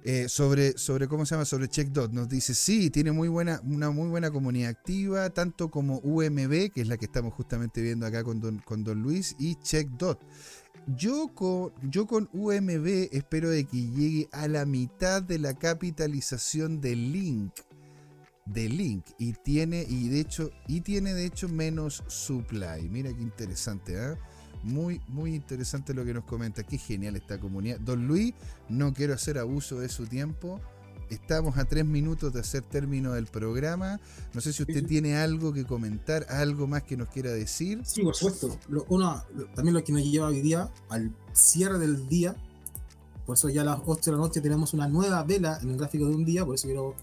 eh, 0.05 0.27
sobre, 0.27 0.77
sobre, 0.77 1.07
¿cómo 1.07 1.25
se 1.25 1.35
llama? 1.35 1.45
Sobre 1.45 1.69
CheckDot. 1.69 2.11
Nos 2.11 2.27
dice, 2.27 2.53
sí, 2.53 2.89
tiene 2.89 3.13
muy 3.13 3.29
buena, 3.29 3.61
una 3.63 3.89
muy 3.89 4.09
buena 4.09 4.31
comunidad 4.31 4.69
activa, 4.71 5.29
tanto 5.29 5.71
como 5.71 5.99
UMB, 5.99 6.71
que 6.71 6.81
es 6.81 6.87
la 6.87 6.97
que 6.97 7.05
estamos 7.05 7.33
justamente 7.33 7.81
viendo 7.81 8.05
acá 8.05 8.23
con 8.23 8.41
Don, 8.41 8.59
con 8.59 8.83
don 8.83 9.01
Luis, 9.01 9.35
y 9.39 9.55
CheckDot. 9.55 10.19
Yo 10.87 11.29
con, 11.33 11.71
yo 11.89 12.05
con 12.05 12.29
UMB 12.33 13.07
espero 13.13 13.49
de 13.49 13.63
que 13.63 13.77
llegue 13.77 14.27
a 14.33 14.49
la 14.49 14.65
mitad 14.65 15.23
de 15.23 15.39
la 15.39 15.53
capitalización 15.53 16.81
de 16.81 16.97
Link. 16.97 17.53
De 18.45 18.67
Link. 18.67 19.05
Y 19.17 19.31
tiene, 19.31 19.85
y 19.87 20.09
de 20.09 20.19
hecho, 20.19 20.51
y 20.67 20.81
tiene 20.81 21.13
de 21.13 21.25
hecho 21.25 21.47
menos 21.47 22.03
supply. 22.07 22.89
Mira 22.89 23.13
qué 23.13 23.21
interesante, 23.21 23.93
¿eh? 23.95 24.17
Muy, 24.63 25.01
muy 25.07 25.35
interesante 25.35 25.93
lo 25.93 26.05
que 26.05 26.13
nos 26.13 26.23
comenta. 26.23 26.63
Qué 26.63 26.77
genial 26.77 27.15
esta 27.15 27.39
comunidad. 27.39 27.79
Don 27.79 28.07
Luis, 28.07 28.33
no 28.69 28.93
quiero 28.93 29.13
hacer 29.13 29.37
abuso 29.37 29.79
de 29.79 29.89
su 29.89 30.07
tiempo. 30.07 30.61
Estamos 31.09 31.57
a 31.57 31.65
tres 31.65 31.85
minutos 31.85 32.33
de 32.33 32.39
hacer 32.39 32.63
término 32.63 33.11
del 33.13 33.27
programa. 33.27 33.99
No 34.33 34.41
sé 34.41 34.53
si 34.53 34.63
usted 34.63 34.79
sí. 34.79 34.85
tiene 34.85 35.17
algo 35.17 35.53
que 35.53 35.65
comentar, 35.65 36.25
algo 36.29 36.65
más 36.65 36.83
que 36.83 36.97
nos 36.97 37.09
quiera 37.09 37.31
decir. 37.31 37.81
Sí, 37.85 38.01
por 38.01 38.15
supuesto. 38.15 38.57
Lo, 38.69 38.85
uno, 38.89 39.21
también 39.53 39.75
lo 39.75 39.83
que 39.83 39.91
nos 39.91 40.03
lleva 40.03 40.27
hoy 40.27 40.41
día 40.41 40.71
al 40.89 41.13
cierre 41.33 41.77
del 41.77 42.07
día. 42.07 42.35
Por 43.25 43.37
eso 43.37 43.49
ya 43.49 43.61
a 43.61 43.65
las 43.65 43.79
8 43.85 44.01
de 44.05 44.11
la 44.11 44.17
noche 44.17 44.41
tenemos 44.41 44.73
una 44.73 44.87
nueva 44.87 45.23
vela 45.23 45.59
en 45.61 45.69
el 45.69 45.77
gráfico 45.77 46.07
de 46.07 46.15
un 46.15 46.25
día. 46.25 46.45
Por 46.45 46.55
eso 46.55 46.67
quiero 46.67 46.95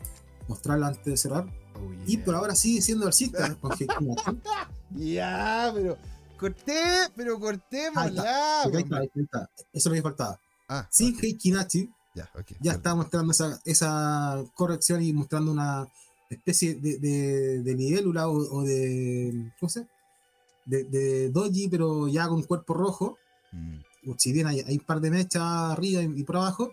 mostrarla 0.48 0.88
antes 0.88 1.04
de 1.04 1.16
cerrar. 1.16 1.46
Oh, 1.74 1.92
yeah. 1.92 2.04
Y 2.06 2.16
por 2.16 2.34
ahora 2.34 2.54
sigue 2.54 2.80
siendo 2.80 3.06
alcista. 3.06 3.56
ya, 4.96 5.70
pero 5.74 5.96
corté, 6.40 6.82
pero 7.14 7.38
cortémosla. 7.38 8.62
Ahí 8.62 8.76
está, 8.76 8.98
ahí 8.98 9.10
está, 9.14 9.50
Eso 9.72 9.90
me 9.90 10.00
faltaba. 10.02 10.40
Ah, 10.68 10.88
Sin 10.90 11.14
okay. 11.14 11.30
Heikinachi, 11.30 11.90
ya, 12.14 12.30
okay, 12.34 12.56
ya 12.60 12.72
está 12.72 12.94
mostrando 12.94 13.32
esa, 13.32 13.60
esa, 13.64 14.42
corrección 14.54 15.02
y 15.02 15.12
mostrando 15.12 15.52
una 15.52 15.86
especie 16.30 16.74
de, 16.74 16.98
de, 16.98 17.62
de 17.62 17.74
libélula 17.74 18.28
o, 18.28 18.36
o, 18.36 18.62
de. 18.64 19.52
¿Cómo 19.58 19.68
se 19.68 19.86
de, 20.66 20.84
de, 20.84 21.30
doji, 21.30 21.68
pero 21.68 22.08
ya 22.08 22.28
con 22.28 22.42
cuerpo 22.42 22.74
rojo. 22.74 23.18
Mm. 23.52 23.78
Si 24.16 24.32
bien 24.32 24.46
hay, 24.46 24.60
hay, 24.60 24.78
un 24.78 24.84
par 24.84 25.00
de 25.00 25.10
mechas 25.10 25.42
arriba 25.42 26.02
y, 26.02 26.20
y 26.20 26.24
por 26.24 26.36
abajo, 26.36 26.72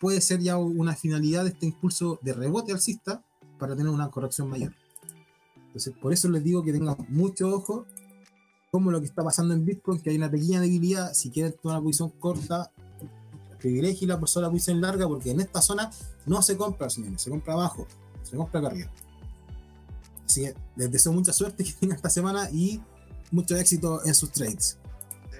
puede 0.00 0.20
ser 0.20 0.40
ya 0.40 0.56
una 0.56 0.96
finalidad 0.96 1.44
de 1.44 1.50
este 1.50 1.66
impulso 1.66 2.18
de 2.22 2.32
rebote 2.32 2.72
alcista 2.72 3.22
para 3.58 3.76
tener 3.76 3.92
una 3.92 4.10
corrección 4.10 4.48
mayor. 4.48 4.74
Entonces, 5.66 5.94
por 6.00 6.12
eso 6.12 6.28
les 6.28 6.42
digo 6.42 6.62
que 6.62 6.72
tengan 6.72 6.96
mucho 7.08 7.48
ojo 7.48 7.86
como 8.74 8.90
lo 8.90 8.98
que 8.98 9.06
está 9.06 9.22
pasando 9.22 9.54
en 9.54 9.64
Bitcoin, 9.64 10.00
que 10.00 10.10
hay 10.10 10.16
una 10.16 10.28
pequeña 10.28 10.60
debilidad, 10.60 11.14
si 11.14 11.30
quieren 11.30 11.52
tomar 11.52 11.76
una 11.76 11.84
posición 11.84 12.10
corta, 12.10 12.72
privilegiela 13.60 14.18
por 14.18 14.28
sobre 14.28 14.46
la 14.46 14.50
posición 14.50 14.80
larga, 14.80 15.06
porque 15.06 15.30
en 15.30 15.40
esta 15.40 15.62
zona 15.62 15.92
no 16.26 16.42
se 16.42 16.56
compra, 16.56 16.90
señores, 16.90 17.22
se 17.22 17.30
compra 17.30 17.52
abajo, 17.52 17.86
se 18.24 18.36
compra 18.36 18.58
acá 18.58 18.70
arriba. 18.70 18.90
Así 20.26 20.40
que 20.40 20.56
les 20.74 20.90
deseo 20.90 21.12
mucha 21.12 21.32
suerte 21.32 21.62
que 21.62 21.70
tengan 21.70 21.94
esta 21.94 22.10
semana 22.10 22.50
y 22.50 22.82
mucho 23.30 23.56
éxito 23.56 24.04
en 24.04 24.12
sus 24.12 24.32
trades. 24.32 24.76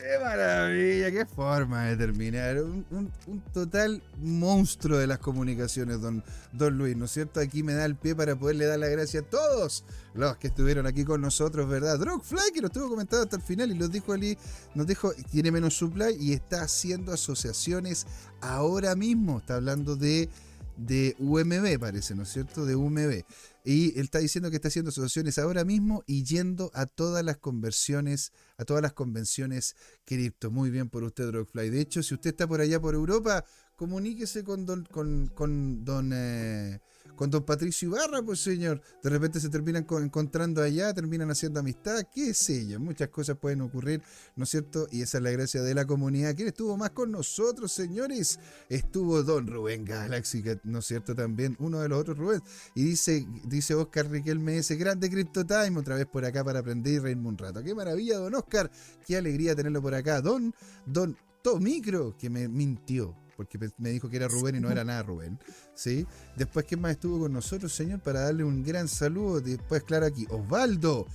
¡Qué 0.05 0.19
maravilla! 0.23 1.11
¡Qué 1.11 1.25
forma 1.25 1.87
de 1.87 1.97
terminar! 1.97 2.61
Un, 2.61 3.43
total 3.55 4.03
monstruo 4.19 4.99
de 4.99 5.07
las 5.07 5.19
comunicaciones, 5.19 5.99
don, 6.03 6.23
don 6.53 6.77
Luis, 6.77 6.95
¿no 6.95 7.07
es 7.07 7.13
cierto? 7.13 7.41
Aquí 7.41 7.63
me 7.63 7.73
da 7.73 7.87
el 7.87 7.97
pie 7.97 8.15
para 8.15 8.37
poderle 8.37 8.67
dar 8.67 8.79
la 8.79 8.89
gracia 8.89 9.21
a 9.21 9.23
todos 9.23 9.83
los 10.13 10.37
que 10.37 10.49
estuvieron 10.49 10.87
aquí 10.87 11.05
con 11.05 11.23
nosotros, 11.23 11.67
¿verdad? 11.67 11.99
Drogfly, 11.99 12.53
que 12.53 12.61
lo 12.61 12.67
estuvo 12.67 12.91
comentando 12.91 13.23
hasta 13.23 13.37
el 13.37 13.43
final 13.43 13.71
y 13.71 13.79
los 13.79 13.91
dijo 13.91 14.13
Ali, 14.13 14.37
nos 14.75 14.87
dijo, 14.87 15.11
tiene 15.31 15.51
menos 15.51 15.75
supply 15.75 16.15
y 16.21 16.35
está 16.35 16.65
haciendo 16.65 17.11
asociaciones 17.11 18.07
ahora 18.43 18.95
mismo. 18.97 19.39
Está 19.39 19.55
hablando 19.55 19.97
de, 19.97 20.29
de 20.77 21.17
UMB, 21.19 21.81
parece, 21.81 22.15
¿no 22.15 22.25
es 22.25 22.29
cierto? 22.29 22.67
De 22.67 22.77
UMB. 22.77 23.25
Y 23.67 23.99
él 23.99 24.05
está 24.05 24.19
diciendo 24.19 24.51
que 24.51 24.57
está 24.57 24.69
haciendo 24.69 24.91
asociaciones 24.91 25.39
ahora 25.39 25.65
mismo 25.65 26.05
y 26.07 26.23
yendo 26.23 26.71
a 26.75 26.85
todas 26.85 27.25
las 27.25 27.39
conversiones, 27.39 28.33
a 28.59 28.67
todas 28.67 28.83
las 28.83 28.93
convenciones 28.93 29.75
cripto. 30.05 30.51
Muy 30.51 30.69
bien 30.69 30.91
por 30.91 31.03
usted, 31.03 31.29
Drogfly. 31.29 31.71
De 31.71 31.81
hecho, 31.81 32.03
si 32.03 32.13
usted 32.13 32.31
está 32.31 32.47
por 32.47 32.61
allá 32.61 32.79
por 32.79 32.95
Europa, 32.95 33.47
comuníquese 33.77 34.45
con 34.45 34.67
don, 34.67 34.85
con, 34.85 35.29
con 35.29 35.83
don, 35.83 36.11
eh, 36.13 36.79
con 37.17 37.31
don 37.31 37.45
Patricio 37.45 37.89
Ibarra, 37.89 38.23
pues 38.23 38.41
señor. 38.41 38.81
De 39.03 39.11
repente 39.11 39.41
se 39.41 39.49
terminan 39.49 39.87
encontrando 40.03 40.63
allá, 40.63 40.93
terminan 40.93 41.31
haciendo 41.31 41.61
amistad, 41.61 42.03
qué 42.15 42.35
sé 42.35 42.67
yo. 42.67 42.81
Muchas 42.81 43.09
cosas 43.09 43.37
pueden 43.37 43.61
ocurrir, 43.61 44.03
¿no 44.37 44.45
es 44.45 44.51
cierto? 44.51 44.87
Y 44.91 45.03
esa 45.03 45.19
es 45.19 45.25
la 45.25 45.31
gracia 45.31 45.63
de 45.63 45.75
la 45.75 45.87
comunidad. 45.87 46.35
¿Quién 46.35 46.49
estuvo 46.49 46.77
más 46.77 46.91
con 46.91 47.11
nosotros, 47.11 47.73
señores? 47.73 48.39
Estuvo 48.69 49.23
don 49.23 49.47
Rubén 49.47 49.85
Galaxy, 49.85 50.43
¿no 50.65 50.81
es 50.81 50.87
cierto? 50.87 51.15
También 51.15 51.57
uno 51.61 51.81
de 51.81 51.89
los 51.89 52.01
otros 52.01 52.19
Rubén. 52.19 52.43
Y 52.75 52.85
dice, 52.85 53.27
dice 53.45 53.75
Oscar 53.75 54.11
Riquelme, 54.11 54.59
ese 54.59 54.77
grande 54.77 55.11
Crypto 55.11 55.45
Time, 55.45 55.79
otra 55.79 55.97
vez 55.97 56.07
por 56.07 56.25
acá 56.25 56.45
para 56.45 56.61
aprender 56.61 56.95
y 56.95 56.99
reírme 56.99 57.29
un 57.29 57.39
rato. 57.39 57.63
Qué 57.63 57.75
maravilla, 57.75 58.19
don 58.19 58.35
Oscar. 58.35 58.71
Qué 59.07 59.17
alegría 59.17 59.55
tenerlo 59.55 59.81
por 59.83 59.95
acá. 59.95 60.21
Don, 60.21 60.55
don 60.87 61.17
Tomicro, 61.43 62.17
que 62.17 62.31
me 62.31 62.49
mintió 62.49 63.24
porque 63.37 63.59
me 63.79 63.91
dijo 63.91 64.09
que 64.09 64.17
era 64.17 64.29
Rubén 64.29 64.57
y 64.57 64.61
no 64.61 64.71
era 64.71 64.85
nada 64.85 65.03
Rubén. 65.03 65.39
¿sí? 65.75 66.07
Después, 66.37 66.67
¿quién 66.67 66.81
más 66.81 66.93
estuvo 66.93 67.21
con 67.21 67.33
nosotros, 67.33 67.73
señor? 67.73 68.01
Para 68.01 68.21
darle 68.21 68.45
un 68.45 68.63
gran 68.63 68.89
saludo. 68.89 69.41
Después, 69.41 69.83
claro, 69.83 70.07
aquí, 70.07 70.27
Osvaldo, 70.31 71.07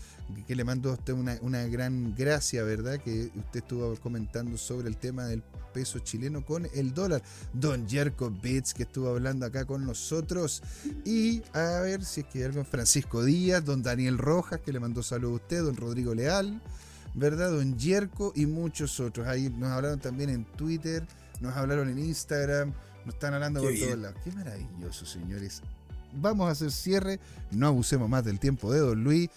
que 0.48 0.56
le 0.56 0.64
mandó 0.64 0.92
a 0.92 0.94
usted 0.94 1.14
una, 1.14 1.38
una 1.42 1.66
gran 1.66 2.16
gracia, 2.16 2.64
¿verdad? 2.64 3.00
Que 3.00 3.32
usted 3.36 3.62
estuvo 3.62 3.96
comentando 3.98 4.58
sobre 4.58 4.88
el 4.88 4.98
tema 4.98 5.26
del 5.26 5.44
peso 5.74 6.00
chileno 6.00 6.46
con 6.46 6.68
el 6.74 6.94
dólar. 6.94 7.22
Don 7.54 7.88
Jerko 7.88 8.30
Bits, 8.30 8.74
que 8.74 8.84
estuvo 8.84 9.10
hablando 9.10 9.46
acá 9.46 9.66
con 9.66 9.86
nosotros. 9.86 10.62
Y 11.06 11.42
a 11.54 11.82
ver 11.82 12.04
si 12.04 12.22
es 12.22 12.28
que 12.28 12.40
hay 12.40 12.46
algo. 12.46 12.64
Francisco 12.64 13.24
Díaz, 13.24 13.64
don 13.64 13.82
Daniel 13.82 14.18
Rojas, 14.18 14.60
que 14.60 14.74
le 14.74 14.80
mandó 14.80 15.04
saludo 15.04 15.34
a 15.34 15.36
usted, 15.36 15.64
don 15.64 15.78
Rodrigo 15.78 16.14
Leal. 16.14 16.62
¿Verdad? 17.16 17.52
Don 17.52 17.76
Yerko 17.78 18.34
y 18.36 18.46
muchos 18.46 19.00
otros. 19.00 19.28
Ahí 19.28 19.50
nos 19.50 19.72
hablaron 19.72 20.00
también 20.00 20.30
en 20.30 20.46
Twitter 20.46 21.08
nos 21.40 21.56
hablaron 21.56 21.90
en 21.90 22.00
Instagram, 22.00 22.74
nos 23.06 23.16
están 23.16 23.34
hablando 23.34 23.62
Qué 23.62 23.68
por 23.68 23.74
bien. 23.74 23.88
todos 23.88 24.00
lados. 24.00 24.22
Qué 24.24 24.32
maravilloso, 24.32 25.06
señores. 25.06 25.62
Vamos 26.14 26.48
a 26.48 26.52
hacer 26.52 26.72
cierre, 26.72 27.20
no 27.52 27.68
abusemos 27.68 28.10
más 28.10 28.26
del 28.26 28.40
tiempo 28.40 28.72
de 28.72 28.80
Don 28.80 29.04
Luis. 29.04 29.30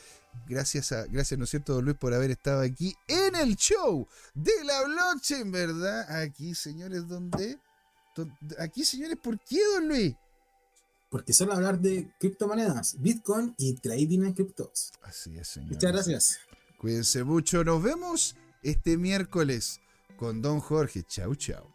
Gracias, 0.49 0.93
a, 0.93 1.05
gracias, 1.07 1.37
¿no 1.39 1.45
es 1.45 1.51
cierto, 1.51 1.75
Don 1.75 1.85
Luis, 1.85 1.97
por 1.97 2.15
haber 2.15 2.31
estado 2.31 2.63
aquí 2.63 2.97
en 3.07 3.37
el 3.37 3.57
show 3.57 4.07
de 4.35 4.53
la 4.65 4.85
blockchain, 4.85 5.53
¿verdad? 5.53 6.23
Aquí, 6.23 6.55
señores, 6.55 7.07
¿dónde? 7.07 7.59
Aquí, 8.59 8.85
señores, 8.85 9.19
¿por 9.23 9.39
qué, 9.41 9.61
Don 9.75 9.89
Luis? 9.89 10.15
Porque 11.11 11.35
solo 11.35 11.53
hablar 11.53 11.79
de 11.79 12.11
criptomonedas, 12.19 12.97
Bitcoin 12.99 13.55
y 13.59 13.75
trading 13.75 14.23
en 14.23 14.33
criptos. 14.33 14.93
Así 15.03 15.37
es, 15.37 15.49
señor. 15.49 15.73
Muchas 15.73 15.93
gracias. 15.93 16.39
Cuídense 16.79 17.23
mucho. 17.23 17.63
Nos 17.65 17.83
vemos 17.83 18.35
este 18.63 18.97
miércoles 18.97 19.81
con 20.17 20.41
Don 20.41 20.61
Jorge. 20.61 21.03
Chau, 21.03 21.35
chau. 21.35 21.75